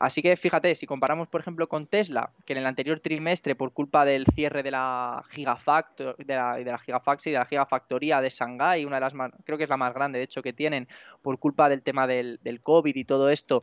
Así 0.00 0.22
que 0.22 0.36
fíjate, 0.36 0.74
si 0.76 0.86
comparamos, 0.86 1.28
por 1.28 1.40
ejemplo, 1.40 1.68
con 1.68 1.86
Tesla, 1.86 2.30
que 2.46 2.52
en 2.52 2.60
el 2.60 2.66
anterior 2.66 3.00
trimestre, 3.00 3.56
por 3.56 3.72
culpa 3.72 4.04
del 4.04 4.26
cierre 4.26 4.62
de 4.62 4.70
la 4.70 5.24
Gigafactory, 5.30 6.24
de 6.24 6.34
la, 6.34 6.56
de 6.56 6.64
la 6.64 6.78
Gigafactory, 6.78 7.32
de 7.32 7.38
la 7.38 7.46
Gigafactoría 7.46 8.20
de 8.20 8.30
Shanghái, 8.30 8.84
una 8.84 8.96
de 8.96 9.00
las 9.00 9.14
más, 9.14 9.32
creo 9.44 9.58
que 9.58 9.64
es 9.64 9.70
la 9.70 9.76
más 9.76 9.92
grande, 9.92 10.18
de 10.18 10.24
hecho, 10.24 10.40
que 10.40 10.52
tienen, 10.52 10.86
por 11.20 11.38
culpa 11.38 11.68
del 11.68 11.82
tema 11.82 12.06
del, 12.06 12.38
COVID 12.62 12.94
y 12.94 13.04
todo 13.04 13.28
esto, 13.28 13.60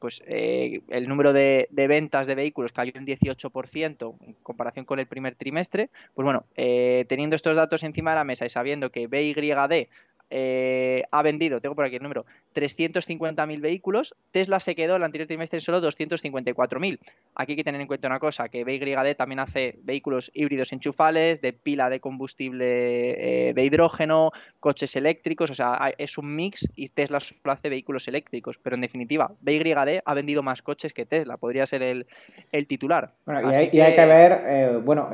pues 0.00 0.22
eh, 0.26 0.80
el 0.88 1.06
número 1.06 1.32
de, 1.32 1.68
ventas 1.70 2.26
de 2.26 2.34
vehículos 2.34 2.72
cayó 2.72 2.92
un 2.96 3.06
18% 3.06 4.16
en 4.20 4.34
comparación 4.42 4.86
con 4.86 4.98
el 4.98 5.06
primer 5.06 5.34
trimestre. 5.34 5.90
Pues 6.14 6.24
bueno, 6.24 6.46
eh, 6.56 7.04
teniendo 7.08 7.36
estos 7.36 7.54
datos 7.54 7.82
encima 7.82 8.10
de 8.10 8.16
la 8.16 8.24
mesa 8.24 8.46
y 8.46 8.50
sabiendo 8.50 8.90
que 8.90 9.06
BYD 9.06 9.88
eh, 10.36 11.04
ha 11.12 11.22
vendido, 11.22 11.60
tengo 11.60 11.76
por 11.76 11.84
aquí 11.84 11.94
el 11.94 12.02
número, 12.02 12.26
350.000 12.56 13.60
vehículos, 13.60 14.16
Tesla 14.32 14.58
se 14.58 14.74
quedó 14.74 14.96
el 14.96 15.04
anterior 15.04 15.28
trimestre 15.28 15.58
en 15.58 15.60
solo 15.60 15.80
254.000. 15.80 16.98
Aquí 17.36 17.52
hay 17.52 17.56
que 17.56 17.62
tener 17.62 17.80
en 17.80 17.86
cuenta 17.86 18.08
una 18.08 18.18
cosa, 18.18 18.48
que 18.48 18.64
BYD 18.64 19.14
también 19.14 19.38
hace 19.38 19.78
vehículos 19.84 20.32
híbridos 20.34 20.72
enchufales, 20.72 21.40
de 21.40 21.52
pila 21.52 21.88
de 21.88 22.00
combustible 22.00 23.50
eh, 23.50 23.54
de 23.54 23.62
hidrógeno, 23.62 24.32
coches 24.58 24.96
eléctricos, 24.96 25.50
o 25.50 25.54
sea, 25.54 25.92
es 25.98 26.18
un 26.18 26.34
mix 26.34 26.68
y 26.74 26.88
Tesla 26.88 27.20
solo 27.20 27.52
hace 27.52 27.68
vehículos 27.68 28.08
eléctricos, 28.08 28.58
pero 28.58 28.74
en 28.74 28.82
definitiva, 28.82 29.30
BYD 29.40 30.00
ha 30.04 30.14
vendido 30.14 30.42
más 30.42 30.62
coches 30.62 30.92
que 30.92 31.06
Tesla, 31.06 31.36
podría 31.36 31.64
ser 31.64 31.82
el, 31.82 32.66
titular. 32.66 33.12
Bueno, 33.24 33.52
y 33.52 33.80
hay, 33.80 33.94
que... 33.94 34.04
ver, 34.04 34.42
eh, 34.46 34.80
bueno, 34.84 35.10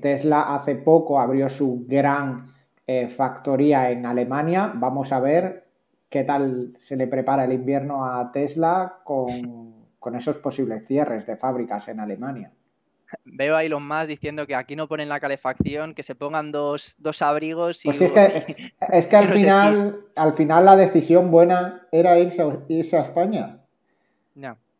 Tesla 0.00 0.54
hace 0.54 0.74
poco 0.76 1.20
abrió 1.20 1.50
su 1.50 1.84
gran 1.86 2.56
eh, 2.90 3.06
factoría 3.08 3.90
en 3.90 4.06
Alemania. 4.06 4.72
Vamos 4.74 5.12
a 5.12 5.20
ver 5.20 5.66
qué 6.08 6.24
tal 6.24 6.74
se 6.80 6.96
le 6.96 7.06
prepara 7.06 7.44
el 7.44 7.52
invierno 7.52 8.02
a 8.02 8.32
Tesla 8.32 9.00
con, 9.04 10.14
esos 10.14 10.36
posibles 10.36 10.86
cierres 10.86 11.26
de 11.26 11.36
fábricas 11.36 11.86
en 11.88 12.00
Alemania. 12.00 12.50
Veo 13.26 13.56
a 13.56 13.62
Elon 13.62 13.86
Musk 13.86 14.06
diciendo 14.06 14.46
que 14.46 14.54
aquí 14.54 14.74
no 14.74 14.88
ponen 14.88 15.10
la 15.10 15.20
calefacción, 15.20 15.94
que 15.94 16.02
se 16.02 16.14
pongan 16.14 16.50
dos, 16.50 16.96
abrigos 17.20 17.84
y... 17.84 17.88
Pues 17.88 18.00
es 18.00 18.12
que, 18.12 18.72
es 18.90 19.06
que 19.06 19.16
al, 19.16 19.28
final, 19.28 20.00
al 20.16 20.32
final 20.32 20.64
la 20.64 20.76
decisión 20.76 21.30
buena 21.30 21.86
era 21.92 22.18
irse, 22.18 22.42
irse 22.68 22.96
a 22.96 23.02
España. 23.02 23.58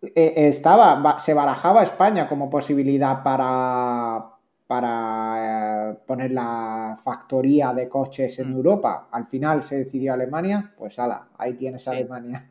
Eh, 0.00 0.32
estaba, 0.48 1.18
se 1.18 1.34
barajaba 1.34 1.82
España 1.82 2.26
como 2.26 2.48
posibilidad 2.48 3.22
para, 3.22 4.37
para 4.68 5.92
eh, 5.92 5.96
poner 6.06 6.30
la 6.30 7.00
factoría 7.02 7.72
de 7.72 7.88
coches 7.88 8.38
en 8.38 8.52
mm. 8.52 8.56
Europa. 8.56 9.08
Al 9.10 9.26
final 9.26 9.62
se 9.62 9.78
decidió 9.78 10.12
Alemania, 10.12 10.72
pues 10.76 10.98
ala, 10.98 11.28
ahí 11.38 11.54
tienes 11.54 11.88
Alemania. 11.88 12.50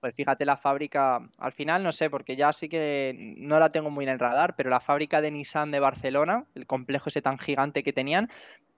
Pues 0.00 0.16
fíjate 0.16 0.44
la 0.44 0.56
fábrica, 0.56 1.20
al 1.38 1.52
final 1.52 1.84
no 1.84 1.92
sé, 1.92 2.10
porque 2.10 2.34
ya 2.34 2.52
sí 2.52 2.68
que 2.68 3.36
no 3.36 3.60
la 3.60 3.68
tengo 3.68 3.88
muy 3.88 4.04
en 4.04 4.10
el 4.10 4.18
radar, 4.18 4.56
pero 4.56 4.68
la 4.68 4.80
fábrica 4.80 5.20
de 5.20 5.30
Nissan 5.30 5.70
de 5.70 5.78
Barcelona, 5.78 6.44
el 6.56 6.66
complejo 6.66 7.08
ese 7.08 7.22
tan 7.22 7.38
gigante 7.38 7.84
que 7.84 7.92
tenían, 7.92 8.28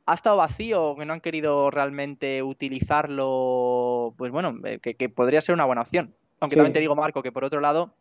ha 0.05 0.15
estado 0.15 0.37
vacío, 0.37 0.97
que 0.97 1.07
no 1.07 1.15
han 1.15 1.21
querido 1.21 1.71
realmente 1.71 2.43
utilizarlo, 2.43 4.15
pues 4.19 4.33
bueno, 4.33 4.53
eh, 4.65 4.81
que, 4.81 5.09
podría 5.09 5.41
ser 5.41 5.55
una 5.55 5.65
buena 5.65 5.83
opción. 5.83 6.15
Aunque 6.41 6.57
también 6.57 6.75
te 6.75 6.81
digo, 6.81 6.95
Marco, 6.95 7.23
que 7.23 7.33
por 7.33 7.45
otro 7.45 7.61
lado, 7.61 7.95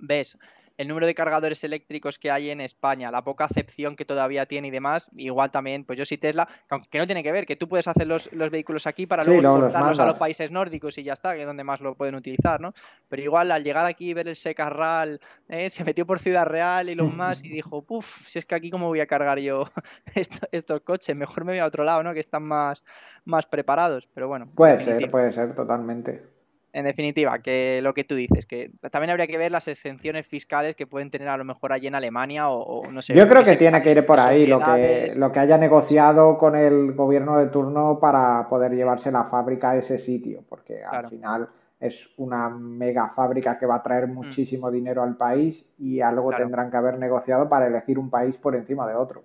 ves 0.00 0.36
el 0.78 0.86
número 0.86 1.06
de 1.06 1.14
cargadores 1.14 1.62
eléctricos 1.64 2.18
que 2.18 2.30
hay 2.30 2.50
en 2.50 2.60
España, 2.60 3.10
la 3.10 3.22
poca 3.22 3.44
acepción 3.44 3.96
que 3.96 4.04
todavía 4.04 4.46
tiene 4.46 4.68
y 4.68 4.70
demás, 4.70 5.10
igual 5.16 5.50
también, 5.50 5.84
pues 5.84 5.98
yo 5.98 6.06
sí 6.06 6.18
Tesla, 6.18 6.48
aunque 6.70 6.98
no 6.98 7.06
tiene 7.06 7.24
que 7.24 7.32
ver, 7.32 7.46
que 7.46 7.56
tú 7.56 7.66
puedes 7.66 7.88
hacer 7.88 8.06
los, 8.06 8.30
vehículos 8.30 8.86
aquí 8.86 9.04
para 9.04 9.24
luego 9.24 9.56
importarlos 9.56 9.98
a 9.98 10.06
los 10.06 10.16
países 10.16 10.52
nórdicos 10.52 10.96
y 10.96 11.02
ya 11.02 11.14
está, 11.14 11.34
que 11.34 11.40
es 11.40 11.46
donde 11.46 11.64
más 11.64 11.80
lo 11.80 11.96
pueden 11.96 12.14
utilizar, 12.14 12.60
¿no? 12.60 12.72
Pero 13.08 13.22
igual 13.22 13.50
al 13.50 13.64
llegar 13.64 13.86
aquí 13.86 14.10
y 14.10 14.14
ver 14.14 14.28
el 14.28 14.36
Secarral, 14.36 15.20
¿eh? 15.48 15.68
se 15.68 15.84
metió 15.84 16.06
por 16.06 16.20
Ciudad 16.20 16.46
Real 16.46 16.88
y 16.88 16.94
lo 16.94 17.06
más 17.08 17.44
y 17.44 17.48
dijo, 17.48 17.82
puf, 17.82 18.28
si 18.28 18.38
es 18.38 18.46
que 18.46 18.54
aquí 18.54 18.70
cómo 18.70 18.86
voy 18.86 19.00
a 19.00 19.06
cargar 19.06 19.40
yo 19.40 19.64
estos, 20.52 20.80
coches, 20.82 21.16
mejor 21.16 21.44
me 21.44 21.52
voy 21.52 21.58
a 21.58 21.66
otro 21.66 21.82
lado, 21.82 22.04
¿no? 22.04 22.14
Que 22.14 22.20
están 22.20 22.44
más, 22.44 22.84
más 23.24 23.46
preparados, 23.46 24.08
pero 24.14 24.28
bueno. 24.28 24.48
Puede 24.54 24.80
ser, 24.80 25.10
puede 25.10 25.32
ser, 25.32 25.56
totalmente 25.56 26.37
en 26.72 26.84
definitiva, 26.84 27.38
que 27.38 27.80
lo 27.82 27.94
que 27.94 28.04
tú 28.04 28.14
dices, 28.14 28.46
que 28.46 28.70
también 28.90 29.10
habría 29.10 29.26
que 29.26 29.38
ver 29.38 29.50
las 29.50 29.68
exenciones 29.68 30.26
fiscales 30.26 30.76
que 30.76 30.86
pueden 30.86 31.10
tener 31.10 31.28
a 31.28 31.36
lo 31.36 31.44
mejor 31.44 31.72
allí 31.72 31.86
en 31.86 31.94
Alemania 31.94 32.48
o, 32.50 32.82
no 32.90 33.02
sé. 33.02 33.14
Yo 33.14 33.28
creo 33.28 33.42
que 33.42 33.56
tiene 33.56 33.82
que 33.82 33.92
ir 33.92 34.04
por 34.04 34.20
ahí 34.20 34.46
lo 34.46 34.60
que, 34.60 35.08
lo 35.16 35.32
que 35.32 35.40
haya 35.40 35.56
negociado 35.56 36.36
con 36.36 36.56
el 36.56 36.92
gobierno 36.92 37.38
de 37.38 37.46
turno 37.46 37.98
para 38.00 38.48
poder 38.48 38.72
llevarse 38.72 39.10
la 39.10 39.24
fábrica 39.24 39.70
a 39.70 39.76
ese 39.76 39.98
sitio, 39.98 40.44
porque 40.48 40.82
al 40.84 41.08
final 41.08 41.48
es 41.80 42.10
una 42.16 42.48
mega 42.48 43.08
fábrica 43.10 43.58
que 43.58 43.66
va 43.66 43.76
a 43.76 43.82
traer 43.82 44.08
mm. 44.08 44.14
muchísimo 44.14 44.70
dinero 44.70 45.02
al 45.02 45.16
país 45.16 45.66
y 45.78 46.00
algo 46.00 46.30
tendrán 46.30 46.70
que 46.70 46.76
haber 46.76 46.98
negociado 46.98 47.48
para 47.48 47.66
elegir 47.66 47.98
un 47.98 48.10
país 48.10 48.36
por 48.36 48.56
encima 48.56 48.86
de 48.88 48.94
otro. 48.94 49.22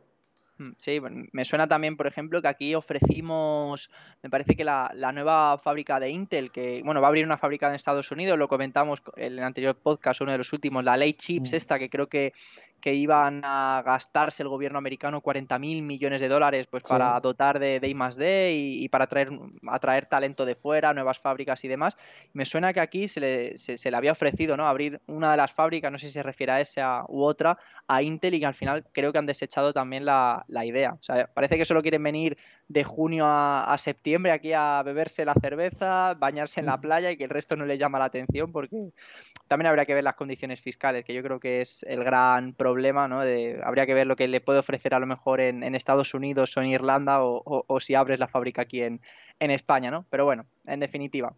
Mm, 0.58 0.72
sí, 0.78 1.02
me 1.32 1.46
suena 1.46 1.68
también, 1.68 1.98
por 1.98 2.06
ejemplo, 2.06 2.42
que 2.42 2.48
aquí 2.48 2.76
ofrecimos, 2.76 3.90
me 4.22 4.30
parece 4.30 4.56
que 4.56 4.64
la, 4.64 4.92
nueva 5.14 5.58
fábrica 5.58 6.00
de 6.00 6.10
Intel, 6.10 6.52
que 6.52 6.82
bueno, 6.84 7.02
va 7.02 7.08
a 7.08 7.10
abrir 7.10 7.26
una 7.26 7.38
fábrica 7.38 7.68
en 7.68 7.76
Estados 7.76 8.12
Unidos, 8.12 8.38
lo 8.38 8.48
comentamos 8.48 9.02
en 9.16 9.34
el 9.34 9.44
anterior 9.44 9.76
podcast, 9.76 10.22
uno 10.22 10.32
de 10.32 10.38
los 10.38 10.54
últimos, 10.54 10.84
la 10.84 10.98
ley 10.98 11.14
Chips, 11.14 11.54
mm. 11.54 11.56
esta 11.56 11.80
que 11.80 11.90
creo 11.90 12.08
que, 12.08 12.34
que 12.84 12.94
iban 12.94 13.40
a 13.46 13.82
gastarse 13.86 14.44
el 14.44 14.50
gobierno 14.50 14.78
americano 14.78 15.22
40.000 15.22 15.82
millones 15.82 16.20
de 16.20 16.28
dólares 16.28 16.68
pues 16.70 16.84
para 16.84 17.18
dotar 17.22 17.58
de, 17.58 17.80
de 17.80 17.88
I+.D. 17.88 18.52
Y, 18.52 18.84
y, 18.84 18.90
para 18.90 19.06
atraer, 19.06 19.30
atraer 19.70 20.06
talento 20.08 20.44
de 20.44 20.56
fuera, 20.56 20.94
nuevas 20.94 21.18
fábricas 21.18 21.64
y 21.64 21.70
demás. 21.70 21.96
Me 22.34 22.44
suena 22.44 22.74
que 22.74 22.82
aquí 22.82 23.08
se 23.08 23.22
le, 23.22 23.58
se, 23.58 23.90
le, 23.90 23.96
había 23.96 24.12
ofrecido 24.12 24.58
¿no? 24.58 24.68
abrir 24.68 25.00
una 25.08 25.32
de 25.32 25.38
las 25.38 25.54
fábricas, 25.54 25.94
no 25.94 25.98
sé 25.98 26.08
si 26.08 26.12
se 26.12 26.24
refiere 26.24 26.52
a 26.52 26.60
esa 26.60 27.06
u 27.08 27.24
otra, 27.24 27.58
a 27.88 28.02
Intel 28.02 28.34
y 28.34 28.42
que 28.42 28.48
al 28.48 28.54
final 28.54 28.84
creo 28.92 29.14
que 29.14 29.18
han 29.18 29.28
desechado 29.28 29.72
también 29.72 30.04
la, 30.04 30.44
la 30.50 30.66
idea. 30.66 30.92
O 30.92 31.04
sea, 31.04 31.28
parece 31.34 31.58
que 31.58 31.64
solo 31.64 31.82
quieren 31.82 32.04
venir 32.04 32.38
de 32.68 32.84
junio 32.84 33.26
a, 33.26 33.64
a, 33.64 33.78
septiembre 33.78 34.34
aquí 34.34 34.52
a 34.52 34.84
beberse 34.84 35.24
la 35.24 35.36
cerveza, 35.36 36.16
bañarse 36.16 36.60
en 36.60 36.66
la 36.66 36.82
playa 36.82 37.12
y 37.12 37.16
que 37.16 37.24
el 37.24 37.30
resto 37.30 37.56
no 37.56 37.66
les 37.66 37.80
llama 37.80 37.98
la 37.98 38.06
atención 38.06 38.52
porque 38.52 38.76
también 39.48 39.68
habría 39.68 39.86
que 39.86 39.94
ver 39.94 40.04
las 40.04 40.16
condiciones 40.16 40.60
fiscales, 40.60 41.06
que 41.06 41.14
yo 41.14 41.24
creo 41.24 41.40
que 41.40 41.62
es 41.62 41.84
el 41.84 42.04
gran 42.04 42.52
problema 42.54 42.73
problema, 42.74 43.08
¿no? 43.08 43.22
De, 43.22 43.62
habría 43.64 43.86
que 43.86 43.94
ver 43.94 44.08
lo 44.08 44.16
que 44.16 44.28
le 44.28 44.42
puede 44.42 44.60
ofrecer 44.60 44.94
a 44.94 45.00
lo 45.00 45.06
mejor 45.06 45.40
en, 45.40 45.64
en 45.64 45.76
Estados 45.76 46.14
Unidos 46.14 46.58
o 46.58 46.62
en 46.62 46.68
Irlanda 46.68 47.24
o, 47.24 47.64
o, 47.68 47.80
si 47.80 47.96
abres 47.96 48.20
la 48.20 48.28
fábrica 48.28 48.64
aquí 48.64 48.82
en, 48.82 49.00
en 49.40 49.52
España, 49.52 49.92
¿no? 49.92 50.06
Pero 50.10 50.26
bueno, 50.26 50.46
en 50.66 50.80
definitiva, 50.80 51.34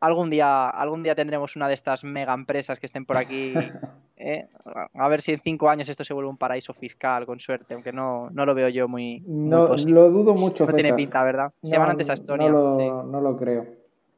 algún 0.00 0.30
día, 0.30 0.68
algún 0.68 1.02
día 1.02 1.14
tendremos 1.14 1.56
una 1.56 1.68
de 1.68 1.74
estas 1.74 2.04
mega 2.04 2.32
empresas 2.32 2.80
que 2.80 2.86
estén 2.86 3.04
por 3.04 3.16
aquí. 3.16 3.52
¿eh? 4.16 4.48
A 4.94 5.08
ver 5.08 5.20
si 5.20 5.32
en 5.32 5.38
cinco 5.38 5.68
años 5.68 5.88
esto 5.88 6.04
se 6.04 6.14
vuelve 6.14 6.30
un 6.30 6.38
paraíso 6.38 6.72
fiscal, 6.72 7.26
con 7.26 7.38
suerte, 7.38 7.74
aunque 7.74 7.92
no, 7.92 8.30
no 8.30 8.46
lo 8.46 8.54
veo 8.54 8.68
yo 8.68 8.88
muy. 8.88 9.22
No, 9.26 9.76
lo 9.76 10.10
dudo 10.10 10.34
mucho. 10.34 10.66
No 10.66 10.72
tiene 10.72 10.94
pinta, 10.94 11.22
¿verdad? 11.22 11.52
se 11.62 11.78
van 11.78 11.90
antes 11.90 12.08
a 12.10 12.14
Estonia. 12.14 12.48
No 12.48 12.76
lo, 12.76 13.02
no 13.04 13.20
lo 13.20 13.36
creo. 13.36 13.66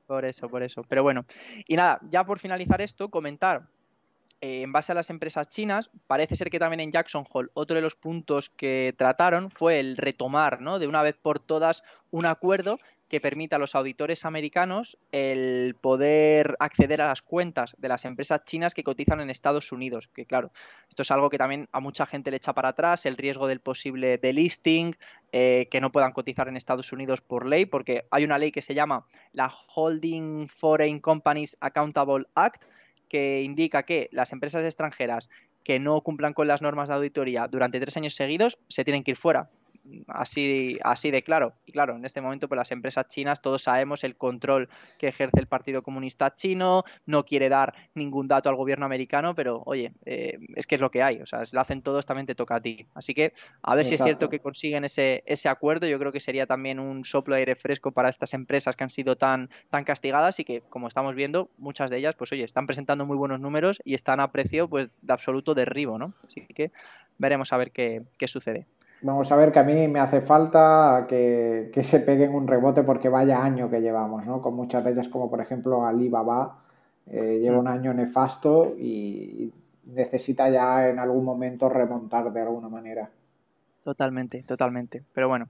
Por 0.06 0.24
eso, 0.24 0.48
por 0.48 0.62
eso. 0.62 0.82
Pero 0.88 1.02
bueno. 1.02 1.24
Y 1.66 1.74
nada, 1.74 1.98
ya 2.10 2.24
por 2.24 2.38
finalizar 2.38 2.80
esto, 2.80 3.08
comentar 3.08 3.62
eh, 4.42 4.62
en 4.62 4.72
base 4.72 4.90
a 4.90 4.96
las 4.96 5.08
empresas 5.08 5.48
chinas, 5.48 5.88
parece 6.08 6.34
ser 6.34 6.50
que 6.50 6.58
también 6.58 6.80
en 6.80 6.90
Jackson 6.90 7.24
Hole 7.32 7.50
otro 7.54 7.76
de 7.76 7.80
los 7.80 7.94
puntos 7.94 8.50
que 8.50 8.92
trataron 8.98 9.50
fue 9.52 9.78
el 9.78 9.96
retomar, 9.96 10.60
¿no? 10.60 10.80
De 10.80 10.88
una 10.88 11.00
vez 11.00 11.16
por 11.16 11.38
todas 11.38 11.84
un 12.10 12.26
acuerdo 12.26 12.80
que 13.12 13.20
permita 13.20 13.54
a 13.54 13.58
los 13.60 13.76
auditores 13.76 14.24
americanos 14.24 14.98
el 15.12 15.76
poder 15.80 16.56
acceder 16.58 17.02
a 17.02 17.06
las 17.06 17.22
cuentas 17.22 17.76
de 17.78 17.88
las 17.88 18.04
empresas 18.04 18.44
chinas 18.44 18.74
que 18.74 18.82
cotizan 18.82 19.20
en 19.20 19.30
Estados 19.30 19.70
Unidos. 19.70 20.08
Que 20.12 20.26
claro, 20.26 20.50
esto 20.88 21.02
es 21.02 21.10
algo 21.12 21.30
que 21.30 21.38
también 21.38 21.68
a 21.70 21.78
mucha 21.78 22.06
gente 22.06 22.32
le 22.32 22.38
echa 22.38 22.52
para 22.52 22.70
atrás, 22.70 23.06
el 23.06 23.18
riesgo 23.18 23.46
del 23.46 23.60
posible 23.60 24.18
delisting, 24.18 24.96
eh, 25.30 25.68
que 25.70 25.80
no 25.80 25.92
puedan 25.92 26.12
cotizar 26.12 26.48
en 26.48 26.56
Estados 26.56 26.90
Unidos 26.92 27.20
por 27.20 27.46
ley, 27.46 27.66
porque 27.66 28.06
hay 28.10 28.24
una 28.24 28.38
ley 28.38 28.50
que 28.50 28.62
se 28.62 28.74
llama 28.74 29.06
la 29.32 29.52
Holding 29.74 30.48
Foreign 30.48 30.98
Companies 30.98 31.56
Accountable 31.60 32.24
Act, 32.34 32.64
que 33.12 33.42
indica 33.42 33.82
que 33.82 34.08
las 34.10 34.32
empresas 34.32 34.64
extranjeras 34.64 35.28
que 35.62 35.78
no 35.78 36.00
cumplan 36.00 36.32
con 36.32 36.48
las 36.48 36.62
normas 36.62 36.88
de 36.88 36.94
auditoría 36.94 37.46
durante 37.46 37.78
tres 37.78 37.96
años 37.98 38.14
seguidos 38.14 38.58
se 38.68 38.84
tienen 38.84 39.04
que 39.04 39.10
ir 39.10 39.16
fuera 39.18 39.50
así, 40.08 40.78
así 40.82 41.10
de 41.10 41.22
claro. 41.22 41.54
Y 41.66 41.72
claro, 41.72 41.96
en 41.96 42.04
este 42.04 42.20
momento, 42.20 42.48
pues 42.48 42.56
las 42.56 42.70
empresas 42.70 43.08
chinas, 43.08 43.40
todos 43.40 43.62
sabemos 43.62 44.04
el 44.04 44.16
control 44.16 44.68
que 44.98 45.08
ejerce 45.08 45.40
el 45.40 45.46
Partido 45.46 45.82
Comunista 45.82 46.34
Chino, 46.34 46.84
no 47.06 47.24
quiere 47.24 47.48
dar 47.48 47.74
ningún 47.94 48.28
dato 48.28 48.48
al 48.48 48.56
gobierno 48.56 48.86
americano, 48.86 49.34
pero 49.34 49.62
oye, 49.66 49.92
eh, 50.04 50.38
es 50.54 50.66
que 50.66 50.76
es 50.76 50.80
lo 50.80 50.90
que 50.90 51.02
hay, 51.02 51.20
o 51.20 51.26
sea, 51.26 51.44
si 51.46 51.54
lo 51.54 51.62
hacen 51.62 51.82
todos, 51.82 52.06
también 52.06 52.26
te 52.26 52.34
toca 52.34 52.56
a 52.56 52.60
ti. 52.60 52.86
Así 52.94 53.14
que 53.14 53.32
a 53.62 53.74
ver 53.74 53.86
si 53.86 53.94
es 53.94 54.02
cierto 54.02 54.28
que 54.28 54.40
consiguen 54.40 54.84
ese, 54.84 55.22
ese 55.26 55.48
acuerdo, 55.48 55.86
yo 55.86 55.98
creo 55.98 56.12
que 56.12 56.20
sería 56.20 56.46
también 56.46 56.78
un 56.78 57.04
soplo 57.04 57.34
de 57.34 57.40
aire 57.40 57.56
fresco 57.56 57.92
para 57.92 58.08
estas 58.08 58.34
empresas 58.34 58.76
que 58.76 58.84
han 58.84 58.90
sido 58.90 59.16
tan, 59.16 59.50
tan 59.70 59.84
castigadas 59.84 60.38
y 60.40 60.44
que, 60.44 60.62
como 60.62 60.88
estamos 60.88 61.14
viendo, 61.14 61.50
muchas 61.58 61.90
de 61.90 61.98
ellas, 61.98 62.14
pues 62.16 62.32
oye, 62.32 62.44
están 62.44 62.66
presentando 62.66 63.04
muy 63.04 63.16
buenos 63.16 63.40
números 63.40 63.80
y 63.84 63.94
están 63.94 64.20
a 64.20 64.30
precio 64.32 64.68
pues 64.68 64.88
de 65.00 65.12
absoluto 65.12 65.54
derribo, 65.54 65.98
¿no? 65.98 66.14
Así 66.26 66.42
que 66.42 66.72
veremos 67.18 67.52
a 67.52 67.56
ver 67.56 67.70
qué, 67.70 68.02
qué 68.18 68.28
sucede. 68.28 68.66
Vamos 69.02 69.32
a 69.32 69.36
ver 69.36 69.50
que 69.50 69.58
a 69.58 69.64
mí 69.64 69.88
me 69.88 69.98
hace 69.98 70.20
falta 70.20 71.06
que, 71.08 71.70
se 71.82 72.00
peguen 72.00 72.34
un 72.34 72.46
rebote 72.46 72.84
porque 72.84 73.08
vaya 73.08 73.42
año 73.42 73.68
que 73.68 73.80
llevamos, 73.80 74.24
¿no? 74.24 74.40
Con 74.40 74.54
muchas 74.54 74.84
de 74.84 74.92
ellas, 74.92 75.08
como 75.08 75.28
por 75.28 75.40
ejemplo 75.40 75.84
Alibaba, 75.84 76.60
eh, 77.06 77.38
lleva 77.40 77.58
un 77.58 77.64
mm. 77.64 77.68
año 77.68 77.94
nefasto 77.94 78.74
y 78.78 79.52
necesita 79.86 80.48
ya 80.50 80.88
en 80.88 81.00
algún 81.00 81.24
momento 81.24 81.68
remontar 81.68 82.32
de 82.32 82.40
alguna 82.40 82.68
manera. 82.68 83.10
Totalmente, 83.82 84.44
totalmente. 84.44 85.02
Pero 85.12 85.28
bueno, 85.28 85.48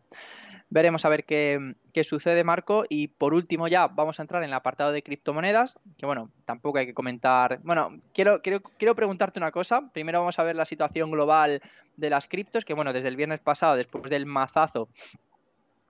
veremos 0.73 1.05
a 1.05 1.11
ver 1.11 1.25
qué, 1.25 1.75
sucede, 2.03 2.45
Marco. 2.45 2.85
Y 2.89 3.09
por 3.09 3.35
último 3.35 3.68
ya 3.68 3.87
vamos 3.89 4.18
a 4.18 4.23
entrar 4.23 4.43
en 4.43 4.49
el 4.49 4.55
apartado 4.55 4.91
de 4.91 5.03
criptomonedas, 5.03 5.79
que 5.99 6.07
bueno, 6.07 6.31
tampoco 6.47 6.79
hay 6.79 6.87
que 6.87 6.95
comentar. 6.95 7.61
Bueno, 7.62 7.91
quiero, 8.14 8.41
quiero, 8.41 8.62
quiero 8.62 8.95
preguntarte 8.95 9.39
una 9.39 9.53
cosa. 9.53 9.91
Primero 9.93 10.20
vamos 10.20 10.39
a 10.39 10.43
ver 10.43 10.57
la 10.57 10.64
situación 10.64 11.11
global 11.11 11.61
de 11.97 12.11
las 12.11 12.27
criptos, 12.27 12.64
que 12.64 12.75
bueno, 12.75 12.93
desde 12.93 13.09
el 13.09 13.16
viernes 13.16 13.41
pasado, 13.41 13.77
después 13.77 14.05
del 14.05 14.25
mazazo, 14.25 14.89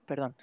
perdón, 0.05 0.35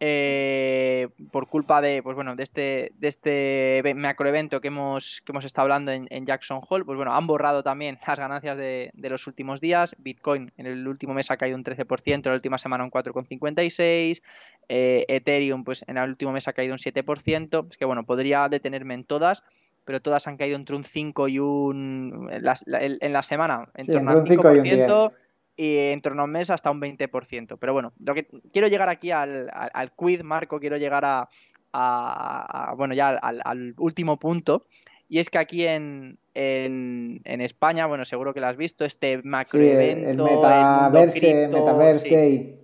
eh, 0.00 1.08
por 1.32 1.48
culpa 1.48 1.80
de, 1.80 2.02
pues 2.02 2.14
bueno, 2.14 2.36
de 2.36 2.44
este, 2.44 2.92
de 2.98 3.08
este 3.08 3.94
macroevento 3.96 4.60
que 4.60 4.68
hemos, 4.68 5.22
que 5.24 5.32
hemos 5.32 5.44
estado 5.44 5.64
hablando 5.64 5.90
en, 5.90 6.26
Jackson 6.26 6.60
Hole, 6.68 6.84
pues 6.84 6.96
bueno, 6.96 7.14
han 7.14 7.26
borrado 7.26 7.62
también 7.62 7.98
las 8.06 8.18
ganancias 8.18 8.56
de, 8.56 8.92
los 8.94 9.26
últimos 9.26 9.60
días. 9.60 9.96
Bitcoin 9.98 10.52
en 10.56 10.66
el 10.66 10.86
último 10.86 11.14
mes 11.14 11.30
ha 11.30 11.36
caído 11.36 11.56
un 11.56 11.64
13%, 11.64 12.14
en 12.14 12.22
la 12.24 12.34
última 12.34 12.58
semana 12.58 12.84
un 12.84 12.90
4,56%. 12.90 14.22
Eh, 14.70 15.06
Ethereum, 15.08 15.64
pues 15.64 15.82
en 15.86 15.96
el 15.96 16.10
último 16.10 16.30
mes 16.32 16.46
ha 16.46 16.52
caído 16.52 16.74
un 16.74 16.78
7%. 16.78 17.68
Es 17.70 17.76
que 17.76 17.84
bueno, 17.84 18.04
podría 18.04 18.48
detenerme 18.48 18.94
en 18.94 19.04
todas 19.04 19.42
pero 19.84 20.02
todas 20.02 20.26
han 20.26 20.36
caído 20.36 20.56
entre 20.56 20.76
un 20.76 20.84
5 20.84 21.28
y 21.28 21.38
un. 21.38 22.28
En 22.30 22.42
la, 22.42 23.22
semana, 23.22 23.70
en 23.74 23.86
torno 23.86 24.10
al 24.10 24.22
5% 24.22 24.66
y, 24.66 25.27
en 25.58 26.00
torno 26.00 26.22
a 26.22 26.24
un 26.26 26.30
mes 26.30 26.50
hasta 26.50 26.70
un 26.70 26.80
20%. 26.80 27.58
Pero 27.58 27.72
bueno, 27.72 27.92
lo 27.98 28.14
que 28.14 28.28
quiero 28.52 28.68
llegar 28.68 28.88
aquí 28.88 29.10
al, 29.10 29.50
al, 29.52 29.92
quid, 29.92 30.22
Marco, 30.22 30.60
quiero 30.60 30.76
llegar 30.76 31.04
a. 31.04 32.74
bueno, 32.76 32.94
ya 32.94 33.08
al, 33.10 33.74
último 33.78 34.18
punto. 34.18 34.66
Y 35.10 35.18
es 35.18 35.30
que 35.30 35.38
aquí 35.38 35.66
en, 35.66 36.18
en, 36.34 37.40
España, 37.40 37.86
bueno, 37.86 38.04
seguro 38.04 38.34
que 38.34 38.40
lo 38.40 38.46
has 38.46 38.56
visto, 38.56 38.84
este 38.84 39.22
macroevento. 39.22 40.26
Sí, 40.26 40.32
el 40.32 40.36
Metaverse, 40.36 41.48
Metaverse 41.48 42.10
Day. 42.10 42.58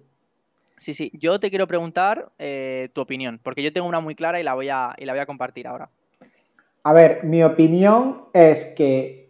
Sí, 0.77 0.93
sí, 0.93 1.11
yo 1.15 1.41
te 1.41 1.49
quiero 1.49 1.67
preguntar 1.67 2.31
eh, 2.39 2.91
tu 2.93 3.01
opinión, 3.01 3.41
porque 3.43 3.63
yo 3.63 3.73
tengo 3.73 3.89
una 3.89 4.01
muy 4.01 4.15
clara 4.15 4.39
y 4.39 4.43
la 4.43 4.55
voy 4.55 4.69
a, 4.69 4.95
y 4.99 5.07
la 5.07 5.15
voy 5.15 5.21
a 5.21 5.27
compartir 5.27 5.67
ahora. 5.67 5.89
A 6.83 6.93
ver, 6.93 7.25
mi 7.25 7.43
opinión 7.43 8.27
es 8.35 8.67
que 8.77 9.24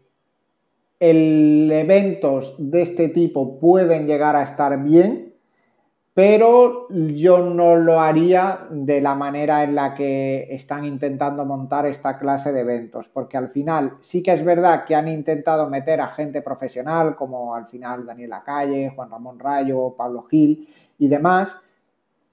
el 1.10 1.70
eventos 1.70 2.54
de 2.58 2.80
este 2.82 3.10
tipo 3.10 3.58
pueden 3.58 4.06
llegar 4.06 4.36
a 4.36 4.42
estar 4.42 4.82
bien, 4.82 5.34
pero 6.14 6.86
yo 6.88 7.38
no 7.38 7.76
lo 7.76 8.00
haría 8.00 8.66
de 8.70 9.00
la 9.02 9.14
manera 9.14 9.64
en 9.64 9.74
la 9.74 9.94
que 9.94 10.46
están 10.50 10.84
intentando 10.84 11.44
montar 11.44 11.84
esta 11.86 12.18
clase 12.18 12.52
de 12.52 12.60
eventos, 12.60 13.08
porque 13.08 13.36
al 13.36 13.48
final 13.48 13.98
sí 14.00 14.22
que 14.22 14.32
es 14.32 14.44
verdad 14.44 14.84
que 14.86 14.94
han 14.94 15.08
intentado 15.08 15.68
meter 15.68 16.00
a 16.00 16.08
gente 16.08 16.40
profesional, 16.40 17.16
como 17.16 17.54
al 17.54 17.66
final 17.66 18.06
Daniela 18.06 18.42
Calle, 18.42 18.92
Juan 18.94 19.10
Ramón 19.10 19.38
Rayo, 19.38 19.94
Pablo 19.98 20.22
Gil 20.22 20.66
y 20.98 21.08
demás, 21.08 21.54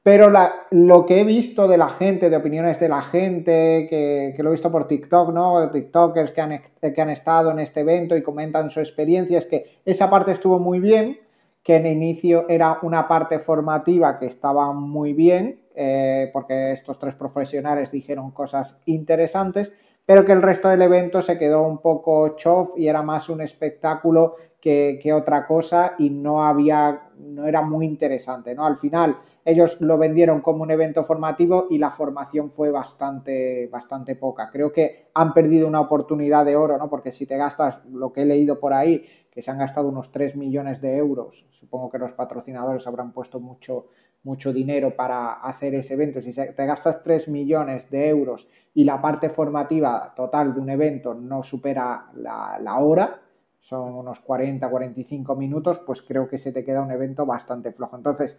pero 0.04 0.32
lo 0.72 1.06
que 1.06 1.22
he 1.22 1.24
visto 1.24 1.68
de 1.68 1.78
la 1.78 1.90
gente, 1.90 2.32
de 2.32 2.38
opiniones 2.38 2.80
de 2.80 2.90
la 2.90 3.04
gente, 3.04 3.86
que, 3.88 4.36
lo 4.40 4.50
he 4.50 4.54
visto 4.54 4.72
por 4.72 4.88
TikTok, 4.88 5.32
¿no? 5.32 5.70
TikTokers 5.70 6.32
que 6.32 6.42
han, 6.42 7.10
estado 7.12 7.52
en 7.52 7.60
este 7.60 7.82
evento 7.82 8.18
y 8.18 8.24
comentan 8.24 8.72
su 8.72 8.80
experiencia, 8.80 9.38
es 9.38 9.46
que 9.46 9.80
esa 9.86 10.10
parte 10.10 10.32
estuvo 10.32 10.58
muy 10.58 10.80
bien, 10.80 11.20
que 11.62 11.76
en 11.76 11.86
inicio 11.86 12.50
era 12.50 12.80
una 12.82 13.08
parte 13.08 13.38
formativa 13.38 14.18
que 14.18 14.26
estaba 14.26 14.74
muy 14.74 15.14
bien, 15.14 15.62
eh, 15.76 16.32
porque 16.34 16.72
estos 16.72 16.98
tres 16.98 17.14
profesionales 17.14 17.92
dijeron 17.92 18.32
cosas 18.32 18.80
interesantes, 18.86 19.72
pero 20.04 20.26
que 20.26 20.32
el 20.32 20.42
resto 20.42 20.68
del 20.68 20.82
evento 20.82 21.22
se 21.22 21.38
quedó 21.38 21.62
un 21.62 21.78
poco 21.78 22.36
chof 22.36 22.72
y 22.76 22.88
era 22.88 23.04
más 23.04 23.30
un 23.30 23.42
espectáculo 23.42 24.36
que, 24.60 25.00
que 25.02 25.14
otra 25.14 25.46
cosa 25.46 25.94
y 26.00 26.10
no 26.10 26.44
había, 26.44 27.04
no 27.20 27.46
era 27.46 27.62
muy 27.62 27.86
interesante, 27.86 28.56
¿no? 28.56 28.66
Al 28.66 28.78
final 28.78 29.18
ellos 29.44 29.82
lo 29.82 29.98
vendieron 29.98 30.42
como 30.42 30.64
un 30.64 30.72
evento 30.72 31.04
formativo 31.04 31.68
y 31.70 31.78
la 31.78 31.92
formación 31.92 32.52
fue 32.52 32.70
bastante, 32.72 33.68
bastante 33.68 34.16
poca. 34.16 34.50
Creo 34.52 34.72
que 34.72 35.10
han 35.14 35.34
perdido 35.34 35.68
una 35.68 35.82
oportunidad 35.82 36.46
de 36.46 36.56
oro, 36.56 36.78
¿no? 36.78 36.90
Porque 36.90 37.12
si 37.12 37.26
te 37.26 37.38
gastas 37.38 37.84
lo 37.86 38.14
que 38.14 38.22
he 38.22 38.26
leído 38.26 38.60
por 38.60 38.74
ahí, 38.74 39.06
que 39.32 39.42
se 39.42 39.50
han 39.50 39.58
gastado 39.58 39.90
unos 39.90 40.12
3 40.12 40.36
millones 40.36 40.82
de 40.82 40.98
euros, 40.98 41.46
supongo 41.52 41.90
que 41.90 41.98
los 41.98 42.14
patrocinadores 42.14 42.86
habrán 42.86 43.14
puesto 43.14 43.40
mucho, 43.40 43.88
mucho 44.24 44.54
dinero 44.54 44.96
para 44.96 45.34
hacer 45.34 45.74
ese 45.74 45.94
evento. 45.94 46.22
Si 46.22 46.34
te 46.34 46.66
gastas 46.66 47.02
3 47.02 47.28
millones 47.30 47.90
de 47.90 48.10
euros 48.10 48.48
y 48.74 48.84
la 48.84 49.02
parte 49.02 49.30
formativa 49.30 50.14
total 50.16 50.54
de 50.54 50.60
un 50.60 50.70
evento 50.70 51.14
no 51.14 51.44
supera 51.44 52.12
la, 52.16 52.60
la 52.62 52.78
hora, 52.80 53.22
son 53.62 53.94
unos 53.94 54.20
40, 54.20 54.70
45 54.70 55.36
minutos, 55.36 55.80
pues 55.80 56.02
creo 56.02 56.28
que 56.28 56.38
se 56.38 56.52
te 56.52 56.66
queda 56.66 56.82
un 56.82 56.92
evento 56.92 57.26
bastante 57.26 57.72
flojo. 57.72 57.96
Entonces, 57.96 58.38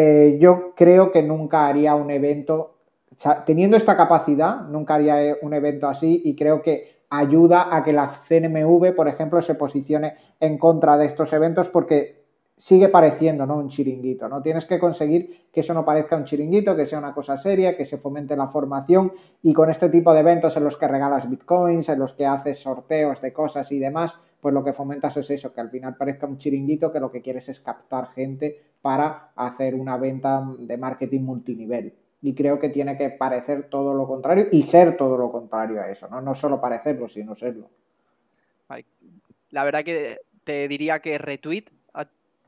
eh, 0.00 0.38
yo 0.38 0.74
creo 0.76 1.10
que 1.10 1.24
nunca 1.24 1.66
haría 1.66 1.96
un 1.96 2.12
evento, 2.12 2.76
teniendo 3.44 3.76
esta 3.76 3.96
capacidad, 3.96 4.60
nunca 4.68 4.94
haría 4.94 5.20
eh, 5.24 5.36
un 5.42 5.54
evento 5.54 5.88
así 5.88 6.22
y 6.24 6.36
creo 6.36 6.62
que 6.62 6.98
ayuda 7.10 7.74
a 7.74 7.82
que 7.82 7.92
la 7.92 8.06
CNMV, 8.06 8.94
por 8.94 9.08
ejemplo, 9.08 9.42
se 9.42 9.56
posicione 9.56 10.14
en 10.38 10.56
contra 10.56 10.96
de 10.96 11.06
estos 11.06 11.32
eventos 11.32 11.68
porque 11.68 12.18
sigue 12.56 12.88
pareciendo 12.88 13.44
¿no? 13.44 13.56
un 13.56 13.68
chiringuito, 13.68 14.28
¿no? 14.28 14.40
Tienes 14.40 14.66
que 14.66 14.78
conseguir 14.78 15.48
que 15.52 15.60
eso 15.60 15.74
no 15.74 15.84
parezca 15.84 16.16
un 16.16 16.24
chiringuito, 16.24 16.76
que 16.76 16.86
sea 16.86 17.00
una 17.00 17.14
cosa 17.14 17.36
seria, 17.36 17.76
que 17.76 17.84
se 17.84 17.98
fomente 17.98 18.36
la 18.36 18.46
formación 18.46 19.12
y 19.42 19.52
con 19.52 19.68
este 19.68 19.88
tipo 19.88 20.12
de 20.12 20.20
eventos 20.20 20.56
en 20.56 20.62
los 20.62 20.76
que 20.76 20.86
regalas 20.86 21.28
bitcoins, 21.28 21.88
en 21.88 21.98
los 21.98 22.12
que 22.12 22.26
haces 22.26 22.60
sorteos 22.60 23.20
de 23.20 23.32
cosas 23.32 23.72
y 23.72 23.80
demás, 23.80 24.16
pues 24.40 24.54
lo 24.54 24.64
que 24.64 24.72
fomentas 24.72 25.16
es 25.16 25.30
eso, 25.30 25.52
que 25.52 25.60
al 25.60 25.70
final 25.70 25.96
parezca 25.96 26.26
un 26.26 26.38
chiringuito 26.38 26.92
que 26.92 27.00
lo 27.00 27.10
que 27.10 27.22
quieres 27.22 27.48
es 27.48 27.60
captar 27.60 28.12
gente 28.12 28.62
para 28.80 29.32
hacer 29.34 29.74
una 29.74 29.96
venta 29.96 30.46
de 30.58 30.76
marketing 30.76 31.22
multinivel. 31.22 31.94
Y 32.20 32.34
creo 32.34 32.58
que 32.58 32.68
tiene 32.68 32.96
que 32.96 33.10
parecer 33.10 33.68
todo 33.68 33.94
lo 33.94 34.06
contrario 34.06 34.48
y 34.50 34.62
ser 34.62 34.96
todo 34.96 35.16
lo 35.16 35.30
contrario 35.30 35.80
a 35.80 35.90
eso, 35.90 36.08
no, 36.08 36.20
no 36.20 36.34
solo 36.34 36.60
parecerlo, 36.60 37.08
sino 37.08 37.36
serlo. 37.36 37.70
La 39.50 39.64
verdad 39.64 39.82
que 39.82 40.18
te 40.44 40.68
diría 40.68 41.00
que 41.00 41.16
retweet 41.16 41.64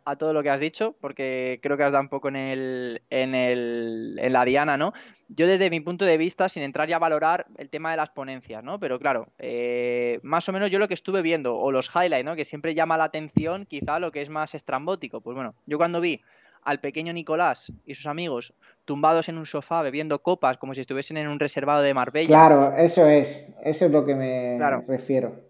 a 0.04 0.16
todo 0.16 0.32
lo 0.32 0.42
que 0.42 0.50
has 0.50 0.60
dicho, 0.60 0.94
porque 1.00 1.58
creo 1.62 1.76
que 1.76 1.84
has 1.84 1.92
dado 1.92 2.02
un 2.02 2.08
poco 2.08 2.28
en, 2.28 2.36
el, 2.36 3.02
en, 3.10 3.34
el, 3.34 4.18
en 4.20 4.32
la 4.32 4.44
diana, 4.44 4.76
¿no? 4.76 4.92
Yo 5.28 5.46
desde 5.46 5.70
mi 5.70 5.80
punto 5.80 6.04
de 6.04 6.16
vista, 6.16 6.48
sin 6.48 6.62
entrar 6.62 6.88
ya 6.88 6.96
a 6.96 6.98
valorar 6.98 7.46
el 7.58 7.70
tema 7.70 7.90
de 7.90 7.96
las 7.96 8.10
ponencias, 8.10 8.64
¿no? 8.64 8.80
Pero 8.80 8.98
claro, 8.98 9.28
eh, 9.38 10.18
más 10.22 10.48
o 10.48 10.52
menos 10.52 10.70
yo 10.70 10.78
lo 10.78 10.88
que 10.88 10.94
estuve 10.94 11.22
viendo, 11.22 11.56
o 11.56 11.70
los 11.70 11.90
highlights, 11.94 12.24
¿no? 12.24 12.36
Que 12.36 12.44
siempre 12.44 12.74
llama 12.74 12.96
la 12.96 13.04
atención 13.04 13.66
quizá 13.66 13.98
lo 13.98 14.10
que 14.12 14.22
es 14.22 14.28
más 14.28 14.54
estrambótico. 14.54 15.20
Pues 15.20 15.34
bueno, 15.34 15.54
yo 15.66 15.78
cuando 15.78 16.00
vi 16.00 16.20
al 16.62 16.80
pequeño 16.80 17.12
Nicolás 17.12 17.72
y 17.86 17.94
sus 17.94 18.06
amigos 18.06 18.54
tumbados 18.84 19.28
en 19.28 19.38
un 19.38 19.46
sofá 19.46 19.82
bebiendo 19.82 20.22
copas 20.22 20.58
como 20.58 20.74
si 20.74 20.80
estuviesen 20.80 21.16
en 21.16 21.28
un 21.28 21.40
reservado 21.40 21.82
de 21.82 21.94
Marbella. 21.94 22.28
Claro, 22.28 22.74
eso 22.76 23.06
es, 23.06 23.52
eso 23.62 23.86
es 23.86 23.92
lo 23.92 24.04
que 24.04 24.14
me 24.14 24.58
refiero. 24.86 25.49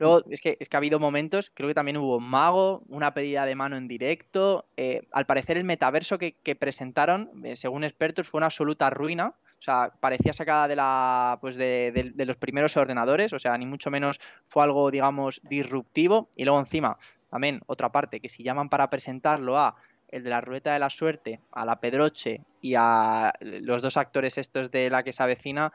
Luego, 0.00 0.22
es 0.30 0.40
que, 0.40 0.56
es 0.58 0.70
que 0.70 0.76
ha 0.76 0.78
habido 0.78 0.98
momentos, 0.98 1.52
creo 1.54 1.68
que 1.68 1.74
también 1.74 1.98
hubo 1.98 2.16
un 2.16 2.28
mago, 2.28 2.82
una 2.88 3.12
pedida 3.12 3.44
de 3.44 3.54
mano 3.54 3.76
en 3.76 3.86
directo. 3.86 4.64
Eh, 4.78 5.06
al 5.12 5.26
parecer, 5.26 5.58
el 5.58 5.64
metaverso 5.64 6.16
que, 6.16 6.56
presentaron, 6.58 7.30
eh, 7.44 7.54
según 7.54 7.84
expertos, 7.84 8.26
fue 8.26 8.38
una 8.38 8.46
absoluta 8.46 8.88
ruina. 8.88 9.34
O 9.58 9.62
sea, 9.62 9.92
parecía 10.00 10.32
sacada 10.32 10.68
de 10.68 10.76
la 10.76 11.36
pues 11.42 11.56
de, 11.56 12.14
los 12.16 12.38
primeros 12.38 12.78
ordenadores. 12.78 13.34
O 13.34 13.38
sea, 13.38 13.58
ni 13.58 13.66
mucho 13.66 13.90
menos 13.90 14.18
fue 14.46 14.62
algo, 14.62 14.90
digamos, 14.90 15.42
disruptivo. 15.44 16.30
Y 16.34 16.46
luego 16.46 16.58
encima, 16.58 16.96
también 17.28 17.60
otra 17.66 17.92
parte, 17.92 18.20
que 18.20 18.30
si 18.30 18.42
llaman 18.42 18.70
para 18.70 18.88
presentarlo 18.88 19.58
a 19.58 19.76
el 20.08 20.24
de 20.24 20.30
la 20.30 20.40
ruleta 20.40 20.72
de 20.72 20.78
la 20.78 20.88
suerte, 20.88 21.40
a 21.52 21.66
la 21.66 21.78
Pedroche 21.78 22.40
y 22.62 22.74
a 22.74 23.34
los 23.40 23.82
dos 23.82 23.98
actores 23.98 24.38
estos 24.38 24.70
de 24.70 24.88
la 24.88 25.02
que 25.02 25.12
se 25.12 25.22
avecina, 25.22 25.74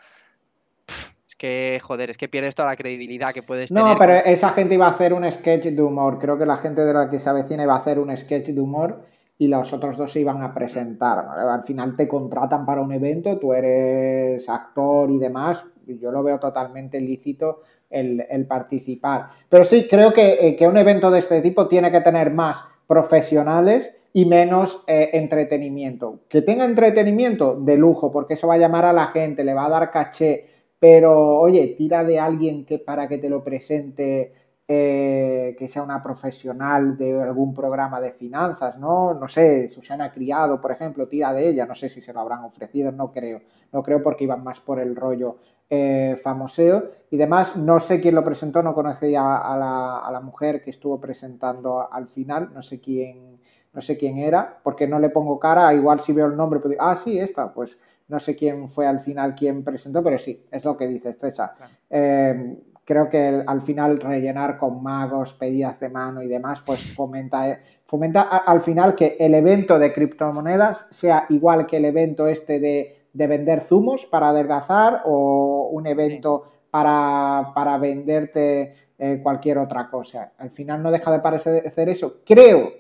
que, 1.38 1.80
joder, 1.84 2.10
es 2.10 2.18
que 2.18 2.28
pierdes 2.28 2.56
toda 2.56 2.70
la 2.70 2.76
credibilidad 2.76 3.34
que 3.34 3.44
puedes 3.44 3.72
no, 3.72 3.82
tener. 3.82 3.94
No, 3.94 4.00
pero 4.00 4.14
esa 4.14 4.50
gente 4.50 4.76
iba 4.76 4.88
a 4.88 4.92
hacer 4.92 5.14
un 5.14 5.30
sketch 5.30 5.66
de 5.66 5.82
humor. 5.82 6.20
Creo 6.20 6.38
que 6.38 6.46
la 6.46 6.58
gente 6.58 6.86
de 6.86 6.94
la 6.94 7.10
que 7.10 7.20
se 7.20 7.30
avecina 7.30 7.64
iba 7.64 7.74
a 7.74 7.78
hacer 7.78 8.00
un 8.00 8.16
sketch 8.16 8.48
de 8.48 8.62
humor 8.62 9.06
y 9.38 9.48
los 9.48 9.74
otros 9.74 9.98
dos 9.98 10.12
se 10.12 10.22
iban 10.22 10.42
a 10.42 10.54
presentar. 10.54 11.20
Al 11.20 11.64
final 11.64 11.96
te 11.96 12.08
contratan 12.08 12.66
para 12.66 12.82
un 12.82 12.94
evento, 12.94 13.38
tú 13.38 13.54
eres 13.54 14.48
actor 14.48 15.12
y 15.12 15.20
demás. 15.20 15.66
Yo 15.86 16.12
lo 16.12 16.24
veo 16.24 16.40
totalmente 16.40 17.00
lícito 17.00 17.62
el, 17.90 18.46
participar. 18.48 19.30
Pero 19.50 19.64
sí, 19.64 19.88
creo 19.90 20.14
eh, 20.16 20.56
que, 20.58 20.68
un 20.68 20.78
evento 20.78 21.12
de 21.12 21.20
este 21.20 21.42
tipo 21.42 21.68
tiene 21.68 21.92
que 21.92 22.02
tener 22.02 22.32
más 22.32 22.64
profesionales 22.88 23.94
y 24.14 24.26
menos 24.26 24.84
eh, 24.88 25.10
entretenimiento. 25.14 26.22
Que 26.30 26.42
tenga 26.42 26.66
entretenimiento 26.66 27.56
de 27.60 27.78
lujo, 27.78 28.12
porque 28.12 28.36
eso 28.36 28.48
va 28.48 28.56
a 28.56 28.60
llamar 28.60 28.86
a 28.86 28.94
la 28.94 29.08
gente, 29.08 29.44
le 29.44 29.54
va 29.54 29.66
a 29.66 29.70
dar 29.70 29.92
caché 29.92 30.55
pero, 30.80 31.40
oye, 31.40 31.76
tira 31.78 32.04
de 32.04 32.20
alguien 32.20 32.66
que 32.66 32.80
para 32.80 33.08
que 33.08 33.18
te 33.18 33.30
lo 33.30 33.44
presente, 33.44 34.34
eh, 34.68 35.56
que 35.58 35.68
sea 35.68 35.84
una 35.84 36.02
profesional 36.02 36.98
de 36.98 37.22
algún 37.22 37.54
programa 37.54 38.02
de 38.02 38.14
finanzas, 38.14 38.78
¿no? 38.80 39.14
No 39.14 39.28
sé, 39.28 39.70
Susana 39.70 40.12
Criado, 40.12 40.60
por 40.60 40.72
ejemplo, 40.72 41.08
tira 41.08 41.34
de 41.34 41.50
ella, 41.50 41.66
no 41.66 41.76
sé 41.76 41.88
si 41.90 42.02
se 42.02 42.14
lo 42.14 42.20
habrán 42.22 42.44
ofrecido, 42.44 42.92
no 42.92 43.12
creo, 43.12 43.42
no 43.72 43.84
creo 43.84 44.02
porque 44.02 44.24
iban 44.24 44.44
más 44.44 44.60
por 44.60 44.80
el 44.80 44.96
rollo 44.96 45.38
eh, 45.70 46.18
famoseo. 46.22 46.92
Y 47.12 47.18
demás, 47.18 47.56
no 47.58 47.80
sé 47.80 48.02
quién 48.02 48.16
lo 48.16 48.24
presentó, 48.24 48.64
no 48.64 48.74
conocía 48.74 49.38
a 49.38 49.58
la, 49.58 50.00
a 50.00 50.12
la 50.12 50.22
mujer 50.22 50.64
que 50.64 50.72
estuvo 50.72 51.00
presentando 51.00 51.92
al 51.92 52.08
final, 52.08 52.52
no 52.54 52.62
sé 52.62 52.80
quién, 52.80 53.40
no 53.74 53.82
sé 53.82 53.98
quién 53.98 54.18
era, 54.18 54.60
porque 54.64 54.88
no 54.88 55.00
le 55.00 55.10
pongo 55.10 55.40
cara, 55.40 55.74
igual 55.74 56.00
si 56.00 56.14
veo 56.14 56.28
el 56.28 56.38
nombre, 56.38 56.60
pues 56.60 56.78
ah, 56.80 56.96
sí, 56.96 57.20
esta, 57.20 57.54
pues 57.54 57.78
no 58.08 58.20
sé 58.20 58.36
quién 58.36 58.70
fue 58.70 58.86
al 58.86 58.99
final 58.99 59.36
quien 59.36 59.64
presentó, 59.64 60.03
pero 60.03 60.18
sí, 60.18 60.45
es 60.51 60.64
lo 60.64 60.78
que 60.78 60.88
dice 60.88 61.14
César. 61.14 61.53
Eh, 61.89 62.58
creo 62.84 63.10
que 63.10 63.43
al 63.45 63.62
final 63.62 63.99
rellenar 63.99 64.58
con 64.58 64.84
magos, 64.84 65.34
pedidas 65.34 65.80
de 65.80 65.89
mano 65.89 66.22
y 66.22 66.28
demás, 66.28 66.62
pues 66.62 66.93
fomenta, 66.93 67.49
eh, 67.49 67.60
fomenta 67.86 68.22
al 68.22 68.62
final 68.62 68.95
que 68.95 69.18
el 69.20 69.34
evento 69.34 69.80
de 69.80 69.93
criptomonedas 69.93 70.88
sea 70.91 71.26
igual 71.30 71.66
que 71.66 71.78
el 71.78 71.86
evento 71.86 72.28
este 72.28 72.60
de, 72.60 73.01
vender 73.14 73.62
zumos 73.62 74.06
para 74.06 74.30
adelgazar 74.30 75.01
o 75.06 75.70
un 75.72 75.88
evento 75.88 76.51
para, 76.70 77.78
venderte 77.80 78.76
eh, 78.99 79.20
cualquier 79.24 79.58
otra 79.58 79.89
cosa. 79.89 80.34
Al 80.38 80.51
final 80.51 80.84
no 80.84 80.91
deja 80.91 81.12
de 81.12 81.20
parecer 81.20 81.89
eso. 81.89 82.18
Creo, 82.26 82.72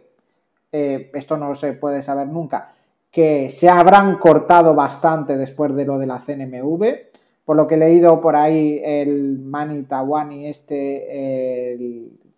esto 0.71 1.37
no 1.37 1.55
se 1.55 1.71
puede 1.71 2.01
saber 2.01 2.27
nunca, 2.27 2.74
que 3.15 3.49
se 3.49 3.69
habrán 3.69 4.17
cortado 4.17 4.75
bastante 4.75 5.37
después 5.37 5.73
de 5.73 5.85
lo 5.85 5.97
de 5.97 6.05
la 6.05 6.19
CNMV. 6.19 6.83
Por 7.45 7.55
lo 7.55 7.65
que 7.65 7.75
he 7.75 7.77
leído 7.77 8.19
por 8.19 8.35
ahí, 8.35 8.81
el 8.83 9.39
Mani 9.39 9.83
Tawani 9.83 10.47
este, 10.47 11.79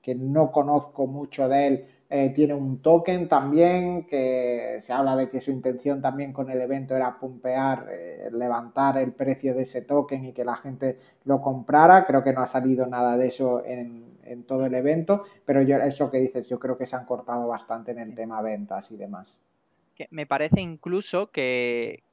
que 0.03 0.13
no 0.13 0.51
conozco 0.51 1.07
mucho 1.07 1.49
de 1.49 1.67
él, 1.67 1.85
eh, 2.11 2.29
tiene 2.29 2.53
un 2.53 2.83
token 2.83 3.27
también, 3.27 4.05
que 4.05 4.77
se 4.81 4.93
habla 4.93 5.15
de 5.15 5.31
que 5.31 5.41
su 5.41 5.49
intención 5.49 5.99
también 5.99 6.31
con 6.31 6.51
el 6.51 6.61
evento 6.61 6.95
era 6.95 7.17
pumpear, 7.19 7.87
eh, 7.89 8.29
levantar 8.31 8.99
el 8.99 9.13
precio 9.13 9.55
de 9.55 9.63
ese 9.63 9.81
token 9.81 10.25
y 10.25 10.31
que 10.31 10.45
la 10.45 10.57
gente 10.57 10.99
lo 11.23 11.41
comprara. 11.41 12.05
Creo 12.05 12.23
que 12.23 12.33
no 12.33 12.41
ha 12.41 12.47
salido 12.47 12.85
nada 12.85 13.17
de 13.17 13.29
eso 13.29 13.63
en, 13.65 14.05
todo 14.45 14.67
el 14.67 14.75
evento, 14.75 15.23
pero 15.43 15.63
yo, 15.63 15.77
eso 15.77 16.11
que 16.11 16.19
dices, 16.19 16.47
yo 16.47 16.59
creo 16.59 16.77
que 16.77 16.85
se 16.85 16.95
han 16.95 17.05
cortado 17.05 17.47
bastante 17.47 17.93
en 17.93 17.99
el 17.99 18.13
tema 18.13 18.41
ventas 18.43 18.91
y 18.91 18.97
demás 18.97 19.46
me 20.11 20.25
parece 20.25 20.61
incluso 20.61 21.31
que, 21.31 22.03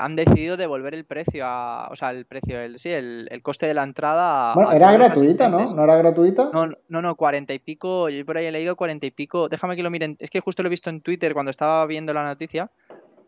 han 0.00 0.16
decidido 0.16 0.56
devolver 0.56 0.94
el 0.94 1.04
precio 1.04 1.44
a, 1.46 1.88
o 1.90 1.96
sea, 1.96 2.10
el 2.10 2.24
precio, 2.24 2.58
el, 2.60 2.78
sí, 2.78 2.90
el, 2.90 3.40
coste 3.42 3.66
de 3.66 3.74
la 3.74 3.82
entrada. 3.82 4.54
bueno, 4.54 4.72
era 4.72 4.92
gratuita, 4.92 5.48
¿no? 5.48 5.74
¿No 5.74 5.84
era 5.84 5.96
gratuita? 5.96 6.50
No, 6.52 6.68
no, 6.88 7.02
no, 7.02 7.14
cuarenta 7.14 7.52
y 7.52 7.58
pico, 7.58 8.08
yo 8.08 8.24
por 8.24 8.38
ahí 8.38 8.46
he 8.46 8.52
leído 8.52 8.76
cuarenta 8.76 9.06
y 9.06 9.10
pico, 9.10 9.48
déjame 9.48 9.76
que 9.76 9.82
lo 9.82 9.90
miren, 9.90 10.16
es 10.18 10.30
que 10.30 10.40
justo 10.40 10.62
lo 10.62 10.68
he 10.68 10.70
visto 10.70 10.90
en 10.90 11.00
Twitter 11.00 11.34
cuando 11.34 11.50
estaba 11.50 11.84
viendo 11.86 12.12
la 12.12 12.24
noticia, 12.24 12.70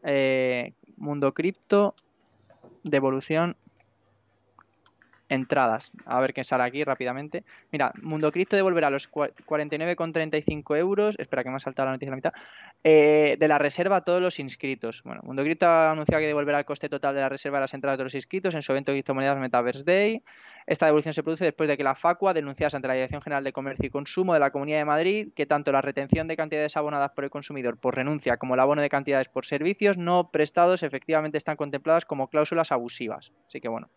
eh, 0.05 0.73
Mundo 0.97 1.35
Cripto, 1.35 1.95
devolución 2.83 3.57
entradas. 5.29 5.93
A 6.05 6.21
ver 6.21 6.33
qué 6.33 6.45
sale 6.45 6.65
aquí 6.65 6.85
rápidamente. 6.85 7.45
Mira, 7.73 7.93
Mundo 8.03 8.31
Cristo 8.33 8.57
devolverá 8.57 8.91
los 8.91 9.11
49,35 9.11 10.77
euros. 10.77 11.17
Espera 11.19 11.43
que 11.43 11.51
me 11.51 11.57
ha 11.57 11.61
saltado 11.61 11.87
la 11.87 11.93
noticia 11.93 12.11
a 12.11 12.13
la 12.13 12.17
mitad. 12.17 12.33
Eh, 12.85 13.37
de 13.39 13.49
la 13.49 13.59
reserva 13.59 13.97
a 13.97 14.01
todos 14.03 14.21
los 14.23 14.39
inscritos. 14.39 15.03
Bueno, 15.05 15.21
Mundo 15.25 15.43
Cripto 15.43 15.67
ha 15.67 15.91
anunciado 15.91 16.21
que 16.21 16.27
devolverá 16.27 16.61
el 16.61 16.65
coste 16.65 16.89
total 16.89 17.15
de 17.15 17.21
la 17.21 17.29
reserva 17.29 17.59
de 17.59 17.63
las 17.63 17.75
entradas 17.75 17.99
de 17.99 18.05
los 18.05 18.15
inscritos 18.15 18.55
en 18.55 18.63
su 18.63 18.73
evento 18.73 18.93
de 18.93 18.99
criptomonedas 18.99 19.39
Metaverse 19.39 19.83
Day. 19.85 20.23
Esta 20.67 20.87
devolución 20.87 21.15
se 21.15 21.23
produce 21.23 21.45
después 21.45 21.69
de 21.69 21.77
que 21.77 21.85
la 21.85 21.95
FACUA 21.95 22.35
denunciase 22.35 22.77
ante 22.77 22.89
la 22.89 22.95
Dirección 22.95 23.23
General 23.23 23.45
de 23.45 23.53
Comercio 23.53 23.87
y 23.87 23.91
Consumo 23.91 24.35
de 24.35 24.41
la 24.41 24.51
Comunidad 24.51 24.79
de 24.79 24.85
Madrid 24.85 25.29
que 25.35 25.47
tanto 25.47 25.71
la 25.71 25.81
retención 25.81 26.27
de 26.27 26.37
cantidades 26.37 26.77
abonadas 26.77 27.11
por 27.13 27.25
el 27.25 27.31
consumidor 27.31 27.77
por 27.79 27.95
renuncia 27.95 28.37
como 28.37 28.55
el 28.55 28.61
abono 28.61 28.83
de 28.83 28.89
cantidades 28.89 29.29
por 29.29 29.47
servicios 29.47 29.97
no 29.97 30.31
prestados 30.31 30.83
efectivamente 30.83 31.39
están 31.39 31.57
contempladas 31.57 32.05
como 32.05 32.29
cláusulas 32.29 32.73
abusivas. 32.73 33.33
Así 33.47 33.61
que 33.61 33.69
bueno 33.69 33.91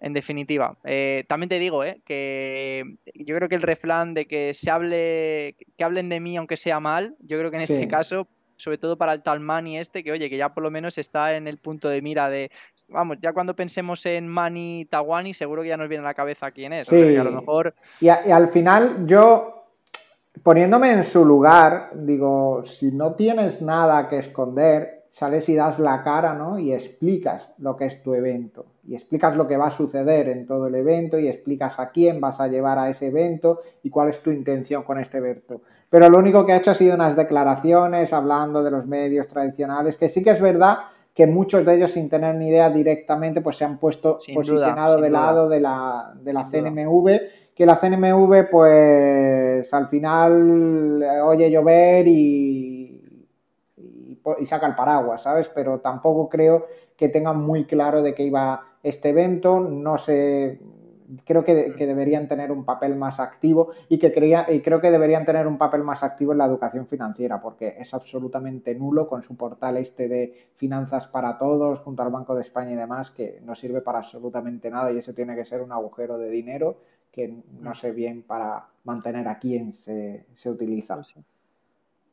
en 0.00 0.12
definitiva. 0.12 0.76
Eh, 0.84 1.24
también 1.28 1.48
te 1.48 1.58
digo, 1.58 1.84
eh, 1.84 2.00
que 2.04 2.96
yo 3.14 3.36
creo 3.36 3.48
que 3.48 3.54
el 3.54 3.62
refrán 3.62 4.14
de 4.14 4.26
que 4.26 4.54
se 4.54 4.70
hable, 4.70 5.56
que 5.76 5.84
hablen 5.84 6.08
de 6.08 6.20
mí 6.20 6.36
aunque 6.36 6.56
sea 6.56 6.80
mal, 6.80 7.16
yo 7.20 7.38
creo 7.38 7.50
que 7.50 7.56
en 7.56 7.62
este 7.62 7.88
caso, 7.88 8.28
sobre 8.56 8.78
todo 8.78 8.96
para 8.96 9.12
el 9.12 9.22
tal 9.22 9.40
Mani 9.40 9.78
este, 9.78 10.04
que 10.04 10.12
oye, 10.12 10.28
que 10.28 10.36
ya 10.36 10.50
por 10.50 10.62
lo 10.62 10.70
menos 10.70 10.98
está 10.98 11.36
en 11.36 11.46
el 11.46 11.58
punto 11.58 11.88
de 11.88 12.02
mira 12.02 12.28
de, 12.28 12.50
vamos, 12.88 13.18
ya 13.20 13.32
cuando 13.32 13.56
pensemos 13.56 14.04
en 14.06 14.28
Mani 14.28 14.86
Tawani, 14.90 15.34
seguro 15.34 15.62
que 15.62 15.68
ya 15.68 15.76
nos 15.76 15.88
viene 15.88 16.04
a 16.04 16.08
la 16.08 16.14
cabeza 16.14 16.50
quién 16.50 16.72
es. 16.72 16.90
a 16.90 17.24
lo 17.24 17.32
mejor... 17.32 17.74
y 18.00 18.08
al 18.08 18.48
final 18.48 19.06
yo, 19.06 19.64
poniéndome 20.42 20.92
en 20.92 21.04
su 21.04 21.24
lugar, 21.24 21.90
digo, 21.94 22.62
si 22.64 22.92
no 22.92 23.14
tienes 23.14 23.62
nada 23.62 24.08
que 24.08 24.18
esconder, 24.18 25.04
sales 25.08 25.48
y 25.48 25.54
das 25.54 25.78
la 25.78 26.02
cara, 26.02 26.34
¿no? 26.34 26.58
Y 26.58 26.72
explicas 26.72 27.50
lo 27.58 27.76
que 27.76 27.86
es 27.86 28.02
tu 28.02 28.14
evento. 28.14 28.66
Y 28.88 28.94
explicas 28.94 29.36
lo 29.36 29.48
que 29.48 29.56
va 29.56 29.66
a 29.66 29.70
suceder 29.72 30.28
en 30.28 30.46
todo 30.46 30.68
el 30.68 30.74
evento 30.76 31.18
y 31.18 31.28
explicas 31.28 31.78
a 31.80 31.90
quién 31.90 32.20
vas 32.20 32.40
a 32.40 32.46
llevar 32.46 32.78
a 32.78 32.88
ese 32.88 33.08
evento 33.08 33.60
y 33.82 33.90
cuál 33.90 34.10
es 34.10 34.20
tu 34.20 34.30
intención 34.30 34.84
con 34.84 35.00
este 35.00 35.18
evento. 35.18 35.62
Pero 35.90 36.08
lo 36.08 36.18
único 36.18 36.46
que 36.46 36.52
ha 36.52 36.58
hecho 36.58 36.70
ha 36.70 36.74
sido 36.74 36.94
unas 36.94 37.16
declaraciones 37.16 38.12
hablando 38.12 38.62
de 38.62 38.70
los 38.70 38.86
medios 38.86 39.28
tradicionales, 39.28 39.96
que 39.96 40.08
sí 40.08 40.22
que 40.22 40.30
es 40.30 40.40
verdad 40.40 40.78
que 41.16 41.26
muchos 41.26 41.64
de 41.64 41.74
ellos 41.74 41.92
sin 41.92 42.10
tener 42.10 42.34
ni 42.34 42.48
idea 42.48 42.68
directamente 42.68 43.40
pues 43.40 43.56
se 43.56 43.64
han 43.64 43.78
puesto 43.78 44.20
posicionado 44.34 45.00
de 45.00 45.08
lado 45.08 45.48
de 45.48 45.60
la, 45.60 46.12
de 46.20 46.32
la 46.34 46.44
CNMV, 46.44 47.20
que 47.54 47.64
la 47.64 47.74
CNMV 47.74 48.50
pues 48.50 49.72
al 49.72 49.88
final 49.88 51.02
oye 51.24 51.50
llover 51.50 52.06
y, 52.06 53.02
y, 53.78 54.46
saca 54.46 54.66
el 54.66 54.74
paraguas, 54.74 55.22
¿sabes? 55.22 55.48
Pero 55.54 55.78
tampoco 55.78 56.28
creo 56.28 56.66
que 56.98 57.08
tengan 57.08 57.40
muy 57.40 57.64
claro 57.64 58.02
de 58.02 58.12
qué 58.12 58.24
iba 58.24 58.62
este 58.88 59.08
evento, 59.10 59.60
no 59.60 59.98
sé, 59.98 60.60
creo 61.24 61.44
que, 61.44 61.74
que, 61.76 61.86
deberían 61.86 62.28
tener 62.28 62.52
un 62.52 62.64
papel 62.64 62.96
más 62.96 63.20
activo 63.20 63.70
y 63.88 63.98
que 63.98 64.12
creía, 64.12 64.46
y 64.48 64.60
creo 64.60 64.80
que 64.80 64.90
deberían 64.90 65.24
tener 65.24 65.46
un 65.46 65.58
papel 65.58 65.82
más 65.82 66.02
activo 66.02 66.32
en 66.32 66.38
la 66.38 66.46
educación 66.46 66.86
financiera, 66.86 67.40
porque 67.40 67.74
es 67.78 67.92
absolutamente 67.94 68.74
nulo 68.74 69.08
con 69.08 69.22
su 69.22 69.36
portal 69.36 69.76
este 69.76 70.08
de 70.08 70.50
finanzas 70.54 71.08
para 71.08 71.36
todos, 71.36 71.80
junto 71.80 72.02
al 72.02 72.10
Banco 72.10 72.34
de 72.34 72.42
España 72.42 72.72
y 72.72 72.76
demás, 72.76 73.10
que 73.10 73.40
no 73.44 73.54
sirve 73.54 73.80
para 73.80 73.98
absolutamente 73.98 74.70
nada 74.70 74.92
y 74.92 74.98
ese 74.98 75.12
tiene 75.12 75.34
que 75.34 75.44
ser 75.44 75.62
un 75.62 75.72
agujero 75.72 76.18
de 76.18 76.30
dinero 76.30 76.78
que 77.10 77.34
no 77.60 77.74
sé 77.74 77.92
bien 77.92 78.22
para 78.22 78.68
mantener 78.84 79.26
a 79.26 79.38
quién 79.38 79.72
se, 79.72 80.26
se 80.34 80.50
utiliza. 80.50 81.00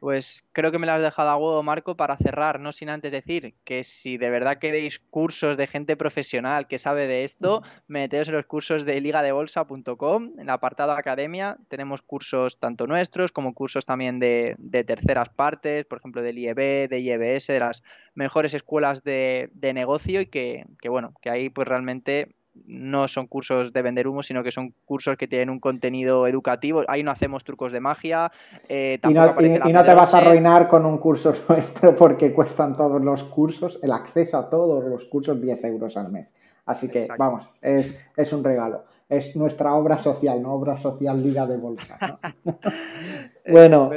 Pues 0.04 0.46
creo 0.52 0.70
que 0.70 0.80
me 0.80 0.86
lo 0.86 0.92
has 0.92 1.02
dejado 1.02 1.30
a 1.30 1.38
huevo, 1.38 1.64
Marco, 1.64 1.96
para 1.96 2.18
cerrar, 2.18 2.60
no 2.60 2.74
sin 2.74 2.90
antes 2.90 3.14
decir 3.14 3.56
que 3.64 3.86
si 3.86 4.18
de 4.18 4.30
verdad 4.30 4.58
queréis 4.58 5.00
cursos 5.00 5.56
de 5.56 5.66
gente 5.66 5.96
profesional 5.96 6.68
que 6.68 6.78
sabe 6.78 7.08
de 7.08 7.24
esto, 7.24 7.62
meteos 7.88 8.28
en 8.28 8.34
los 8.34 8.46
cursos 8.46 8.84
de 8.84 9.00
ligadebolsa.com, 9.00 10.32
en 10.34 10.42
el 10.42 10.50
apartado 10.50 10.92
academia, 10.92 11.56
tenemos 11.70 12.02
cursos 12.02 12.60
tanto 12.60 12.86
nuestros 12.86 13.32
como 13.32 13.54
cursos 13.54 13.86
también 13.86 14.20
de, 14.20 14.58
terceras 14.86 15.30
partes, 15.30 15.86
por 15.86 16.00
ejemplo 16.00 16.22
del 16.22 16.38
IEB, 16.38 16.90
de 16.90 17.00
IEBS, 17.00 17.48
de 17.48 17.60
las 17.62 17.82
mejores 18.14 18.54
escuelas 18.54 19.06
de, 19.06 19.52
de 19.54 19.72
negocio 19.72 20.20
y 20.20 20.26
que, 20.26 20.66
que, 20.82 20.90
bueno, 20.90 21.14
que 21.22 21.30
ahí 21.30 21.50
pues 21.50 21.66
realmente 21.66 22.36
no 22.66 23.08
son 23.08 23.28
cursos 23.28 23.74
de 23.74 23.82
vender 23.82 24.08
humo, 24.08 24.24
sino 24.24 24.44
que 24.44 24.52
son 24.52 24.74
cursos 24.86 25.18
que 25.18 25.28
tienen 25.28 25.50
un 25.50 25.60
contenido 25.60 26.28
educativo. 26.28 26.84
Ahí 26.88 27.04
no 27.04 27.12
hacemos 27.12 27.44
trucos 27.44 27.72
de 27.72 27.80
magia. 27.80 28.32
Eh, 28.70 29.00
y 29.04 29.14
no, 29.14 29.84
te 29.84 29.94
vas 29.94 30.14
a 30.14 30.20
arruinar 30.20 30.68
con 30.68 30.86
un 30.86 30.98
curso 30.98 31.34
nuestro 31.50 31.96
porque 31.96 32.34
cuestan 32.34 32.76
todos 32.76 33.02
los 33.02 33.24
cursos, 33.24 33.80
el 33.82 33.92
acceso 33.92 34.38
a 34.38 34.50
todos 34.50 34.84
los 34.84 35.06
cursos 35.06 35.42
10 35.42 35.64
euros 35.66 35.98
al 35.98 36.12
mes. 36.12 36.34
Así 36.66 36.90
que, 36.90 37.08
vamos, 37.18 37.50
es, 37.62 38.00
es 38.16 38.32
un 38.32 38.44
regalo 38.44 38.86
es 39.10 39.36
nuestra 39.36 39.74
obra 39.76 39.98
social, 39.98 40.42
no 40.42 40.54
obra 40.54 40.76
social 40.78 41.22
Liga 41.22 41.46
de 41.46 41.58
Bolsa. 41.58 41.98
bueno, 43.48 43.92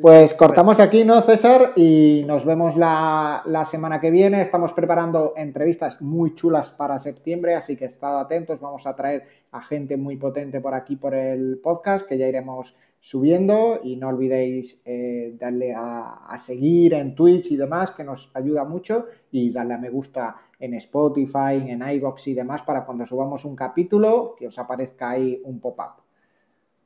pues 0.00 0.34
cortamos 0.34 0.80
aquí, 0.80 1.04
¿no, 1.04 1.20
César? 1.22 1.72
Y 1.76 2.24
nos 2.26 2.44
vemos 2.44 2.76
la, 2.76 3.42
semana 3.70 4.00
que 4.00 4.10
viene. 4.10 4.42
Estamos 4.42 4.72
preparando 4.72 5.34
entrevistas 5.36 6.00
muy 6.00 6.34
chulas 6.34 6.70
para 6.70 6.98
septiembre, 6.98 7.54
así 7.54 7.76
que 7.76 7.84
estad 7.84 8.18
atentos. 8.20 8.60
Vamos 8.60 8.86
a 8.86 8.96
traer 8.96 9.26
a 9.52 9.60
gente 9.60 9.96
muy 9.96 10.16
potente 10.16 10.60
por 10.60 10.74
aquí 10.74 10.96
por 10.96 11.14
el 11.14 11.58
podcast, 11.62 12.06
que 12.06 12.18
ya 12.18 12.28
iremos 12.28 12.76
subiendo. 13.00 13.80
Y 13.82 13.96
no 13.96 14.08
olvidéis 14.08 14.80
eh, 14.84 15.36
darle 15.38 15.74
a, 15.74 16.26
a 16.26 16.38
seguir 16.38 16.94
en 16.94 17.14
Twitch 17.14 17.52
y 17.52 17.56
demás, 17.56 17.90
que 17.90 18.04
nos 18.04 18.30
ayuda 18.34 18.64
mucho. 18.64 19.06
Y 19.30 19.50
darle 19.50 19.74
a 19.74 19.78
me 19.78 19.90
gusta 19.90 20.36
en 20.58 20.74
Spotify, 20.74 21.56
en 21.66 21.82
iBox 21.82 22.28
y 22.28 22.34
demás 22.34 22.62
para 22.62 22.84
cuando 22.84 23.06
subamos 23.06 23.44
un 23.44 23.56
capítulo 23.56 24.36
que 24.38 24.46
os 24.46 24.58
aparezca 24.58 25.10
ahí 25.10 25.40
un 25.44 25.58
pop-up. 25.58 26.02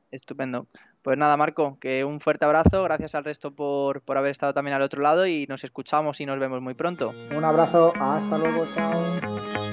Estupendo. 0.09 0.67
Pues 1.05 1.19
nada, 1.19 1.37
Marco, 1.37 1.77
que 1.79 2.03
un 2.03 2.19
fuerte 2.19 2.45
abrazo. 2.45 2.81
Gracias 2.81 3.13
al 3.13 3.23
resto 3.23 3.51
por, 3.51 4.01
por 4.01 4.17
haber 4.17 4.31
estado 4.31 4.55
también 4.55 4.73
al 4.73 4.81
otro 4.81 5.03
lado 5.03 5.27
y 5.27 5.45
nos 5.45 5.63
escuchamos 5.63 6.19
y 6.19 6.25
nos 6.25 6.39
vemos 6.39 6.63
muy 6.63 6.73
pronto. 6.73 7.13
Un 7.29 7.45
abrazo. 7.45 7.93
Hasta 7.99 8.39
luego. 8.39 8.65
Chao. 8.73 9.64